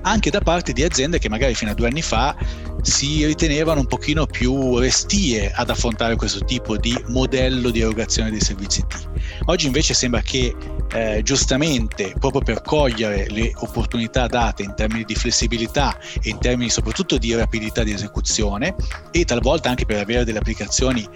anche 0.01 0.29
da 0.29 0.41
parte 0.41 0.73
di 0.73 0.83
aziende 0.83 1.19
che 1.19 1.29
magari 1.29 1.55
fino 1.55 1.71
a 1.71 1.73
due 1.73 1.87
anni 1.87 2.01
fa 2.01 2.35
si 2.81 3.25
ritenevano 3.25 3.79
un 3.79 3.87
pochino 3.87 4.25
più 4.25 4.77
restie 4.77 5.51
ad 5.51 5.69
affrontare 5.69 6.17
questo 6.17 6.43
tipo 6.43 6.77
di 6.77 6.95
modello 7.07 7.71
di 7.71 7.79
erogazione 7.79 8.29
dei 8.29 8.41
servizi 8.41 8.85
T. 8.85 9.09
Oggi 9.45 9.67
invece 9.67 9.93
sembra 9.93 10.21
che 10.21 10.53
eh, 10.91 11.21
giustamente, 11.23 12.13
proprio 12.19 12.41
per 12.41 12.61
cogliere 12.61 13.25
le 13.29 13.51
opportunità 13.55 14.27
date 14.27 14.63
in 14.63 14.73
termini 14.75 15.03
di 15.03 15.15
flessibilità 15.15 15.97
e 16.21 16.29
in 16.29 16.37
termini 16.39 16.69
soprattutto 16.69 17.17
di 17.17 17.33
rapidità 17.33 17.83
di 17.83 17.91
esecuzione 17.93 18.75
e 19.11 19.23
talvolta 19.25 19.69
anche 19.69 19.85
per 19.85 19.99
avere 19.99 20.25
delle 20.25 20.39
applicazioni 20.39 21.07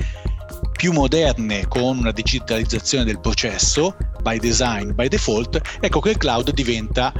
più 0.79 0.93
moderne 0.93 1.67
con 1.67 1.97
una 1.97 2.11
digitalizzazione 2.11 3.03
del 3.03 3.19
processo, 3.19 3.97
by 4.21 4.39
design, 4.39 4.91
by 4.93 5.09
default, 5.09 5.59
ecco 5.81 5.99
che 5.99 6.11
il 6.11 6.17
cloud 6.17 6.53
diventa 6.53 7.11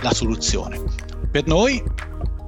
la 0.00 0.14
soluzione. 0.14 0.80
Per 1.30 1.46
noi 1.46 1.84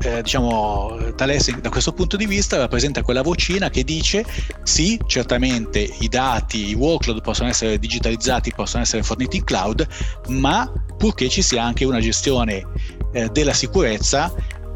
eh, 0.00 0.22
diciamo, 0.22 1.12
Thales 1.16 1.54
da 1.58 1.68
questo 1.68 1.92
punto 1.92 2.16
di 2.16 2.24
vista 2.24 2.56
rappresenta 2.56 3.02
quella 3.02 3.20
vocina 3.20 3.68
che 3.68 3.84
dice 3.84 4.24
sì, 4.62 4.98
certamente 5.06 5.80
i 6.00 6.08
dati, 6.08 6.70
i 6.70 6.74
workload 6.74 7.20
possono 7.20 7.50
essere 7.50 7.78
digitalizzati, 7.78 8.50
possono 8.56 8.84
essere 8.84 9.02
forniti 9.02 9.36
in 9.36 9.44
cloud, 9.44 9.86
ma 10.28 10.72
purché 10.96 11.28
ci 11.28 11.42
sia 11.42 11.62
anche 11.62 11.84
una 11.84 12.00
gestione 12.00 12.66
eh, 13.12 13.28
della 13.28 13.52
sicurezza 13.52 14.32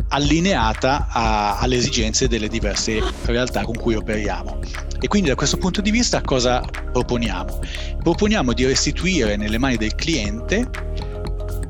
allineata 0.09 1.09
a, 1.11 1.59
alle 1.59 1.77
esigenze 1.77 2.29
delle 2.29 2.49
diverse 2.49 3.03
realtà 3.25 3.63
con 3.63 3.77
cui 3.79 3.95
operiamo. 3.95 4.61
E 5.01 5.07
quindi 5.07 5.29
da 5.29 5.37
questo 5.37 5.57
punto 5.57 5.81
di 5.81 5.91
vista 5.91 6.21
cosa 6.23 6.61
proponiamo? 6.93 7.61
Proponiamo 8.03 8.53
di 8.53 8.65
restituire 8.65 9.37
nelle 9.37 9.59
mani 9.59 9.77
del 9.77 9.95
cliente 9.95 10.69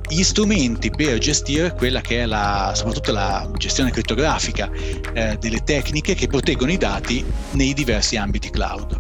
gli 0.09 0.23
strumenti 0.23 0.91
per 0.91 1.19
gestire 1.19 1.75
quella 1.75 2.01
che 2.01 2.23
è 2.23 2.27
la, 2.27 2.73
soprattutto 2.75 3.13
la 3.13 3.51
gestione 3.57 3.91
crittografica 3.91 4.71
eh, 5.13 5.37
delle 5.39 5.63
tecniche 5.63 6.15
che 6.15 6.27
proteggono 6.27 6.73
i 6.73 6.79
dati 6.79 7.23
nei 7.53 7.75
diversi 7.75 8.17
ambiti 8.17 8.49
cloud. 8.49 8.99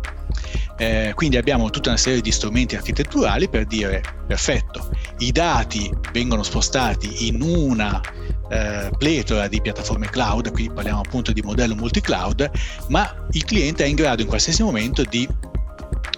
Eh, 0.76 1.12
quindi 1.14 1.37
abbiamo 1.37 1.70
tutta 1.70 1.89
una 1.89 1.99
serie 1.99 2.20
di 2.20 2.31
strumenti 2.31 2.76
architetturali 2.76 3.49
per 3.49 3.64
dire 3.64 4.03
perfetto, 4.26 4.91
i 5.18 5.33
dati 5.33 5.91
vengono 6.12 6.43
spostati 6.43 7.26
in 7.26 7.41
una 7.43 8.01
eh, 8.49 8.91
pletora 8.97 9.49
di 9.49 9.61
piattaforme 9.61 10.09
cloud, 10.09 10.51
qui 10.53 10.71
parliamo 10.71 11.01
appunto 11.01 11.33
di 11.33 11.43
modello 11.43 11.75
multi-cloud, 11.75 12.51
ma 12.89 13.27
il 13.33 13.45
cliente 13.45 13.85
è 13.85 13.87
in 13.87 13.95
grado 13.95 14.23
in 14.23 14.29
qualsiasi 14.29 14.63
momento 14.63 15.03
di 15.03 15.29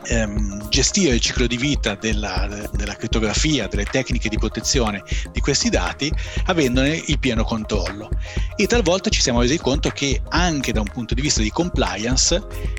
ehm, 0.05 0.68
gestire 0.68 1.14
il 1.14 1.20
ciclo 1.20 1.47
di 1.47 1.57
vita 1.57 1.95
della, 1.95 2.68
della 2.72 2.95
crittografia, 2.95 3.66
delle 3.66 3.85
tecniche 3.85 4.28
di 4.28 4.39
protezione 4.39 5.03
di 5.33 5.41
questi 5.41 5.68
dati, 5.68 6.12
avendone 6.47 7.03
il 7.07 7.18
pieno 7.18 7.45
controllo. 7.45 8.09
E 8.57 8.66
talvolta 8.66 9.11
ci 9.11 9.20
siamo 9.20 9.41
resi 9.41 9.59
conto 9.59 9.91
che 9.91 10.20
anche 10.28 10.72
da 10.72 10.81
un 10.81 10.89
punto 10.93 11.14
di 11.14 11.20
vista 11.20 11.43
di 11.43 11.51
compliance 11.51 12.78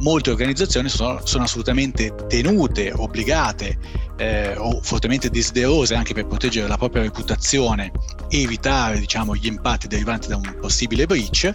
molte 0.00 0.30
organizzazioni 0.30 0.88
sono, 0.88 1.20
sono 1.24 1.44
assolutamente 1.44 2.14
tenute, 2.28 2.92
obbligate 2.94 4.06
eh, 4.18 4.54
o 4.56 4.80
fortemente 4.82 5.30
desiderose 5.30 5.94
anche 5.94 6.12
per 6.12 6.26
proteggere 6.26 6.68
la 6.68 6.76
propria 6.76 7.02
reputazione 7.02 7.92
e 8.28 8.42
evitare 8.42 8.98
diciamo, 8.98 9.34
gli 9.34 9.46
impatti 9.46 9.86
derivanti 9.86 10.28
da 10.28 10.36
un 10.36 10.56
possibile 10.60 11.06
breach 11.06 11.54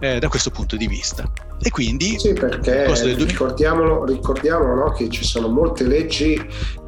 eh, 0.00 0.18
da 0.18 0.28
questo 0.28 0.50
punto 0.50 0.76
di 0.76 0.86
vista. 0.86 1.30
E 1.62 1.70
quindi 1.70 2.18
sì, 2.18 2.32
perché 2.32 2.86
ricordiamolo, 3.14 4.06
ricordiamolo 4.06 4.74
no, 4.76 4.92
che 4.92 5.10
ci 5.10 5.24
sono 5.24 5.48
molte 5.48 5.84
leggi 5.84 6.40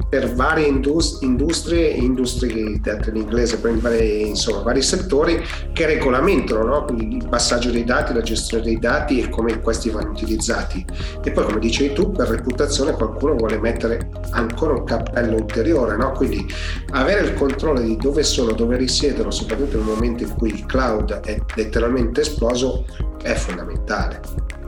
per 0.09 0.33
varie 0.33 0.67
industrie, 0.67 1.89
industrie 1.89 2.79
dette 2.79 3.09
in 3.09 3.17
inglese, 3.17 3.57
per 3.57 3.75
vari, 3.77 4.29
insomma, 4.29 4.61
vari 4.61 4.81
settori 4.81 5.43
che 5.73 5.85
regolamentano 5.85 6.63
no? 6.63 6.85
il 6.99 7.27
passaggio 7.29 7.69
dei 7.69 7.83
dati, 7.83 8.13
la 8.13 8.21
gestione 8.21 8.63
dei 8.63 8.79
dati 8.79 9.19
e 9.19 9.29
come 9.29 9.59
questi 9.59 9.89
vanno 9.89 10.09
utilizzati. 10.09 10.83
E 11.23 11.31
poi, 11.31 11.45
come 11.45 11.59
dicevi 11.59 11.93
tu, 11.93 12.11
per 12.11 12.29
reputazione 12.29 12.93
qualcuno 12.93 13.35
vuole 13.35 13.59
mettere 13.59 14.09
ancora 14.31 14.73
un 14.73 14.83
cappello 15.13 15.35
ulteriore, 15.35 15.95
no? 15.95 16.11
quindi 16.11 16.51
avere 16.91 17.27
il 17.27 17.33
controllo 17.35 17.79
di 17.79 17.95
dove 17.97 18.23
sono, 18.23 18.53
dove 18.53 18.75
risiedono, 18.75 19.29
soprattutto 19.29 19.77
nel 19.77 19.85
momento 19.85 20.23
in 20.23 20.33
cui 20.33 20.49
il 20.49 20.65
cloud 20.65 21.19
è 21.21 21.39
letteralmente 21.55 22.21
esploso, 22.21 22.85
è 23.21 23.33
fondamentale. 23.33 24.19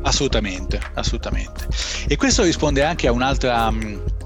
Assolutamente, 0.04 0.80
assolutamente. 0.94 1.68
E 2.08 2.16
questo 2.16 2.44
risponde 2.44 2.84
anche 2.84 3.08
a 3.08 3.12
un'altra 3.12 3.74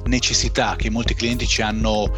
necessità 0.05 0.76
che 0.76 0.89
molti 0.89 1.13
clienti 1.13 1.47
ci 1.47 1.61
hanno 1.61 2.11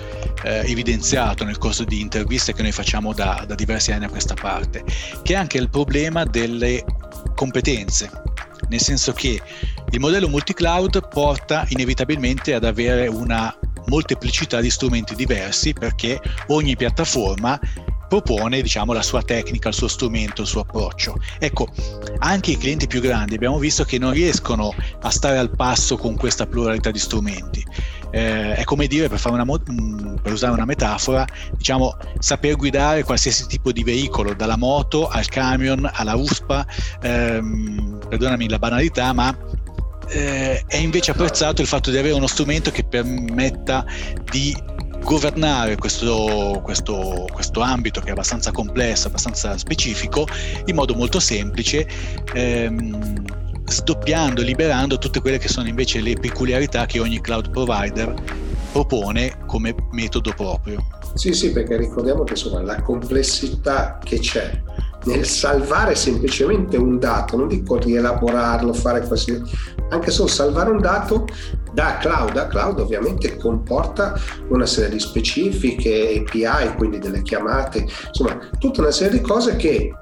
eh, 0.43 0.63
evidenziato 0.65 1.43
nel 1.43 1.59
corso 1.59 1.83
di 1.83 1.99
interviste 1.99 2.53
che 2.53 2.63
noi 2.63 2.71
facciamo 2.71 3.13
da, 3.13 3.43
da 3.45 3.53
diversi 3.53 3.91
anni 3.91 4.05
a 4.05 4.09
questa 4.09 4.33
parte, 4.33 4.83
che 5.21 5.33
è 5.33 5.35
anche 5.35 5.59
il 5.59 5.69
problema 5.69 6.23
delle 6.25 6.83
competenze, 7.35 8.09
nel 8.69 8.79
senso 8.79 9.13
che 9.13 9.39
il 9.91 9.99
modello 9.99 10.27
multi-cloud 10.27 11.09
porta 11.09 11.65
inevitabilmente 11.69 12.55
ad 12.55 12.63
avere 12.63 13.07
una 13.07 13.55
molteplicità 13.91 14.61
di 14.61 14.69
strumenti 14.69 15.15
diversi 15.15 15.73
perché 15.73 16.17
ogni 16.47 16.77
piattaforma 16.77 17.59
propone 18.07 18.61
diciamo, 18.61 18.91
la 18.91 19.01
sua 19.01 19.21
tecnica, 19.21 19.69
il 19.69 19.73
suo 19.73 19.87
strumento, 19.87 20.41
il 20.41 20.47
suo 20.47 20.61
approccio. 20.61 21.15
Ecco, 21.39 21.67
anche 22.19 22.51
i 22.51 22.57
clienti 22.57 22.87
più 22.87 22.99
grandi 22.99 23.35
abbiamo 23.35 23.57
visto 23.57 23.85
che 23.85 23.97
non 23.97 24.11
riescono 24.11 24.73
a 25.01 25.09
stare 25.09 25.37
al 25.37 25.49
passo 25.49 25.95
con 25.95 26.17
questa 26.17 26.45
pluralità 26.45 26.91
di 26.91 26.99
strumenti. 26.99 27.65
Eh, 28.11 28.55
è 28.55 28.63
come 28.65 28.87
dire, 28.87 29.07
per, 29.07 29.21
una, 29.29 29.45
mm, 29.45 30.15
per, 30.21 30.33
usare 30.33 30.51
una 30.51 30.65
metafora, 30.65 31.25
diciamo, 31.55 31.95
saper 32.19 32.57
guidare 32.57 33.03
qualsiasi 33.03 33.47
tipo 33.47 33.71
di 33.71 33.83
veicolo, 33.83 34.33
dalla 34.33 34.57
moto 34.57 35.07
al 35.07 35.27
camion 35.29 35.89
alla 35.93 36.15
USPA, 36.15 36.65
ehm, 37.01 37.99
perdonami 38.09 38.49
la 38.49 38.59
banalità, 38.59 39.13
ma 39.13 39.33
eh, 40.11 40.63
è 40.67 40.75
invece 40.77 41.11
apprezzato 41.11 41.61
il 41.61 41.67
fatto 41.67 41.89
di 41.89 41.97
avere 41.97 42.13
uno 42.13 42.27
strumento 42.27 42.69
che 42.69 42.83
permetta 42.83 43.85
di 44.29 44.55
governare 45.03 45.77
questo, 45.77 46.59
questo, 46.63 47.27
questo, 47.31 47.61
ambito 47.61 48.01
che 48.01 48.09
è 48.09 48.11
abbastanza 48.11 48.51
complesso, 48.51 49.07
abbastanza 49.07 49.57
specifico, 49.57 50.27
in 50.65 50.75
modo 50.75 50.93
molto 50.93 51.19
semplice, 51.19 51.87
ehm, 52.33 53.23
sdoppiando, 53.65 54.41
liberando 54.41 54.97
tutte 54.97 55.21
quelle 55.21 55.37
che 55.37 55.47
sono 55.47 55.67
invece 55.67 56.01
le 56.01 56.13
peculiarità 56.13 56.85
che 56.85 56.99
ogni 56.99 57.21
cloud 57.21 57.49
provider 57.49 58.13
propone 58.71 59.37
come 59.47 59.73
metodo 59.91 60.33
proprio. 60.35 60.85
Sì, 61.15 61.33
sì, 61.33 61.51
perché 61.51 61.77
ricordiamo 61.77 62.23
che 62.23 62.33
insomma, 62.33 62.61
la 62.61 62.81
complessità 62.81 63.97
che 64.03 64.19
c'è 64.19 64.61
nel 65.05 65.25
salvare 65.25 65.95
semplicemente 65.95 66.77
un 66.77 66.99
dato, 66.99 67.35
non 67.35 67.47
dico 67.47 67.77
rielaborarlo, 67.77 68.71
fare 68.73 69.01
qualsiasi, 69.01 69.41
anche 69.91 70.11
solo 70.11 70.27
salvare 70.27 70.69
un 70.71 70.81
dato 70.81 71.27
da 71.73 71.97
cloud 71.97 72.35
a 72.35 72.47
cloud 72.47 72.79
ovviamente 72.79 73.37
comporta 73.37 74.19
una 74.49 74.65
serie 74.65 74.91
di 74.91 74.99
specifiche, 74.99 76.23
API, 76.25 76.75
quindi 76.75 76.99
delle 76.99 77.21
chiamate, 77.21 77.87
insomma 78.07 78.37
tutta 78.59 78.81
una 78.81 78.91
serie 78.91 79.19
di 79.19 79.21
cose 79.21 79.55
che 79.55 79.93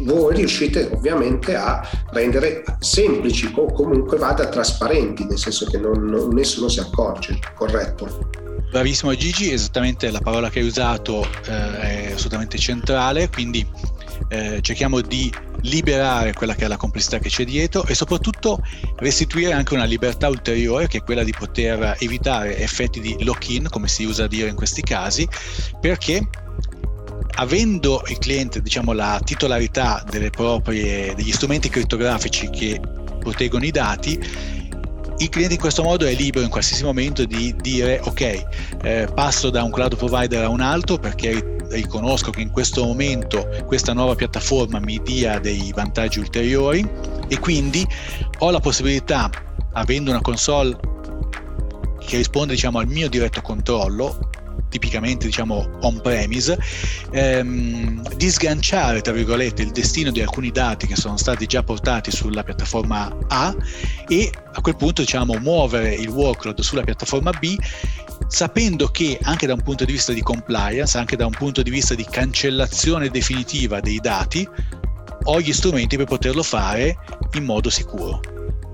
voi 0.00 0.34
riuscite 0.34 0.90
ovviamente 0.92 1.56
a 1.56 1.86
rendere 2.10 2.64
semplici 2.80 3.52
o 3.56 3.72
comunque 3.72 4.18
vada 4.18 4.48
trasparenti, 4.48 5.24
nel 5.24 5.38
senso 5.38 5.66
che 5.66 5.78
non, 5.78 6.28
nessuno 6.32 6.68
si 6.68 6.80
accorge, 6.80 7.38
corretto? 7.54 8.44
Bravissimo 8.70 9.14
Gigi, 9.14 9.52
esattamente 9.52 10.10
la 10.10 10.20
parola 10.20 10.50
che 10.50 10.58
hai 10.58 10.66
usato 10.66 11.24
eh, 11.46 11.80
è 11.80 12.12
assolutamente 12.12 12.58
centrale, 12.58 13.30
quindi 13.30 13.66
eh, 14.28 14.60
cerchiamo 14.62 15.00
di 15.00 15.32
liberare 15.62 16.32
quella 16.32 16.54
che 16.54 16.64
è 16.64 16.68
la 16.68 16.76
complessità 16.76 17.18
che 17.18 17.28
c'è 17.28 17.44
dietro 17.44 17.84
e 17.84 17.94
soprattutto 17.94 18.60
restituire 18.96 19.52
anche 19.52 19.74
una 19.74 19.84
libertà 19.84 20.28
ulteriore 20.28 20.86
che 20.86 20.98
è 20.98 21.02
quella 21.02 21.24
di 21.24 21.34
poter 21.36 21.96
evitare 21.98 22.58
effetti 22.58 23.00
di 23.00 23.16
lock-in, 23.24 23.68
come 23.70 23.88
si 23.88 24.04
usa 24.04 24.24
a 24.24 24.28
dire 24.28 24.48
in 24.48 24.56
questi 24.56 24.82
casi, 24.82 25.28
perché 25.80 26.26
avendo 27.38 28.02
il 28.08 28.18
cliente 28.18 28.62
diciamo, 28.62 28.92
la 28.92 29.20
titolarità 29.22 30.04
proprie, 30.30 31.14
degli 31.14 31.32
strumenti 31.32 31.68
crittografici 31.68 32.48
che 32.50 32.80
proteggono 33.18 33.64
i 33.64 33.70
dati, 33.70 34.18
il 35.18 35.28
cliente 35.30 35.54
in 35.54 35.60
questo 35.60 35.82
modo 35.82 36.04
è 36.04 36.14
libero 36.14 36.44
in 36.44 36.50
qualsiasi 36.50 36.84
momento 36.84 37.24
di 37.24 37.54
dire 37.60 38.00
ok, 38.04 38.44
eh, 38.82 39.08
passo 39.14 39.50
da 39.50 39.62
un 39.62 39.70
cloud 39.70 39.96
provider 39.96 40.44
a 40.44 40.48
un 40.48 40.60
altro 40.60 40.98
perché 40.98 41.55
riconosco 41.70 42.30
che 42.30 42.40
in 42.40 42.50
questo 42.50 42.84
momento 42.84 43.48
questa 43.66 43.92
nuova 43.92 44.14
piattaforma 44.14 44.78
mi 44.80 45.00
dia 45.02 45.38
dei 45.38 45.72
vantaggi 45.74 46.18
ulteriori 46.18 46.88
e 47.28 47.38
quindi 47.38 47.86
ho 48.38 48.50
la 48.50 48.60
possibilità, 48.60 49.30
avendo 49.72 50.10
una 50.10 50.20
console 50.20 50.76
che 52.06 52.16
risponde 52.16 52.54
diciamo, 52.54 52.78
al 52.78 52.86
mio 52.86 53.08
diretto 53.08 53.40
controllo, 53.42 54.30
tipicamente 54.68 55.26
diciamo 55.26 55.78
on 55.80 56.00
premise, 56.00 56.58
ehm, 57.10 58.14
di 58.14 58.30
sganciare 58.30 59.00
tra 59.00 59.12
virgolette 59.12 59.62
il 59.62 59.70
destino 59.70 60.10
di 60.10 60.20
alcuni 60.20 60.50
dati 60.50 60.86
che 60.86 60.96
sono 60.96 61.16
stati 61.16 61.46
già 61.46 61.62
portati 61.62 62.10
sulla 62.10 62.42
piattaforma 62.42 63.14
A 63.28 63.54
e 64.08 64.30
a 64.52 64.60
quel 64.60 64.76
punto 64.76 65.02
diciamo 65.02 65.34
muovere 65.38 65.94
il 65.94 66.08
workload 66.08 66.60
sulla 66.60 66.82
piattaforma 66.82 67.30
B 67.30 67.56
sapendo 68.28 68.88
che 68.88 69.18
anche 69.22 69.46
da 69.46 69.54
un 69.54 69.62
punto 69.62 69.84
di 69.84 69.92
vista 69.92 70.12
di 70.12 70.22
compliance, 70.22 70.98
anche 70.98 71.16
da 71.16 71.26
un 71.26 71.32
punto 71.32 71.62
di 71.62 71.70
vista 71.70 71.94
di 71.94 72.06
cancellazione 72.08 73.08
definitiva 73.08 73.80
dei 73.80 73.98
dati, 73.98 74.46
ho 75.24 75.40
gli 75.40 75.52
strumenti 75.52 75.96
per 75.96 76.06
poterlo 76.06 76.42
fare 76.42 76.96
in 77.32 77.44
modo 77.44 77.70
sicuro. 77.70 78.20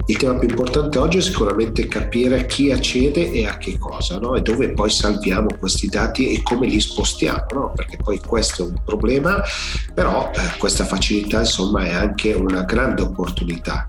Il 0.07 0.17
tema 0.17 0.37
più 0.37 0.49
importante 0.49 0.99
oggi 0.99 1.19
è 1.19 1.21
sicuramente 1.21 1.87
capire 1.87 2.45
chi 2.47 2.73
accede 2.73 3.31
e 3.31 3.47
a 3.47 3.57
che 3.57 3.79
cosa, 3.79 4.19
no? 4.19 4.35
e 4.35 4.43
dove 4.43 4.73
poi 4.73 4.91
salviamo 4.91 5.47
questi 5.59 5.87
dati 5.87 6.33
e 6.33 6.43
come 6.43 6.67
li 6.67 6.81
spostiamo, 6.81 7.47
no? 7.53 7.73
perché 7.75 7.99
poi 8.03 8.19
questo 8.19 8.65
è 8.65 8.69
un 8.69 8.83
problema, 8.85 9.41
però 9.95 10.29
eh, 10.35 10.59
questa 10.59 10.85
facilità 10.85 11.41
insomma 11.41 11.85
è 11.85 11.93
anche 11.93 12.33
una 12.33 12.63
grande 12.63 13.03
opportunità 13.03 13.87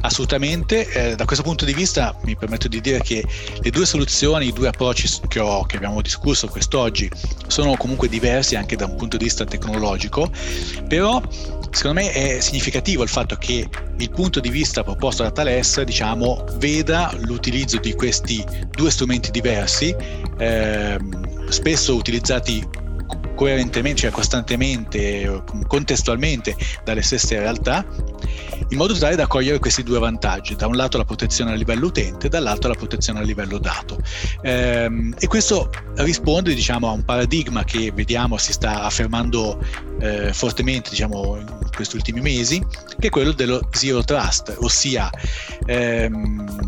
Assolutamente, 0.00 0.88
eh, 0.90 1.14
da 1.16 1.24
questo 1.24 1.42
punto 1.42 1.64
di 1.64 1.72
vista 1.72 2.16
mi 2.22 2.36
permetto 2.36 2.68
di 2.68 2.80
dire 2.80 3.00
che 3.00 3.24
le 3.60 3.70
due 3.70 3.86
soluzioni, 3.86 4.48
i 4.48 4.52
due 4.52 4.68
approcci 4.68 5.08
che, 5.28 5.40
ho, 5.40 5.64
che 5.64 5.76
abbiamo 5.76 6.00
discusso 6.00 6.46
quest'oggi 6.48 7.10
sono 7.46 7.76
comunque 7.76 8.08
diversi 8.08 8.56
anche 8.56 8.76
da 8.76 8.86
un 8.86 8.96
punto 8.96 9.16
di 9.16 9.24
vista 9.24 9.44
tecnologico, 9.44 10.30
però 10.86 11.20
secondo 11.70 12.00
me 12.00 12.12
è 12.12 12.40
significativo 12.40 13.02
il 13.02 13.08
fatto 13.08 13.36
che 13.36 13.68
il 13.98 14.10
punto 14.10 14.40
di 14.40 14.48
vista 14.48 14.82
proposto 14.82 15.22
da 15.22 15.30
Thales 15.30 15.82
diciamo, 15.82 16.44
veda 16.54 17.12
l'utilizzo 17.20 17.78
di 17.78 17.94
questi 17.94 18.44
due 18.70 18.90
strumenti 18.90 19.30
diversi, 19.30 19.94
eh, 20.38 20.98
spesso 21.48 21.94
utilizzati 21.94 22.84
coerentemente, 23.36 24.00
cioè 24.00 24.10
costantemente, 24.10 25.44
contestualmente 25.68 26.56
dalle 26.82 27.02
stesse 27.02 27.38
realtà, 27.38 27.86
in 28.70 28.78
modo 28.78 28.94
tale 28.94 29.14
da 29.14 29.28
cogliere 29.28 29.60
questi 29.60 29.84
due 29.84 30.00
vantaggi, 30.00 30.56
da 30.56 30.66
un 30.66 30.74
lato 30.74 30.96
la 30.96 31.04
protezione 31.04 31.52
a 31.52 31.54
livello 31.54 31.86
utente, 31.86 32.28
dall'altro 32.28 32.70
la 32.70 32.74
protezione 32.76 33.20
a 33.20 33.22
livello 33.22 33.58
dato. 33.58 33.98
Ehm, 34.42 35.14
e 35.18 35.26
questo 35.28 35.70
risponde 35.96 36.54
diciamo, 36.54 36.88
a 36.88 36.92
un 36.92 37.04
paradigma 37.04 37.62
che 37.62 37.92
vediamo 37.94 38.38
si 38.38 38.52
sta 38.52 38.82
affermando 38.82 39.62
eh, 40.00 40.32
fortemente 40.32 40.90
diciamo, 40.90 41.36
in 41.36 41.70
questi 41.74 41.96
ultimi 41.96 42.20
mesi, 42.20 42.64
che 42.98 43.06
è 43.06 43.10
quello 43.10 43.32
dello 43.32 43.68
zero 43.70 44.02
trust, 44.02 44.56
ossia 44.60 45.10
ehm, 45.66 46.65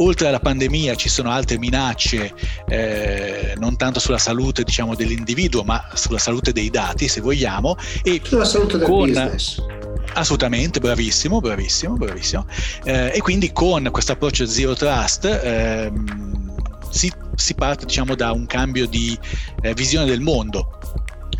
oltre 0.00 0.28
alla 0.28 0.40
pandemia 0.40 0.94
ci 0.94 1.08
sono 1.08 1.30
altre 1.30 1.58
minacce, 1.58 2.32
eh, 2.68 3.54
non 3.56 3.76
tanto 3.76 4.00
sulla 4.00 4.18
salute 4.18 4.62
diciamo, 4.62 4.94
dell'individuo, 4.94 5.62
ma 5.62 5.88
sulla 5.94 6.18
salute 6.18 6.52
dei 6.52 6.70
dati, 6.70 7.08
se 7.08 7.20
vogliamo. 7.20 7.76
E 8.02 8.20
sulla 8.22 8.44
salute 8.44 8.78
del 8.78 8.86
con, 8.86 9.08
business. 9.08 9.62
Assolutamente, 10.14 10.80
bravissimo, 10.80 11.40
bravissimo, 11.40 11.94
bravissimo. 11.94 12.46
Eh, 12.84 13.12
e 13.14 13.20
quindi 13.20 13.52
con 13.52 13.88
questo 13.90 14.12
approccio 14.12 14.46
zero 14.46 14.74
trust 14.74 15.24
ehm, 15.24 16.50
si, 16.90 17.12
si, 17.36 17.54
parte 17.54 17.86
diciamo, 17.86 18.14
da 18.14 18.32
un 18.32 18.46
cambio 18.46 18.86
di 18.86 19.16
eh, 19.62 19.74
visione 19.74 20.06
del 20.06 20.20
mondo 20.20 20.79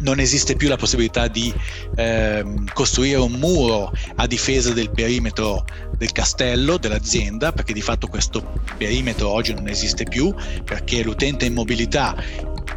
non 0.00 0.18
esiste 0.18 0.56
più 0.56 0.68
la 0.68 0.76
possibilità 0.76 1.28
di 1.28 1.52
ehm, 1.96 2.70
costruire 2.72 3.18
un 3.18 3.32
muro 3.32 3.92
a 4.16 4.26
difesa 4.26 4.72
del 4.72 4.90
perimetro 4.90 5.64
del 5.96 6.12
castello, 6.12 6.78
dell'azienda, 6.78 7.52
perché 7.52 7.72
di 7.72 7.82
fatto 7.82 8.06
questo 8.06 8.52
perimetro 8.76 9.30
oggi 9.30 9.52
non 9.54 9.68
esiste 9.68 10.04
più, 10.04 10.34
perché 10.64 11.02
l'utente 11.02 11.46
in 11.46 11.54
mobilità 11.54 12.16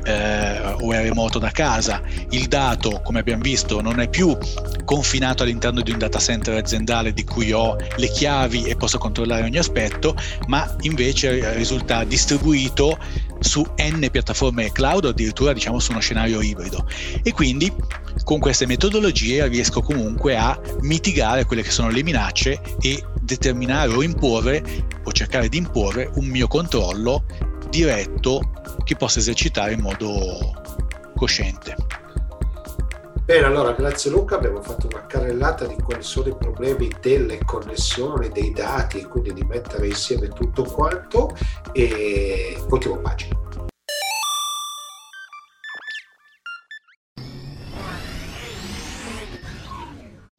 eh, 0.04 0.76
o 0.80 0.93
è 0.93 1.01
remoto 1.01 1.39
da 1.39 1.51
casa, 1.51 2.01
il 2.32 2.47
dato, 2.47 3.01
come 3.04 3.20
abbiamo 3.20 3.43
visto, 3.43 3.82
non 3.82 3.99
è 3.99 4.08
più 4.08 4.38
confinato 4.86 5.43
all'interno 5.43 5.82
di 5.82 5.91
un 5.91 5.97
data 5.97 6.20
center 6.20 6.56
aziendale 6.56 7.14
di 7.14 7.24
cui 7.24 7.51
ho 7.51 7.76
le 7.95 8.08
chiavi 8.08 8.66
e 8.66 8.76
posso 8.76 8.97
controllare 8.97 9.43
ogni 9.43 9.58
aspetto, 9.58 10.16
ma 10.47 10.76
invece 10.82 11.54
risulta 11.56 12.04
distribuito 12.04 12.97
su 13.39 13.62
n 13.78 14.08
piattaforme 14.10 14.72
cloud 14.72 15.06
o 15.06 15.10
addirittura 15.10 15.54
diciamo 15.54 15.80
su 15.80 15.91
uno 15.91 15.99
scenario 15.99 16.41
ibrido. 16.41 16.88
E 17.22 17.32
quindi 17.32 17.72
con 18.24 18.39
queste 18.39 18.66
metodologie 18.66 19.47
riesco 19.47 19.82
comunque 19.82 20.38
a 20.38 20.60
mitigare 20.82 21.45
quelle 21.45 21.62
che 21.62 21.72
sono 21.72 21.89
le 21.89 22.04
minacce 22.04 22.62
e 22.80 23.04
determinare 23.22 23.93
o 23.93 24.04
imporre 24.04 24.64
o 25.04 25.12
cercare 25.12 25.49
di 25.49 25.58
imporre 25.58 26.10
un 26.16 26.26
mio 26.26 26.47
controllo 26.47 27.26
diretto 27.70 28.51
che 28.84 28.96
possa 28.96 29.20
esercitare 29.20 29.74
in 29.74 29.82
modo 29.82 30.62
cosciente. 31.16 31.76
Bene, 33.26 33.46
allora 33.46 33.72
grazie 33.72 34.12
Luca, 34.12 34.36
abbiamo 34.36 34.62
fatto 34.62 34.88
una 34.92 35.06
carrellata 35.06 35.66
di 35.66 35.76
quali 35.82 36.04
sono 36.04 36.28
i 36.28 36.36
problemi 36.36 36.90
delle 37.00 37.40
connessioni, 37.46 38.28
dei 38.30 38.52
dati 38.52 39.04
quindi 39.04 39.32
di 39.32 39.44
mettere 39.44 39.88
insieme 39.88 40.28
tutto 40.28 40.64
quanto 40.64 41.34
e 41.72 42.62
ultimo 42.70 42.98
pagina. 42.98 43.40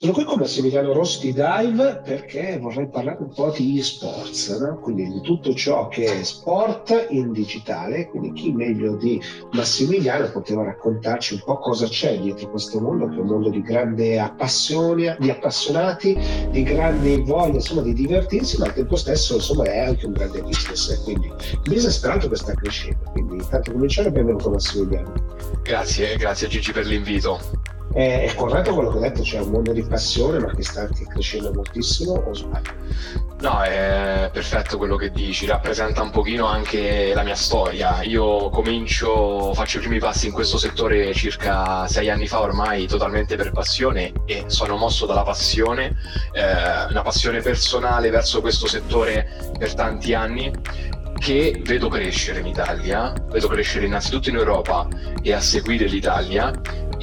Sono 0.05 0.17
qui 0.17 0.25
con 0.27 0.39
Massimiliano 0.39 0.93
Rossi 0.93 1.33
di 1.33 1.33
Dive 1.33 2.03
perché 2.05 2.59
vorrei 2.61 2.89
parlare 2.89 3.17
un 3.21 3.33
po' 3.33 3.49
di 3.49 3.79
esports, 3.79 4.51
no? 4.61 4.79
quindi 4.81 5.09
di 5.09 5.23
tutto 5.23 5.55
ciò 5.55 5.89
che 5.89 6.21
è 6.21 6.23
sport 6.23 7.07
in 7.09 7.33
digitale, 7.33 8.11
quindi 8.11 8.35
chi 8.35 8.53
meglio 8.53 8.97
di 8.97 9.19
Massimiliano 9.53 10.31
poteva 10.31 10.63
raccontarci 10.63 11.33
un 11.33 11.41
po' 11.43 11.57
cosa 11.57 11.87
c'è 11.87 12.19
dietro 12.19 12.51
questo 12.51 12.83
mondo, 12.83 13.09
che 13.09 13.17
è 13.17 13.21
un 13.21 13.29
mondo 13.29 13.49
di 13.49 13.63
grande 13.63 14.21
appassione, 14.21 15.17
di 15.21 15.31
appassionati, 15.31 16.19
di 16.51 16.63
grande 16.65 17.23
voglia 17.23 17.55
insomma, 17.55 17.81
di 17.81 17.95
divertirsi, 17.95 18.59
ma 18.59 18.67
al 18.67 18.75
tempo 18.75 18.97
stesso 18.97 19.37
insomma, 19.37 19.65
è 19.65 19.87
anche 19.87 20.05
un 20.05 20.13
grande 20.13 20.43
business, 20.43 21.03
quindi 21.03 21.29
il 21.29 21.61
business 21.65 22.01
tra 22.01 22.19
che 22.19 22.37
sta 22.37 22.53
crescendo, 22.53 23.11
quindi 23.11 23.37
intanto 23.37 23.73
cominciare 23.73 24.11
benvenuto 24.11 24.51
Massimiliano. 24.51 25.15
Grazie, 25.63 26.15
grazie 26.17 26.47
Gigi 26.49 26.73
per 26.73 26.85
l'invito. 26.85 27.64
È, 27.95 28.27
è, 28.29 28.35
corretto 28.35 28.75
quello 28.75 28.91
che 28.91 28.97
ho 28.97 29.01
detto, 29.01 29.23
c'è 29.23 29.39
un 29.39 29.51
mondo 29.51 29.73
di 29.73 29.85
passione 29.85 30.41
ma 30.41 30.51
che 30.53 30.65
sta 30.65 30.81
anche 30.81 31.07
crescendo 31.07 31.53
moltissimo 31.53 32.15
o 32.15 32.35
sbaglio? 32.35 32.73
No, 33.41 33.63
è 33.63 34.31
perfetto 34.33 34.79
quello 34.79 34.97
che 34.97 35.13
dici, 35.13 35.47
rappresenta 35.47 36.03
un 36.03 36.11
pochino 36.11 36.47
anche 36.47 37.13
la 37.15 37.23
mia 37.23 37.37
storia. 37.37 38.03
Io 38.03 38.49
comincio, 38.49 39.55
faccio 39.55 39.79
i 39.79 39.81
primi 39.81 40.01
passi 40.01 40.27
in 40.27 40.33
questo 40.33 40.59
settore 40.59 41.15
circa 41.15 41.87
sei 41.87 42.11
anni 42.11 42.27
fa 42.27 42.41
ormai 42.41 42.89
totalmente 42.89 43.37
per 43.37 43.53
passione 43.53 44.13
e 44.27 44.45
sono 44.49 44.77
mosso 44.77 45.07
dalla 45.07 45.23
passione, 45.23 45.95
eh, 46.33 46.87
una 46.91 47.03
passione 47.03 47.43
personale 47.43 48.11
verso 48.11 48.41
questo 48.41 48.67
settore 48.67 49.53
per 49.57 49.73
tanti 49.75 50.15
anni 50.15 50.51
che 51.17 51.63
vedo 51.65 51.89
crescere 51.89 52.41
in 52.41 52.47
Italia, 52.47 53.13
vedo 53.31 53.47
crescere 53.47 53.87
innanzitutto 53.87 54.31
in 54.31 54.37
Europa 54.37 54.89
e 55.23 55.33
a 55.33 55.41
seguire 55.41 55.87
l'Italia 55.87 56.51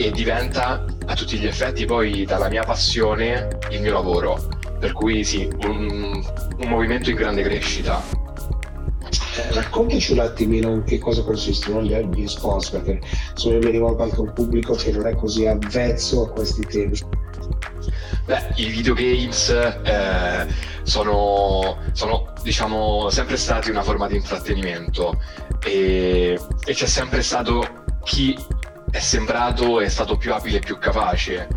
e 0.05 0.11
diventa 0.11 0.85
a 1.05 1.15
tutti 1.15 1.37
gli 1.37 1.45
effetti 1.45 1.85
poi 1.85 2.25
dalla 2.25 2.49
mia 2.49 2.63
passione 2.63 3.59
il 3.69 3.81
mio 3.81 3.93
lavoro. 3.93 4.47
Per 4.79 4.93
cui 4.93 5.23
sì, 5.23 5.47
un, 5.63 6.23
un 6.57 6.69
movimento 6.69 7.09
in 7.09 7.15
grande 7.15 7.43
crescita. 7.43 8.01
Eh, 9.35 9.53
raccontaci 9.53 10.13
un 10.13 10.19
attimino 10.19 10.71
in 10.71 10.83
che 10.83 10.97
cosa 10.97 11.23
consistono 11.23 11.81
gli 11.81 12.27
sport, 12.27 12.71
perché 12.71 13.01
sono 13.35 13.59
mi 13.59 13.69
rivolgo 13.69 14.03
anche 14.03 14.15
a 14.15 14.21
un 14.21 14.33
pubblico 14.33 14.73
che 14.73 14.91
non 14.91 15.07
è 15.07 15.15
così 15.15 15.45
avvezzo 15.45 16.23
a 16.25 16.29
questi 16.31 16.65
temi. 16.65 16.97
Beh, 18.25 18.53
i 18.55 18.65
videogames 18.65 19.49
eh, 19.49 20.47
sono, 20.83 21.77
sono 21.91 22.33
diciamo 22.43 23.09
sempre 23.09 23.37
stati 23.37 23.69
una 23.69 23.83
forma 23.83 24.07
di 24.07 24.15
intrattenimento 24.15 25.19
e, 25.63 26.39
e 26.65 26.73
c'è 26.73 26.85
sempre 26.85 27.21
stato 27.21 27.63
chi 28.03 28.37
è 28.91 28.99
sembrato 28.99 29.79
è 29.79 29.87
stato 29.87 30.17
più 30.17 30.33
abile 30.33 30.57
e 30.57 30.59
più 30.59 30.77
capace. 30.77 31.47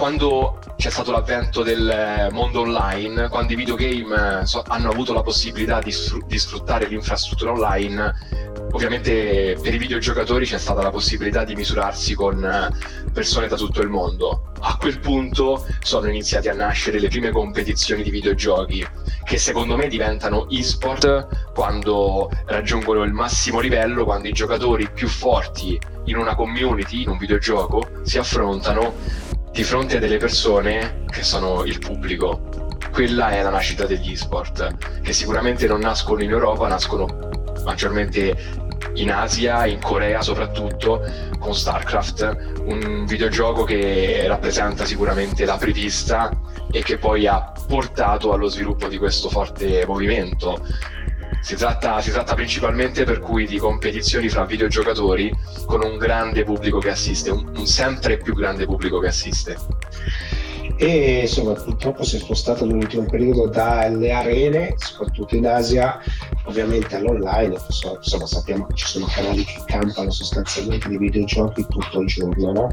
Quando 0.00 0.58
c'è 0.76 0.88
stato 0.88 1.10
l'avvento 1.10 1.62
del 1.62 2.28
mondo 2.32 2.60
online, 2.60 3.28
quando 3.28 3.52
i 3.52 3.56
videogame 3.56 4.46
so, 4.46 4.64
hanno 4.66 4.88
avuto 4.88 5.12
la 5.12 5.20
possibilità 5.20 5.78
di, 5.78 5.94
di 6.26 6.38
sfruttare 6.38 6.86
l'infrastruttura 6.86 7.50
online, 7.50 8.14
ovviamente 8.72 9.58
per 9.60 9.74
i 9.74 9.76
videogiocatori 9.76 10.46
c'è 10.46 10.56
stata 10.56 10.80
la 10.80 10.88
possibilità 10.88 11.44
di 11.44 11.54
misurarsi 11.54 12.14
con 12.14 12.42
eh, 12.42 12.70
persone 13.12 13.46
da 13.46 13.56
tutto 13.56 13.82
il 13.82 13.90
mondo. 13.90 14.52
A 14.60 14.78
quel 14.78 15.00
punto 15.00 15.66
sono 15.82 16.08
iniziate 16.08 16.48
a 16.48 16.54
nascere 16.54 16.98
le 16.98 17.08
prime 17.08 17.30
competizioni 17.30 18.02
di 18.02 18.08
videogiochi 18.08 18.82
che 19.22 19.36
secondo 19.36 19.76
me 19.76 19.86
diventano 19.86 20.48
e-sport 20.48 21.52
quando 21.52 22.30
raggiungono 22.46 23.02
il 23.02 23.12
massimo 23.12 23.60
livello, 23.60 24.04
quando 24.04 24.28
i 24.28 24.32
giocatori 24.32 24.88
più 24.90 25.08
forti 25.08 25.78
in 26.04 26.16
una 26.16 26.34
community, 26.34 27.02
in 27.02 27.10
un 27.10 27.18
videogioco, 27.18 28.00
si 28.02 28.16
affrontano 28.16 29.28
di 29.52 29.62
fronte 29.64 29.96
a 29.96 30.00
delle 30.00 30.18
persone 30.18 31.04
che 31.10 31.22
sono 31.22 31.64
il 31.64 31.78
pubblico. 31.78 32.68
Quella 32.92 33.30
è 33.30 33.42
la 33.42 33.50
nascita 33.50 33.86
degli 33.86 34.12
e-sport, 34.12 35.00
che 35.02 35.12
sicuramente 35.12 35.66
non 35.66 35.80
nascono 35.80 36.22
in 36.22 36.30
Europa, 36.30 36.68
nascono 36.68 37.28
maggiormente 37.64 38.68
in 38.94 39.10
Asia, 39.10 39.66
in 39.66 39.80
Corea 39.80 40.22
soprattutto, 40.22 41.02
con 41.38 41.54
StarCraft, 41.54 42.62
un 42.64 43.04
videogioco 43.06 43.64
che 43.64 44.24
rappresenta 44.26 44.84
sicuramente 44.84 45.44
l'apripista 45.44 46.30
e 46.70 46.82
che 46.82 46.98
poi 46.98 47.26
ha 47.26 47.52
portato 47.66 48.32
allo 48.32 48.48
sviluppo 48.48 48.88
di 48.88 48.98
questo 48.98 49.28
forte 49.28 49.84
movimento. 49.86 50.64
Si 51.40 51.56
tratta, 51.56 52.00
si 52.00 52.10
tratta 52.10 52.34
principalmente 52.34 53.04
per 53.04 53.18
cui 53.18 53.46
di 53.46 53.58
competizioni 53.58 54.28
fra 54.28 54.44
videogiocatori 54.44 55.32
con 55.66 55.82
un 55.82 55.96
grande 55.96 56.44
pubblico 56.44 56.78
che 56.78 56.90
assiste, 56.90 57.30
un, 57.30 57.50
un 57.56 57.66
sempre 57.66 58.18
più 58.18 58.34
grande 58.34 58.66
pubblico 58.66 58.98
che 58.98 59.08
assiste. 59.08 59.56
E 60.76 61.20
insomma 61.22 61.52
purtroppo 61.52 62.04
si 62.04 62.16
è 62.16 62.18
spostato 62.18 62.64
nell'ultimo 62.64 63.04
periodo 63.04 63.46
dalle 63.48 64.12
arene, 64.12 64.74
soprattutto 64.78 65.36
in 65.36 65.46
Asia, 65.46 66.00
ovviamente 66.50 66.96
all'online, 66.96 67.56
insomma 67.66 68.26
sappiamo 68.26 68.66
che 68.66 68.74
ci 68.74 68.86
sono 68.86 69.06
canali 69.06 69.44
che 69.44 69.62
campano 69.64 70.10
sostanzialmente 70.10 70.88
di 70.88 70.98
videogiochi 70.98 71.64
tutto 71.68 72.00
il 72.00 72.08
giorno, 72.08 72.52
no? 72.52 72.70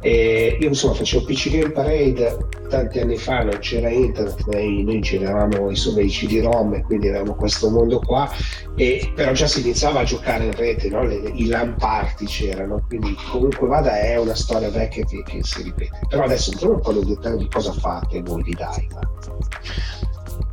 E 0.00 0.58
io 0.60 0.68
insomma 0.68 0.94
facevo 0.94 1.24
PC 1.24 1.50
Game 1.50 1.70
Parade 1.70 2.48
tanti 2.68 3.00
anni 3.00 3.16
fa, 3.16 3.42
non 3.42 3.58
c'era 3.58 3.88
internet, 3.90 4.44
noi, 4.46 4.84
noi 4.84 5.00
giravamo 5.00 5.70
insomma 5.70 6.00
i 6.00 6.08
CD-ROM 6.08 6.74
e 6.74 6.82
quindi 6.82 7.08
avevamo 7.08 7.34
questo 7.34 7.68
mondo 7.70 7.98
qua, 7.98 8.30
e, 8.76 9.12
però 9.14 9.32
già 9.32 9.46
si 9.46 9.60
iniziava 9.60 10.00
a 10.00 10.04
giocare 10.04 10.44
in 10.44 10.52
rete, 10.52 10.88
no? 10.88 11.04
Le, 11.04 11.30
i 11.34 11.46
LAN 11.46 11.76
party 11.76 12.26
c'erano, 12.26 12.84
quindi 12.86 13.16
comunque 13.30 13.66
vada 13.66 13.98
è 14.00 14.16
una 14.16 14.34
storia 14.34 14.70
vecchia 14.70 15.04
che, 15.04 15.22
che 15.24 15.40
si 15.42 15.62
ripete. 15.62 16.00
Però 16.08 16.24
adesso 16.24 16.50
entriamo 16.50 16.76
un 16.76 16.80
po' 16.80 16.92
nel 16.92 17.04
dettaglio 17.04 17.36
di 17.36 17.48
cosa 17.48 17.72
fate 17.72 18.22
voi 18.22 18.42
di 18.42 18.54
Daiva. 18.54 19.00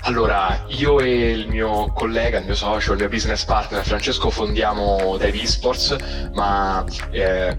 Allora, 0.03 0.63
io 0.67 0.99
e 0.99 1.31
il 1.31 1.49
mio 1.49 1.91
collega, 1.91 2.39
il 2.39 2.45
mio 2.45 2.55
socio, 2.55 2.93
il 2.93 2.99
mio 2.99 3.09
business 3.09 3.43
partner 3.43 3.83
Francesco 3.83 4.29
fondiamo 4.29 5.17
Dive 5.17 5.41
Esports, 5.41 5.95
ma 6.33 6.85
eh, 7.11 7.57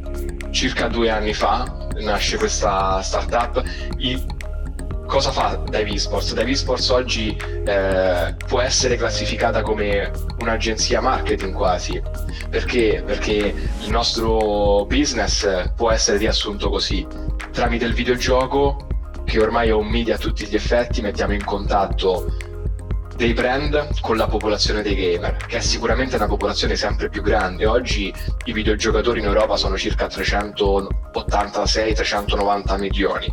circa 0.51 0.89
due 0.89 1.11
anni 1.11 1.34
fa 1.34 1.89
nasce 2.01 2.39
questa 2.39 3.03
startup. 3.03 3.62
I, 3.99 4.24
cosa 5.07 5.30
fa 5.30 5.57
Dive 5.57 5.91
Esports? 5.91 6.32
Dive 6.32 6.51
Esports 6.51 6.89
oggi 6.89 7.36
eh, 7.66 8.34
può 8.47 8.61
essere 8.61 8.97
classificata 8.97 9.61
come 9.61 10.11
un'agenzia 10.41 11.03
marketing 11.03 11.53
quasi. 11.55 12.01
Perché? 12.49 13.03
Perché 13.05 13.55
il 13.80 13.91
nostro 13.91 14.86
business 14.86 15.70
può 15.76 15.91
essere 15.91 16.16
riassunto 16.16 16.70
così. 16.70 17.07
Tramite 17.53 17.84
il 17.84 17.93
videogioco 17.93 18.86
che 19.28 19.40
ormai 19.40 19.68
è 19.68 19.72
un 19.72 19.86
media 19.86 20.14
a 20.14 20.18
tutti 20.18 20.46
gli 20.46 20.54
effetti, 20.54 21.02
mettiamo 21.02 21.34
in 21.34 21.44
contatto 21.44 22.34
dei 23.14 23.34
brand 23.34 24.00
con 24.00 24.16
la 24.16 24.26
popolazione 24.26 24.80
dei 24.80 24.94
gamer, 24.94 25.36
che 25.36 25.58
è 25.58 25.60
sicuramente 25.60 26.16
una 26.16 26.28
popolazione 26.28 26.76
sempre 26.76 27.10
più 27.10 27.20
grande. 27.20 27.66
Oggi 27.66 28.10
i 28.44 28.52
videogiocatori 28.52 29.18
in 29.18 29.26
Europa 29.26 29.56
sono 29.56 29.76
circa 29.76 30.06
386-390 30.06 32.78
milioni. 32.78 33.30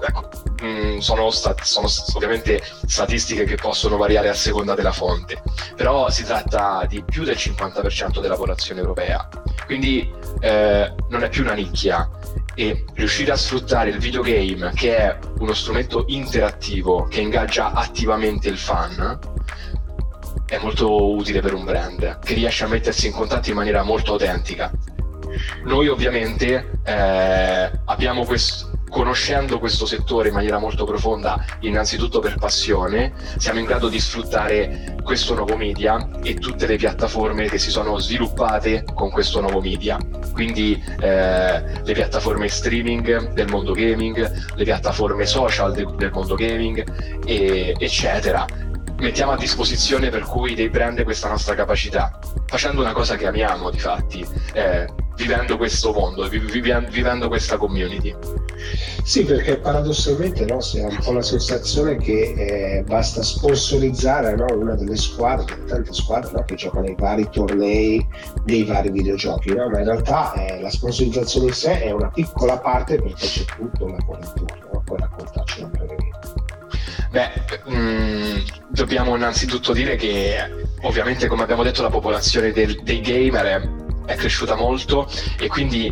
Ecco, 0.00 0.30
mm, 0.64 0.98
sono, 0.98 1.30
stat- 1.30 1.62
sono 1.62 1.86
ovviamente 2.14 2.60
statistiche 2.86 3.44
che 3.44 3.54
possono 3.56 3.96
variare 3.96 4.28
a 4.30 4.34
seconda 4.34 4.74
della 4.74 4.92
fonte, 4.92 5.40
però 5.76 6.10
si 6.10 6.24
tratta 6.24 6.84
di 6.88 7.04
più 7.04 7.22
del 7.22 7.36
50% 7.36 8.20
della 8.20 8.34
popolazione 8.34 8.80
europea. 8.80 9.28
Quindi 9.64 10.12
eh, 10.40 10.92
non 11.08 11.22
è 11.22 11.28
più 11.28 11.42
una 11.42 11.54
nicchia, 11.54 12.08
e 12.56 12.84
riuscire 12.94 13.30
a 13.30 13.36
sfruttare 13.36 13.90
il 13.90 13.98
videogame, 13.98 14.72
che 14.74 14.96
è 14.96 15.18
uno 15.38 15.52
strumento 15.52 16.06
interattivo 16.08 17.04
che 17.04 17.20
ingaggia 17.20 17.72
attivamente 17.72 18.48
il 18.48 18.56
fan, 18.56 19.18
è 20.46 20.58
molto 20.58 21.14
utile 21.14 21.40
per 21.40 21.52
un 21.52 21.64
brand 21.64 22.18
che 22.20 22.34
riesce 22.34 22.64
a 22.64 22.68
mettersi 22.68 23.06
in 23.06 23.12
contatto 23.12 23.50
in 23.50 23.56
maniera 23.56 23.82
molto 23.82 24.12
autentica. 24.12 24.70
Noi 25.64 25.88
ovviamente 25.88 26.80
eh, 26.82 27.70
abbiamo 27.84 28.24
questo, 28.24 28.75
conoscendo 28.96 29.58
questo 29.58 29.84
settore 29.84 30.28
in 30.28 30.34
maniera 30.34 30.58
molto 30.58 30.86
profonda, 30.86 31.44
innanzitutto 31.60 32.18
per 32.18 32.36
passione, 32.36 33.12
siamo 33.36 33.58
in 33.58 33.66
grado 33.66 33.90
di 33.90 34.00
sfruttare 34.00 34.96
questo 35.02 35.34
nuovo 35.34 35.54
media 35.54 36.08
e 36.22 36.32
tutte 36.36 36.66
le 36.66 36.76
piattaforme 36.76 37.46
che 37.46 37.58
si 37.58 37.68
sono 37.68 37.98
sviluppate 37.98 38.86
con 38.94 39.10
questo 39.10 39.42
nuovo 39.42 39.60
media. 39.60 39.98
Quindi 40.32 40.82
eh, 40.98 41.62
le 41.84 41.92
piattaforme 41.92 42.48
streaming 42.48 43.34
del 43.34 43.48
mondo 43.48 43.72
gaming, 43.72 44.54
le 44.54 44.64
piattaforme 44.64 45.26
social 45.26 45.74
del, 45.74 45.94
del 45.94 46.10
mondo 46.10 46.34
gaming, 46.34 46.82
e, 47.26 47.76
eccetera 47.78 48.46
mettiamo 48.98 49.32
a 49.32 49.36
disposizione 49.36 50.08
per 50.10 50.22
cui 50.22 50.54
dei 50.54 50.70
brand 50.70 51.02
questa 51.04 51.28
nostra 51.28 51.54
capacità, 51.54 52.18
facendo 52.46 52.80
una 52.80 52.92
cosa 52.92 53.16
che 53.16 53.26
amiamo 53.26 53.70
di 53.70 53.78
fatti, 53.78 54.26
eh, 54.52 54.86
vivendo 55.16 55.56
questo 55.56 55.92
mondo, 55.92 56.28
vivendo 56.28 57.28
questa 57.28 57.56
community. 57.56 58.14
Sì, 59.02 59.24
perché 59.24 59.58
paradossalmente 59.58 60.44
no, 60.44 60.60
si 60.60 60.80
ha 60.80 60.86
un 60.86 60.98
po' 61.02 61.12
la 61.12 61.22
sensazione 61.22 61.96
che 61.96 62.34
eh, 62.36 62.82
basta 62.82 63.22
sponsorizzare 63.22 64.34
no, 64.34 64.46
una 64.52 64.74
delle 64.74 64.96
squadre, 64.96 65.64
tante 65.64 65.92
squadre 65.92 66.30
no, 66.32 66.42
che 66.44 66.54
giocano 66.56 66.86
nei 66.86 66.96
vari 66.98 67.28
tornei 67.30 68.06
dei 68.44 68.64
vari 68.64 68.90
videogiochi, 68.90 69.54
ma 69.54 69.64
in 69.64 69.84
realtà 69.84 70.32
eh, 70.34 70.60
la 70.60 70.70
sponsorizzazione 70.70 71.46
in 71.46 71.52
sé 71.52 71.80
è 71.82 71.90
una 71.92 72.08
piccola 72.08 72.58
parte 72.58 72.96
perché 72.96 73.26
c'è 73.26 73.44
tutto 73.56 73.86
la 73.86 73.96
intorno, 73.96 74.82
puoi 74.84 74.98
raccontarcelo 74.98 75.66
brevemente. 75.68 76.05
Beh, 77.16 77.30
mh, 77.64 77.74
mm, 77.74 78.36
dobbiamo 78.68 79.16
innanzitutto 79.16 79.72
dire 79.72 79.96
che 79.96 80.36
ovviamente 80.82 81.28
come 81.28 81.44
abbiamo 81.44 81.62
detto 81.62 81.80
la 81.80 81.88
popolazione 81.88 82.52
del, 82.52 82.82
dei 82.82 83.00
gamer 83.00 83.44
è, 84.04 84.12
è 84.12 84.16
cresciuta 84.16 84.54
molto 84.54 85.10
e 85.38 85.48
quindi 85.48 85.90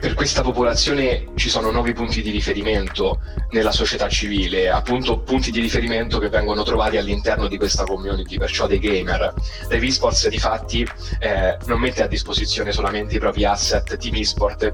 per 0.00 0.14
questa 0.14 0.40
popolazione 0.40 1.32
ci 1.34 1.50
sono 1.50 1.70
nuovi 1.70 1.92
punti 1.92 2.22
di 2.22 2.30
riferimento 2.30 3.20
nella 3.50 3.72
società 3.72 4.08
civile, 4.08 4.70
appunto 4.70 5.18
punti 5.18 5.50
di 5.50 5.60
riferimento 5.60 6.18
che 6.18 6.30
vengono 6.30 6.62
trovati 6.62 6.96
all'interno 6.96 7.46
di 7.46 7.58
questa 7.58 7.84
community, 7.84 8.38
perciò 8.38 8.66
dei 8.66 8.78
gamer. 8.78 9.34
Dev 9.68 9.82
Esports 9.82 10.28
di 10.28 10.38
fatti 10.38 10.88
eh, 11.18 11.58
non 11.66 11.78
mette 11.78 12.02
a 12.02 12.06
disposizione 12.06 12.72
solamente 12.72 13.16
i 13.16 13.18
propri 13.18 13.44
asset 13.44 13.98
team 13.98 14.14
esport 14.14 14.72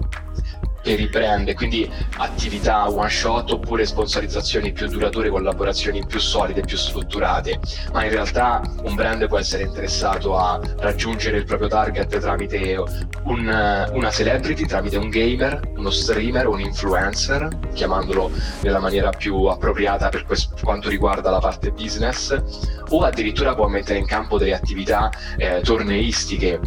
per 0.83 0.99
i 0.99 1.09
brand, 1.09 1.53
quindi 1.55 1.91
attività 2.17 2.89
one 2.89 3.09
shot 3.09 3.51
oppure 3.51 3.85
sponsorizzazioni 3.85 4.73
più 4.73 4.89
durature, 4.89 5.29
collaborazioni 5.29 6.05
più 6.07 6.19
solide, 6.19 6.63
più 6.63 6.77
strutturate, 6.77 7.59
ma 7.93 8.05
in 8.05 8.11
realtà 8.11 8.63
un 8.83 8.95
brand 8.95 9.27
può 9.29 9.39
essere 9.39 9.65
interessato 9.65 10.37
a 10.37 10.61
raggiungere 10.79 11.39
il 11.39 11.45
proprio 11.45 11.69
target 11.69 12.19
tramite 12.19 12.83
un, 13.25 13.89
una 13.93 14.11
celebrity, 14.11 14.67
tramite 14.67 14.97
un 14.97 15.11
gamer, 15.11 15.61
uno 15.77 15.91
streamer, 15.91 16.47
un 16.47 16.61
influencer, 16.61 17.49
chiamandolo 17.75 18.31
nella 18.63 18.79
maniera 18.79 19.11
più 19.11 19.45
appropriata 19.45 20.09
per, 20.09 20.25
questo, 20.25 20.57
quanto 20.63 20.89
riguarda 20.89 21.31
la 21.31 21.39
parte 21.39 21.71
business, 21.71 22.37
o 22.89 23.03
addirittura 23.03 23.55
può 23.55 23.69
mettere 23.69 23.99
in 23.99 24.07
campo 24.07 24.39
delle 24.39 24.55
attività 24.55 25.11
eh, 25.37 25.61
torneistiche, 25.63 26.61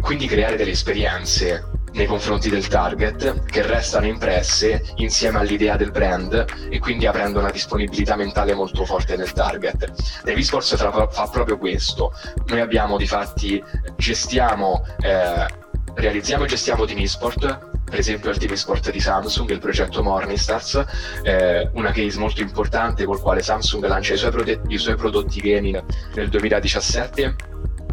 quindi 0.00 0.26
creare 0.26 0.56
delle 0.56 0.70
esperienze 0.70 1.75
nei 1.96 2.06
confronti 2.06 2.50
del 2.50 2.68
target 2.68 3.44
che 3.46 3.62
restano 3.62 4.06
impresse 4.06 4.92
insieme 4.96 5.38
all'idea 5.38 5.76
del 5.76 5.90
brand 5.90 6.44
e 6.68 6.78
quindi 6.78 7.06
aprendo 7.06 7.38
una 7.38 7.50
disponibilità 7.50 8.16
mentale 8.16 8.54
molto 8.54 8.84
forte 8.84 9.16
nel 9.16 9.32
target. 9.32 9.92
Nevisports 10.24 10.76
fa 10.76 11.28
proprio 11.28 11.56
questo. 11.56 12.12
Noi 12.46 12.60
abbiamo 12.60 12.98
di 12.98 13.06
fatti, 13.06 13.62
gestiamo, 13.96 14.84
eh, 15.00 15.46
realizziamo 15.94 16.44
e 16.44 16.48
gestiamo 16.48 16.84
Team 16.84 17.00
Esport 17.00 17.74
per 17.86 18.00
esempio 18.00 18.30
al 18.30 18.36
Team 18.36 18.52
Sport 18.54 18.90
di 18.90 18.98
Samsung, 18.98 19.48
il 19.48 19.60
progetto 19.60 20.02
Morningstars, 20.02 20.84
eh, 21.22 21.70
una 21.74 21.92
case 21.92 22.18
molto 22.18 22.42
importante 22.42 23.04
col 23.04 23.20
quale 23.20 23.42
Samsung 23.42 23.86
lancia 23.86 24.14
i 24.14 24.16
suoi, 24.16 24.32
prodotti, 24.32 24.74
i 24.74 24.76
suoi 24.76 24.96
prodotti 24.96 25.40
gaming 25.40 25.82
nel 26.14 26.28
2017 26.28 27.36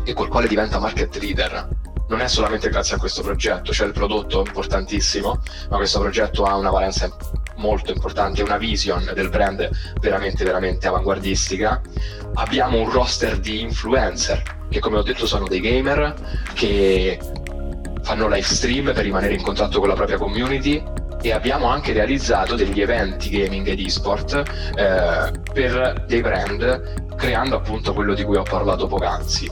e 0.03 0.13
col 0.13 0.29
quale 0.29 0.47
diventa 0.47 0.79
market 0.79 1.15
leader. 1.17 1.82
Non 2.07 2.21
è 2.21 2.27
solamente 2.27 2.69
grazie 2.69 2.95
a 2.95 2.99
questo 2.99 3.21
progetto, 3.21 3.71
c'è 3.71 3.85
il 3.85 3.93
prodotto 3.93 4.43
importantissimo, 4.45 5.41
ma 5.69 5.77
questo 5.77 5.99
progetto 5.99 6.43
ha 6.43 6.55
una 6.55 6.69
valenza 6.69 7.09
molto 7.55 7.91
importante, 7.91 8.43
una 8.43 8.57
vision 8.57 9.11
del 9.15 9.29
brand 9.29 9.69
veramente, 9.99 10.43
veramente 10.43 10.87
avanguardistica. 10.87 11.81
Abbiamo 12.35 12.79
un 12.79 12.91
roster 12.91 13.39
di 13.39 13.61
influencer 13.61 14.43
che, 14.69 14.79
come 14.79 14.97
ho 14.97 15.03
detto, 15.03 15.25
sono 15.25 15.47
dei 15.47 15.59
gamer 15.59 16.13
che 16.53 17.19
fanno 18.01 18.27
live 18.27 18.41
stream 18.41 18.93
per 18.93 19.03
rimanere 19.03 19.33
in 19.33 19.41
contatto 19.41 19.79
con 19.79 19.87
la 19.87 19.95
propria 19.95 20.17
community 20.17 20.83
e 21.23 21.31
abbiamo 21.31 21.67
anche 21.67 21.93
realizzato 21.93 22.55
degli 22.55 22.81
eventi 22.81 23.29
gaming 23.29 23.65
ed 23.65 23.79
esport 23.79 24.43
eh, 24.75 25.31
per 25.53 26.03
dei 26.05 26.19
brand 26.19 27.15
creando 27.15 27.55
appunto 27.55 27.93
quello 27.93 28.13
di 28.13 28.23
cui 28.23 28.35
ho 28.35 28.43
parlato 28.43 28.87
poc'anzi. 28.87 29.49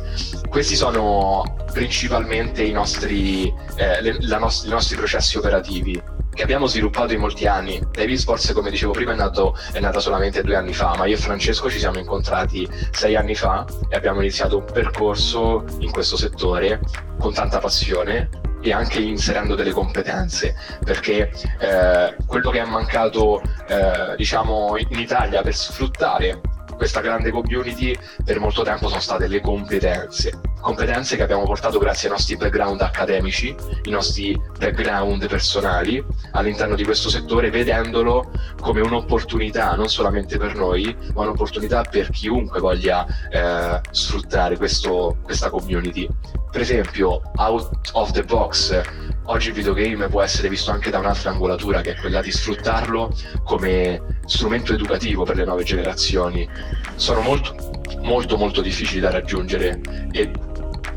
Questi 0.49 0.75
sono 0.75 1.55
principalmente 1.71 2.63
i 2.63 2.71
nostri, 2.71 3.47
eh, 3.75 4.01
le, 4.01 4.17
nost- 4.37 4.65
i 4.65 4.69
nostri 4.69 4.97
processi 4.97 5.37
operativi 5.37 6.19
che 6.33 6.43
abbiamo 6.43 6.65
sviluppato 6.65 7.13
in 7.13 7.19
molti 7.19 7.47
anni. 7.47 7.81
Dave 7.91 8.17
Sports, 8.17 8.51
come 8.51 8.69
dicevo 8.69 8.91
prima, 8.91 9.13
è, 9.13 9.15
nato, 9.15 9.55
è 9.71 9.79
nata 9.79 9.99
solamente 9.99 10.43
due 10.43 10.55
anni 10.55 10.73
fa, 10.73 10.95
ma 10.97 11.05
io 11.05 11.15
e 11.15 11.19
Francesco 11.19 11.69
ci 11.69 11.79
siamo 11.79 11.99
incontrati 11.99 12.67
sei 12.91 13.15
anni 13.15 13.35
fa 13.35 13.65
e 13.89 13.95
abbiamo 13.95 14.19
iniziato 14.19 14.57
un 14.57 14.65
percorso 14.65 15.63
in 15.79 15.91
questo 15.91 16.17
settore 16.17 16.81
con 17.17 17.33
tanta 17.33 17.59
passione 17.59 18.29
e 18.61 18.71
anche 18.71 18.99
inserendo 18.99 19.55
delle 19.55 19.71
competenze 19.71 20.55
perché 20.83 21.31
eh, 21.59 22.15
quello 22.25 22.51
che 22.51 22.59
è 22.59 22.65
mancato 22.65 23.41
eh, 23.67 24.15
diciamo 24.15 24.75
in 24.77 24.99
Italia 24.99 25.41
per 25.41 25.55
sfruttare 25.55 26.39
questa 26.81 27.01
grande 27.01 27.29
community 27.29 27.95
per 28.25 28.39
molto 28.39 28.63
tempo 28.63 28.87
sono 28.87 28.99
state 28.99 29.27
le 29.27 29.39
competenze. 29.39 30.39
Competenze 30.59 31.15
che 31.15 31.21
abbiamo 31.21 31.43
portato 31.43 31.77
grazie 31.77 32.07
ai 32.07 32.15
nostri 32.15 32.37
background 32.37 32.81
accademici, 32.81 33.55
i 33.83 33.91
nostri 33.91 34.35
background 34.57 35.27
personali 35.27 36.03
all'interno 36.31 36.73
di 36.73 36.83
questo 36.83 37.09
settore, 37.09 37.51
vedendolo 37.51 38.31
come 38.59 38.81
un'opportunità 38.81 39.75
non 39.75 39.89
solamente 39.89 40.39
per 40.39 40.55
noi, 40.55 40.95
ma 41.13 41.21
un'opportunità 41.21 41.83
per 41.83 42.09
chiunque 42.09 42.59
voglia 42.59 43.05
eh, 43.29 43.79
sfruttare 43.91 44.57
questo, 44.57 45.17
questa 45.21 45.51
community. 45.51 46.09
Per 46.51 46.59
esempio, 46.59 47.21
out 47.37 47.69
of 47.93 48.11
the 48.11 48.23
box, 48.23 48.81
oggi 49.23 49.47
il 49.47 49.53
videogame 49.53 50.09
può 50.09 50.21
essere 50.21 50.49
visto 50.49 50.69
anche 50.69 50.89
da 50.89 50.99
un'altra 50.99 51.29
angolatura, 51.29 51.79
che 51.79 51.93
è 51.93 51.95
quella 51.95 52.21
di 52.21 52.29
sfruttarlo 52.29 53.15
come 53.45 54.19
strumento 54.25 54.73
educativo 54.73 55.23
per 55.23 55.37
le 55.37 55.45
nuove 55.45 55.63
generazioni. 55.63 56.47
Sono 56.95 57.21
molto, 57.21 57.55
molto, 58.01 58.35
molto 58.35 58.61
difficili 58.61 58.99
da 58.99 59.11
raggiungere 59.11 59.79
e 60.11 60.29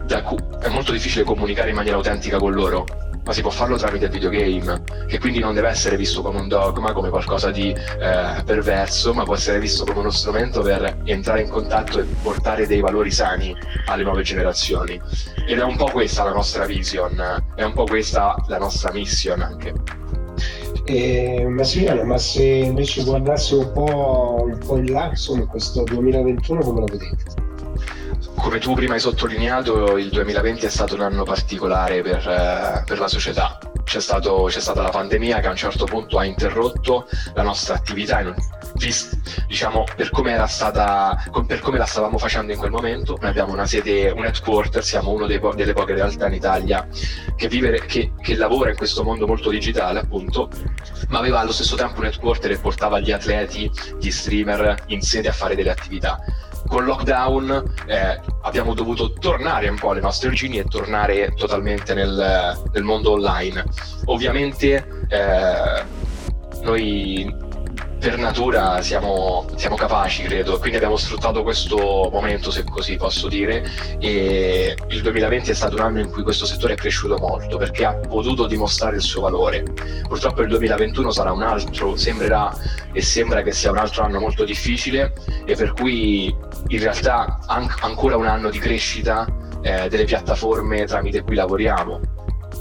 da 0.04 0.22
è 0.60 0.68
molto 0.68 0.90
difficile 0.90 1.24
comunicare 1.24 1.70
in 1.70 1.76
maniera 1.76 1.96
autentica 1.96 2.38
con 2.38 2.52
loro 2.52 2.84
ma 3.24 3.32
si 3.32 3.40
può 3.40 3.50
farlo 3.50 3.76
tramite 3.76 4.08
videogame, 4.08 4.82
che 5.08 5.18
quindi 5.18 5.38
non 5.38 5.54
deve 5.54 5.68
essere 5.68 5.96
visto 5.96 6.22
come 6.22 6.40
un 6.40 6.48
dogma, 6.48 6.92
come 6.92 7.08
qualcosa 7.08 7.50
di 7.50 7.70
eh, 7.70 8.42
perverso, 8.44 9.14
ma 9.14 9.24
può 9.24 9.34
essere 9.34 9.58
visto 9.58 9.84
come 9.84 10.00
uno 10.00 10.10
strumento 10.10 10.60
per 10.60 11.00
entrare 11.04 11.42
in 11.42 11.48
contatto 11.48 12.00
e 12.00 12.04
portare 12.22 12.66
dei 12.66 12.80
valori 12.80 13.10
sani 13.10 13.56
alle 13.86 14.02
nuove 14.02 14.22
generazioni. 14.22 15.00
Ed 15.46 15.58
è 15.58 15.62
un 15.62 15.76
po' 15.76 15.90
questa 15.90 16.24
la 16.24 16.32
nostra 16.32 16.66
vision, 16.66 17.42
è 17.54 17.62
un 17.62 17.72
po' 17.72 17.84
questa 17.84 18.36
la 18.48 18.58
nostra 18.58 18.92
mission 18.92 19.40
anche. 19.40 19.72
Eh, 20.86 21.46
Massimiliano, 21.48 22.04
ma 22.04 22.18
se 22.18 22.42
invece 22.44 23.04
guardassi 23.04 23.54
un 23.54 23.72
po', 23.72 24.44
un 24.44 24.58
po' 24.58 24.76
in 24.76 24.92
là, 24.92 25.08
insomma, 25.08 25.46
questo 25.46 25.82
2021 25.84 26.60
come 26.60 26.80
lo 26.80 26.86
vedete? 26.86 27.43
Come 28.36 28.58
tu 28.58 28.74
prima 28.74 28.94
hai 28.94 29.00
sottolineato, 29.00 29.96
il 29.96 30.10
2020 30.10 30.66
è 30.66 30.68
stato 30.68 30.94
un 30.94 31.00
anno 31.00 31.24
particolare 31.24 32.02
per, 32.02 32.28
eh, 32.28 32.82
per 32.84 32.98
la 32.98 33.08
società. 33.08 33.58
C'è, 33.84 34.00
stato, 34.00 34.44
c'è, 34.48 34.60
stata 34.60 34.80
la 34.80 34.88
pandemia 34.88 35.40
che 35.40 35.46
a 35.46 35.50
un 35.50 35.56
certo 35.56 35.84
punto 35.84 36.18
ha 36.18 36.24
interrotto 36.24 37.06
la 37.34 37.42
nostra 37.42 37.74
attività 37.74 38.20
in, 38.20 38.34
diciamo 39.46 39.84
per 39.94 40.10
come, 40.10 40.42
stata, 40.48 41.16
per 41.46 41.60
come 41.60 41.78
la 41.78 41.84
stavamo 41.84 42.16
facendo 42.16 42.52
in 42.52 42.58
quel 42.58 42.70
momento. 42.70 43.16
Noi 43.20 43.30
abbiamo 43.30 43.52
una 43.52 43.66
sede, 43.66 44.10
un 44.10 44.24
headquarter, 44.24 44.82
siamo 44.82 45.10
una 45.10 45.26
delle 45.26 45.72
poche 45.72 45.94
realtà 45.94 46.26
in 46.26 46.34
Italia 46.34 46.86
che, 47.36 47.48
vive, 47.48 47.84
che, 47.86 48.12
che 48.20 48.36
lavora 48.36 48.70
in 48.70 48.76
questo 48.76 49.04
mondo 49.04 49.26
molto 49.26 49.50
digitale, 49.50 50.00
appunto, 50.00 50.48
ma 51.08 51.18
aveva 51.18 51.40
allo 51.40 51.52
stesso 51.52 51.76
tempo 51.76 52.00
un 52.00 52.06
headquarter 52.06 52.50
e 52.50 52.58
portava 52.58 53.00
gli 53.00 53.12
atleti, 53.12 53.70
gli 53.98 54.10
streamer 54.10 54.84
in 54.86 55.02
sede 55.02 55.28
a 55.28 55.32
fare 55.32 55.54
delle 55.54 55.70
attività 55.70 56.18
con 56.74 56.86
lockdown 56.86 57.74
eh, 57.86 58.20
abbiamo 58.42 58.74
dovuto 58.74 59.12
tornare 59.12 59.68
un 59.68 59.78
po' 59.78 59.90
alle 59.90 60.00
nostre 60.00 60.26
origini 60.26 60.58
e 60.58 60.64
tornare 60.64 61.32
totalmente 61.36 61.94
nel, 61.94 62.60
nel 62.72 62.82
mondo 62.82 63.12
online. 63.12 63.64
Ovviamente 64.06 64.84
eh, 65.08 65.84
noi 66.62 67.32
per 68.04 68.18
natura 68.18 68.82
siamo, 68.82 69.46
siamo, 69.56 69.76
capaci, 69.76 70.24
credo, 70.24 70.58
quindi 70.58 70.76
abbiamo 70.76 70.98
sfruttato 70.98 71.42
questo 71.42 72.10
momento, 72.12 72.50
se 72.50 72.62
così 72.62 72.96
posso 72.96 73.28
dire, 73.28 73.66
e 73.98 74.76
il 74.88 75.00
2020 75.00 75.50
è 75.50 75.54
stato 75.54 75.76
un 75.76 75.80
anno 75.80 76.00
in 76.00 76.10
cui 76.10 76.22
questo 76.22 76.44
settore 76.44 76.74
è 76.74 76.76
cresciuto 76.76 77.16
molto 77.16 77.56
perché 77.56 77.86
ha 77.86 77.94
potuto 77.94 78.46
dimostrare 78.46 78.96
il 78.96 79.00
suo 79.00 79.22
valore. 79.22 79.62
Purtroppo 80.06 80.42
il 80.42 80.48
2021 80.48 81.10
sarà 81.12 81.32
un 81.32 81.44
altro, 81.44 81.96
sembrerà 81.96 82.54
e 82.92 83.00
sembra 83.00 83.40
che 83.40 83.52
sia 83.52 83.70
un 83.70 83.78
altro 83.78 84.02
anno 84.02 84.20
molto 84.20 84.44
difficile 84.44 85.14
e 85.46 85.56
per 85.56 85.72
cui 85.72 86.26
in 86.68 86.78
realtà 86.78 87.38
an- 87.46 87.74
ancora 87.80 88.18
un 88.18 88.26
anno 88.26 88.50
di 88.50 88.58
crescita 88.58 89.26
eh, 89.62 89.88
delle 89.88 90.04
piattaforme 90.04 90.84
tramite 90.84 91.22
cui 91.22 91.36
lavoriamo. 91.36 92.00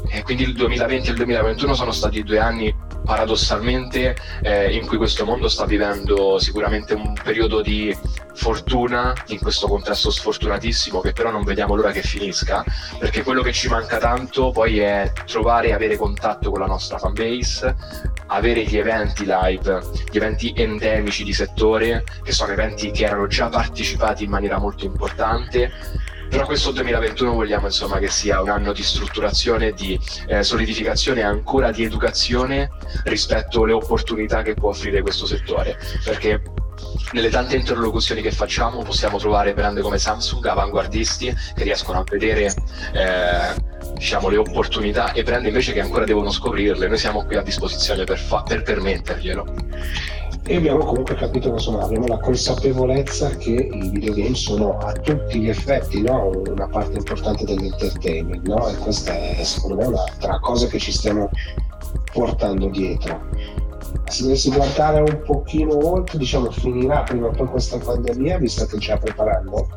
E 0.10 0.24
quindi 0.24 0.44
il 0.44 0.54
2020 0.54 1.08
e 1.08 1.12
il 1.12 1.18
2021 1.18 1.74
sono 1.74 1.92
stati 1.92 2.24
due 2.24 2.40
anni 2.40 2.74
paradossalmente 3.04 4.16
eh, 4.42 4.76
in 4.76 4.86
cui 4.86 4.98
questo 4.98 5.26
mondo 5.26 5.48
sta 5.48 5.66
vivendo 5.66 6.40
sicuramente 6.40 6.94
un 6.94 7.14
periodo 7.14 7.62
di 7.62 7.96
fortuna 8.34 9.14
in 9.28 9.40
questo 9.40 9.68
contesto 9.68 10.10
sfortunatissimo 10.10 11.02
che 11.02 11.14
però 11.14 11.30
non 11.30 11.44
vediamo 11.44 11.76
l'ora 11.76 11.92
che 11.92 12.02
finisca 12.02 12.64
perché 12.98 13.24
quello 13.24 13.42
che 13.42 13.52
ci 13.52 13.68
manca 13.68 13.98
tanto 13.98 14.52
poi 14.52 14.80
è 14.80 15.12
trovare 15.26 15.68
e 15.68 15.74
avere 15.74 15.98
contatto 15.98 16.50
con 16.50 16.60
la 16.60 16.66
nostra 16.66 16.98
fanbase 16.98 17.76
avere 18.28 18.64
gli 18.64 18.78
eventi 18.78 19.26
live 19.26 19.82
gli 20.10 20.18
eventi 20.18 20.54
endemici 20.56 21.24
di 21.24 21.34
settore 21.34 22.04
che 22.24 22.32
sono 22.32 22.52
eventi 22.52 22.92
che 22.92 23.06
erano 23.06 23.28
già 23.28 23.50
partecipati 23.50 24.24
in 24.24 24.30
maniera 24.30 24.58
molto 24.58 24.86
importante 24.86 25.72
però 26.34 26.48
questo 26.48 26.72
2021 26.72 27.32
vogliamo 27.32 27.68
insomma 27.68 28.00
che 28.00 28.10
sia 28.10 28.42
un 28.42 28.50
anno 28.50 28.74
di 28.74 28.82
strutturazione, 28.82 29.72
di 29.72 30.00
eh, 30.26 30.42
solidificazione 30.42 31.20
e 31.20 31.24
ancora 31.24 31.70
di 31.70 31.84
educazione 31.84 32.72
rispetto 33.04 33.62
alle 33.62 33.74
opportunità 33.74 34.42
che 34.42 34.56
può 34.56 34.70
offrire 34.70 35.04
questo 35.04 35.28
settore, 35.28 35.78
perché 36.04 36.42
nelle 37.12 37.30
tante 37.30 37.56
interlocuzioni 37.56 38.24
che 38.24 38.32
facciamo 38.32 38.82
possiamo 38.82 39.20
trovare 39.20 39.54
brand 39.54 39.80
come 39.82 40.00
Samsung 40.00 40.44
avanguardisti 40.48 41.32
che 41.54 41.64
riescono 41.64 42.00
a 42.00 42.04
vedere 42.04 42.52
eh, 42.94 43.54
diciamo, 43.94 44.30
le 44.30 44.38
opportunità 44.38 45.12
e 45.12 45.22
brand 45.22 45.46
invece 45.46 45.72
che 45.72 45.82
ancora 45.82 46.04
devono 46.04 46.32
scoprirle. 46.32 46.88
Noi 46.88 46.98
siamo 46.98 47.26
qui 47.26 47.36
a 47.36 47.44
disposizione 47.44 48.06
per, 48.06 48.18
fa- 48.18 48.42
per 48.42 48.64
permetterglielo 48.64 50.14
e 50.46 50.58
abbiamo 50.58 50.84
comunque 50.84 51.16
capito 51.16 51.50
insomma, 51.50 51.84
abbiamo 51.84 52.06
la 52.06 52.20
consapevolezza 52.20 53.30
che 53.38 53.52
i 53.52 53.90
videogame 53.90 54.36
sono 54.36 54.78
a 54.78 54.92
tutti 54.92 55.40
gli 55.40 55.50
effetti 55.50 56.02
no? 56.02 56.32
una 56.48 56.68
parte 56.68 56.98
importante 56.98 57.46
dell'entertainment 57.46 58.46
no? 58.48 58.68
e 58.68 58.76
questa 58.76 59.14
è 59.14 59.44
secondo 59.44 59.78
me 59.78 59.86
un'altra 59.86 60.40
cosa 60.40 60.68
che 60.68 60.80
ci 60.80 60.92
stiamo 60.92 61.30
portando 62.12 62.68
dietro 62.68 63.22
se 64.06 64.24
dovessi 64.24 64.52
guardare 64.52 65.00
un 65.00 65.22
pochino 65.26 65.78
oltre 65.88 66.18
diciamo 66.18 66.52
finirà 66.52 67.04
prima 67.04 67.28
o 67.28 67.32
poi 67.32 67.48
questa 67.48 67.78
pandemia 67.78 68.38
vi 68.38 68.48
state 68.48 68.78
già 68.78 68.98
preparando? 68.98 69.68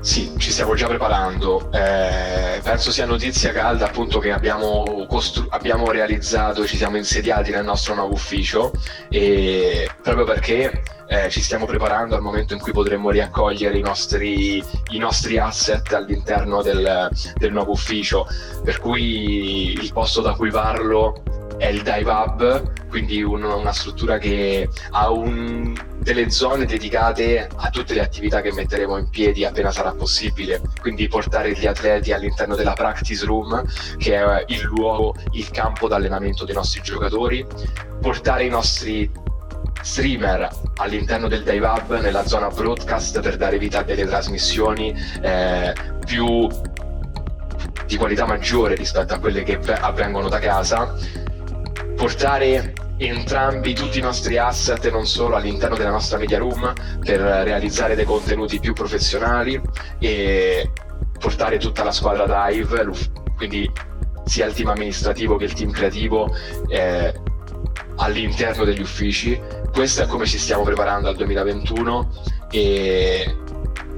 Sì, 0.00 0.34
ci 0.38 0.50
stiamo 0.50 0.74
già 0.74 0.88
preparando. 0.88 1.70
Eh, 1.72 2.60
penso 2.62 2.90
sia 2.90 3.06
notizia 3.06 3.52
calda 3.52 3.86
appunto 3.86 4.18
che 4.18 4.32
abbiamo, 4.32 5.06
costru- 5.08 5.46
abbiamo 5.50 5.90
realizzato, 5.90 6.66
ci 6.66 6.76
siamo 6.76 6.96
insediati 6.96 7.50
nel 7.52 7.64
nostro 7.64 7.94
nuovo 7.94 8.14
ufficio 8.14 8.72
e 9.08 9.88
proprio 10.02 10.24
perché 10.24 10.82
eh, 11.06 11.30
ci 11.30 11.40
stiamo 11.40 11.66
preparando 11.66 12.16
al 12.16 12.22
momento 12.22 12.54
in 12.54 12.58
cui 12.58 12.72
potremmo 12.72 13.10
riaccogliere 13.10 13.76
i 13.76 13.82
nostri, 13.82 14.64
i 14.90 14.98
nostri 14.98 15.38
asset 15.38 15.92
all'interno 15.92 16.62
del, 16.62 17.08
del, 17.36 17.52
nuovo 17.52 17.72
ufficio. 17.72 18.26
Per 18.64 18.80
cui 18.80 19.72
il 19.72 19.92
posto 19.92 20.20
da 20.20 20.32
cui 20.32 20.50
parlo 20.50 21.22
è 21.62 21.68
il 21.68 21.82
Dive 21.82 22.10
Hub, 22.10 22.88
quindi 22.88 23.22
un, 23.22 23.44
una 23.44 23.72
struttura 23.72 24.18
che 24.18 24.68
ha 24.90 25.10
un 25.12 25.72
delle 25.98 26.28
zone 26.28 26.64
dedicate 26.64 27.48
a 27.54 27.70
tutte 27.70 27.94
le 27.94 28.00
attività 28.00 28.40
che 28.40 28.52
metteremo 28.52 28.98
in 28.98 29.08
piedi 29.08 29.44
appena 29.44 29.70
sarà 29.70 29.92
possibile, 29.92 30.60
quindi 30.80 31.06
portare 31.06 31.52
gli 31.52 31.64
atleti 31.64 32.10
all'interno 32.10 32.56
della 32.56 32.72
practice 32.72 33.24
room, 33.24 33.62
che 33.96 34.16
è 34.16 34.44
il 34.48 34.62
luogo, 34.62 35.14
il 35.30 35.48
campo 35.50 35.86
d'allenamento 35.86 36.44
dei 36.44 36.56
nostri 36.56 36.82
giocatori, 36.82 37.46
portare 38.00 38.44
i 38.44 38.48
nostri 38.48 39.08
streamer 39.82 40.48
all'interno 40.78 41.28
del 41.28 41.44
Dive 41.44 41.64
Hub 41.64 42.00
nella 42.00 42.26
zona 42.26 42.48
broadcast 42.48 43.20
per 43.20 43.36
dare 43.36 43.58
vita 43.58 43.78
a 43.78 43.82
delle 43.84 44.04
trasmissioni 44.04 44.92
eh, 45.22 45.72
più 46.04 46.48
di 47.86 47.96
qualità 47.96 48.26
maggiore 48.26 48.74
rispetto 48.74 49.14
a 49.14 49.18
quelle 49.18 49.44
che 49.44 49.60
avvengono 49.80 50.28
da 50.28 50.40
casa, 50.40 50.94
portare 52.02 52.72
entrambi 52.96 53.74
tutti 53.74 54.00
i 54.00 54.02
nostri 54.02 54.36
asset 54.36 54.90
non 54.90 55.06
solo 55.06 55.36
all'interno 55.36 55.76
della 55.76 55.90
nostra 55.92 56.18
media 56.18 56.36
room 56.36 56.72
per 56.98 57.20
realizzare 57.20 57.94
dei 57.94 58.04
contenuti 58.04 58.58
più 58.58 58.72
professionali 58.72 59.60
e 60.00 60.68
portare 61.16 61.58
tutta 61.58 61.84
la 61.84 61.92
squadra 61.92 62.48
dive, 62.48 62.88
quindi 63.36 63.70
sia 64.24 64.46
il 64.46 64.52
team 64.52 64.70
amministrativo 64.70 65.36
che 65.36 65.44
il 65.44 65.52
team 65.52 65.70
creativo 65.70 66.28
eh, 66.66 67.14
all'interno 67.98 68.64
degli 68.64 68.80
uffici. 68.80 69.40
Questo 69.70 70.02
è 70.02 70.06
come 70.08 70.26
ci 70.26 70.38
stiamo 70.38 70.64
preparando 70.64 71.08
al 71.08 71.14
2021 71.14 72.10
e 72.50 73.36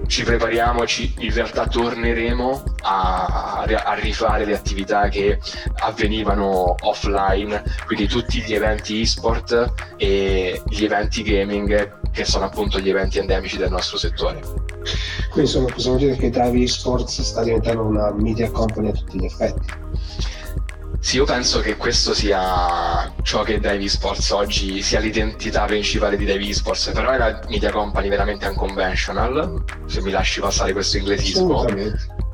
ci 0.06 0.22
prepariamo, 0.24 0.86
ci, 0.86 1.12
in 1.18 1.32
realtà 1.32 1.66
torneremo 1.66 2.62
a, 2.82 3.64
a, 3.64 3.94
rifare 3.94 4.44
le 4.44 4.54
attività 4.54 5.08
che 5.08 5.38
avvenivano 5.80 6.74
offline, 6.80 7.62
quindi 7.86 8.06
tutti 8.06 8.40
gli 8.40 8.54
eventi 8.54 9.00
e-sport 9.00 9.72
e 9.96 10.62
gli 10.68 10.84
eventi 10.84 11.22
gaming 11.22 12.02
che 12.10 12.24
sono 12.24 12.44
appunto 12.44 12.78
gli 12.78 12.88
eventi 12.88 13.18
endemici 13.18 13.56
del 13.56 13.70
nostro 13.70 13.98
settore. 13.98 14.40
Quindi 14.40 15.50
insomma 15.50 15.72
possiamo 15.72 15.96
dire 15.96 16.16
che 16.16 16.30
Davi 16.30 16.62
Esports 16.62 17.22
sta 17.22 17.42
diventando 17.42 17.82
una 17.82 18.12
media 18.12 18.50
company 18.50 18.88
a 18.88 18.92
tutti 18.92 19.18
gli 19.18 19.24
effetti. 19.24 19.83
Sì, 21.04 21.16
io 21.16 21.26
penso 21.26 21.60
che 21.60 21.76
questo 21.76 22.14
sia 22.14 23.12
ciò 23.22 23.42
che 23.42 23.60
Davy 23.60 23.90
Sports 23.90 24.30
oggi 24.30 24.80
sia 24.80 25.00
l'identità 25.00 25.66
principale 25.66 26.16
di 26.16 26.24
Davy 26.24 26.54
Sports, 26.54 26.92
però 26.94 27.10
è 27.10 27.16
una 27.16 27.40
media 27.46 27.70
company 27.70 28.08
veramente 28.08 28.46
unconventional, 28.46 29.62
se 29.84 30.00
mi 30.00 30.10
lasci 30.10 30.40
passare 30.40 30.72
questo 30.72 30.96
inglesismo, 30.96 31.66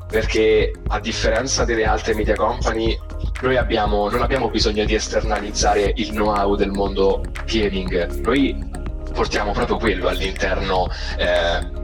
perché 0.07 0.71
a 0.87 1.01
differenza 1.01 1.65
delle 1.65 1.83
altre 1.83 2.15
media 2.15 2.35
company 2.35 2.97
noi 3.41 3.57
abbiamo, 3.57 4.09
non 4.09 4.21
abbiamo 4.21 4.49
bisogno 4.49 4.85
di 4.85 4.93
esternalizzare 4.93 5.91
il 5.97 6.11
know-how 6.11 6.55
del 6.55 6.71
mondo 6.71 7.21
gaming, 7.45 8.21
noi 8.21 8.69
portiamo 9.11 9.51
proprio 9.51 9.75
quello 9.75 10.07
all'interno 10.07 10.87
eh, 11.17 11.81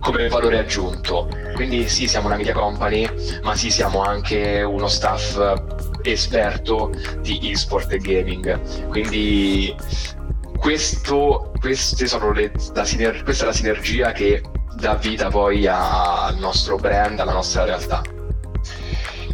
come 0.00 0.28
valore 0.28 0.58
aggiunto. 0.58 1.28
Quindi 1.54 1.86
sì, 1.88 2.08
siamo 2.08 2.28
una 2.28 2.36
media 2.36 2.54
company, 2.54 3.06
ma 3.42 3.54
sì, 3.54 3.70
siamo 3.70 4.02
anche 4.02 4.62
uno 4.62 4.88
staff 4.88 5.69
esperto 6.02 6.90
di 7.20 7.50
e-sport 7.50 7.92
e 7.92 7.98
gaming. 7.98 8.86
Quindi 8.88 9.74
questo, 10.58 11.52
queste 11.58 12.06
sono 12.06 12.32
le, 12.32 12.52
la 12.74 12.84
siner- 12.84 13.22
questa 13.24 13.44
è 13.44 13.46
la 13.46 13.52
sinergia 13.52 14.12
che 14.12 14.42
dà 14.76 14.94
vita 14.94 15.28
poi 15.28 15.66
al 15.66 16.36
nostro 16.38 16.76
brand, 16.76 17.18
alla 17.18 17.32
nostra 17.32 17.64
realtà. 17.64 18.02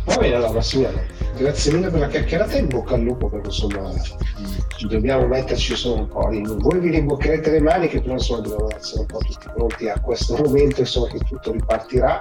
Va 0.05 0.17
bene 0.19 0.37
allora 0.37 0.53
Massimiliano, 0.53 1.03
grazie 1.37 1.73
mille 1.73 1.91
per 1.91 1.99
la 1.99 2.07
chiacchierata 2.07 2.53
e 2.53 2.59
in 2.59 2.69
bocca 2.69 2.95
al 2.95 3.01
lupo 3.01 3.29
perché 3.29 3.49
insomma 3.49 3.91
dobbiamo 4.89 5.27
metterci 5.27 5.75
solo 5.75 6.03
un 6.03 6.09
po'. 6.09 6.29
Voi 6.59 6.79
vi 6.79 6.91
rimboccherete 6.91 7.51
le 7.51 7.61
maniche, 7.61 8.01
però 8.01 8.13
insomma 8.13 8.41
dobbiamo 8.43 8.69
essere 8.77 9.01
un 9.01 9.07
po' 9.07 9.19
tutti 9.19 9.49
pronti 9.53 9.89
a 9.89 9.99
questo 10.01 10.37
momento 10.37 10.81
insomma, 10.81 11.09
che 11.09 11.19
tutto 11.19 11.51
ripartirà. 11.51 12.21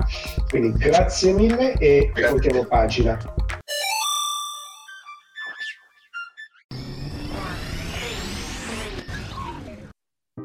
Quindi 0.50 0.78
grazie 0.80 1.34
mille 1.34 1.74
e 1.74 2.12
voltiamo 2.28 2.66
pagina. 2.66 3.20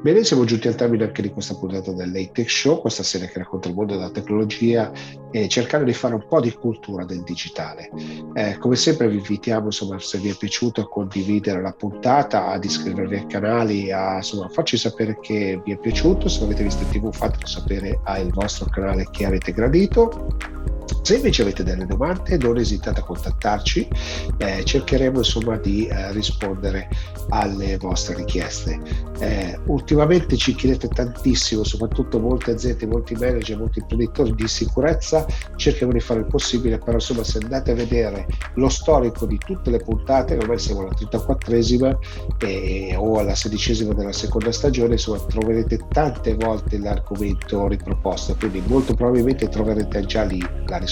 Bene, 0.02 0.24
siamo 0.24 0.44
giunti 0.44 0.66
al 0.66 0.76
termine 0.76 1.04
anche 1.04 1.20
di 1.20 1.28
questa 1.28 1.54
puntata 1.54 1.92
del 1.92 2.10
Late 2.10 2.48
Show, 2.48 2.80
questa 2.80 3.02
serie 3.02 3.28
che 3.28 3.40
racconta 3.40 3.68
il 3.68 3.74
mondo 3.74 3.96
della 3.96 4.08
tecnologia 4.08 4.90
e 5.30 5.46
cercare 5.46 5.84
di 5.84 5.92
fare 5.92 6.14
un 6.14 6.24
po' 6.26 6.40
di 6.40 6.50
cultura 6.52 7.04
del 7.04 7.22
digitale. 7.22 7.90
Eh, 8.32 8.56
come 8.56 8.76
sempre 8.76 9.08
vi 9.08 9.16
invitiamo, 9.16 9.66
insomma, 9.66 9.98
se 9.98 10.16
vi 10.16 10.30
è 10.30 10.34
piaciuto, 10.34 10.80
a 10.80 10.88
condividere 10.88 11.60
la 11.60 11.72
puntata, 11.72 12.46
ad 12.46 12.64
iscrivervi 12.64 13.16
ai 13.16 13.26
canali, 13.26 13.92
a 13.92 14.16
insomma, 14.16 14.48
farci 14.48 14.78
sapere 14.78 15.18
che 15.20 15.60
vi 15.62 15.72
è 15.72 15.78
piaciuto. 15.78 16.28
Se 16.28 16.40
l'avete 16.40 16.62
visto 16.62 16.82
in 16.82 16.88
tv 16.88 17.12
fatelo 17.12 17.46
sapere 17.46 18.00
al 18.04 18.30
vostro 18.30 18.70
canale 18.70 19.06
che 19.10 19.26
avete 19.26 19.52
gradito. 19.52 20.28
Se 21.02 21.16
invece 21.16 21.42
avete 21.42 21.64
delle 21.64 21.86
domande 21.86 22.36
non 22.36 22.58
esitate 22.58 23.00
a 23.00 23.04
contattarci, 23.04 23.88
eh, 24.36 24.62
cercheremo 24.64 25.18
insomma 25.18 25.56
di 25.56 25.86
eh, 25.86 26.12
rispondere 26.12 26.88
alle 27.30 27.76
vostre 27.78 28.16
richieste. 28.16 28.78
Eh, 29.18 29.58
ultimamente 29.66 30.36
ci 30.36 30.54
chiedete 30.54 30.88
tantissimo, 30.88 31.64
soprattutto 31.64 32.18
molte 32.18 32.52
aziende, 32.52 32.86
molti 32.86 33.14
manager, 33.14 33.58
molti 33.58 33.80
imprenditori 33.80 34.34
di 34.34 34.46
sicurezza, 34.46 35.26
cerchiamo 35.56 35.92
di 35.92 36.00
fare 36.00 36.20
il 36.20 36.26
possibile, 36.26 36.78
però 36.78 36.92
insomma 36.92 37.24
se 37.24 37.38
andate 37.42 37.72
a 37.72 37.74
vedere 37.74 38.26
lo 38.54 38.68
storico 38.68 39.26
di 39.26 39.38
tutte 39.38 39.70
le 39.70 39.78
puntate, 39.78 40.36
ormai 40.36 40.58
siamo 40.58 40.80
alla 40.80 40.92
34esima 40.92 41.96
eh, 42.38 42.94
o 42.96 43.18
alla 43.18 43.34
sedicesima 43.34 43.94
della 43.94 44.12
seconda 44.12 44.52
stagione, 44.52 44.92
insomma 44.92 45.18
troverete 45.20 45.80
tante 45.90 46.34
volte 46.34 46.78
l'argomento 46.78 47.68
riproposto, 47.68 48.36
quindi 48.38 48.62
molto 48.66 48.94
probabilmente 48.94 49.48
troverete 49.48 50.04
già 50.04 50.24
lì 50.24 50.40
la 50.66 50.76
risposta. 50.76 50.89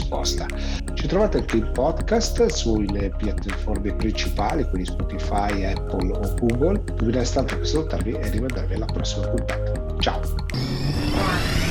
Ci 0.95 1.07
trovate 1.07 1.39
anche 1.39 1.57
in 1.59 1.71
podcast 1.73 2.47
sulle 2.47 3.11
piattaforme 3.17 3.95
principali, 3.95 4.65
quindi 4.65 4.87
Spotify, 4.87 5.65
Apple 5.65 6.11
o 6.11 6.35
Google. 6.35 6.83
Non 6.87 7.07
mi 7.07 7.13
resta 7.13 7.41
altro 7.41 7.59
che 7.59 7.65
salutarvi 7.65 8.13
e 8.13 8.31
rimandarvi 8.31 8.75
alla 8.75 8.87
prossima 8.87 9.29
puntata. 9.29 9.97
Ciao! 9.99 11.68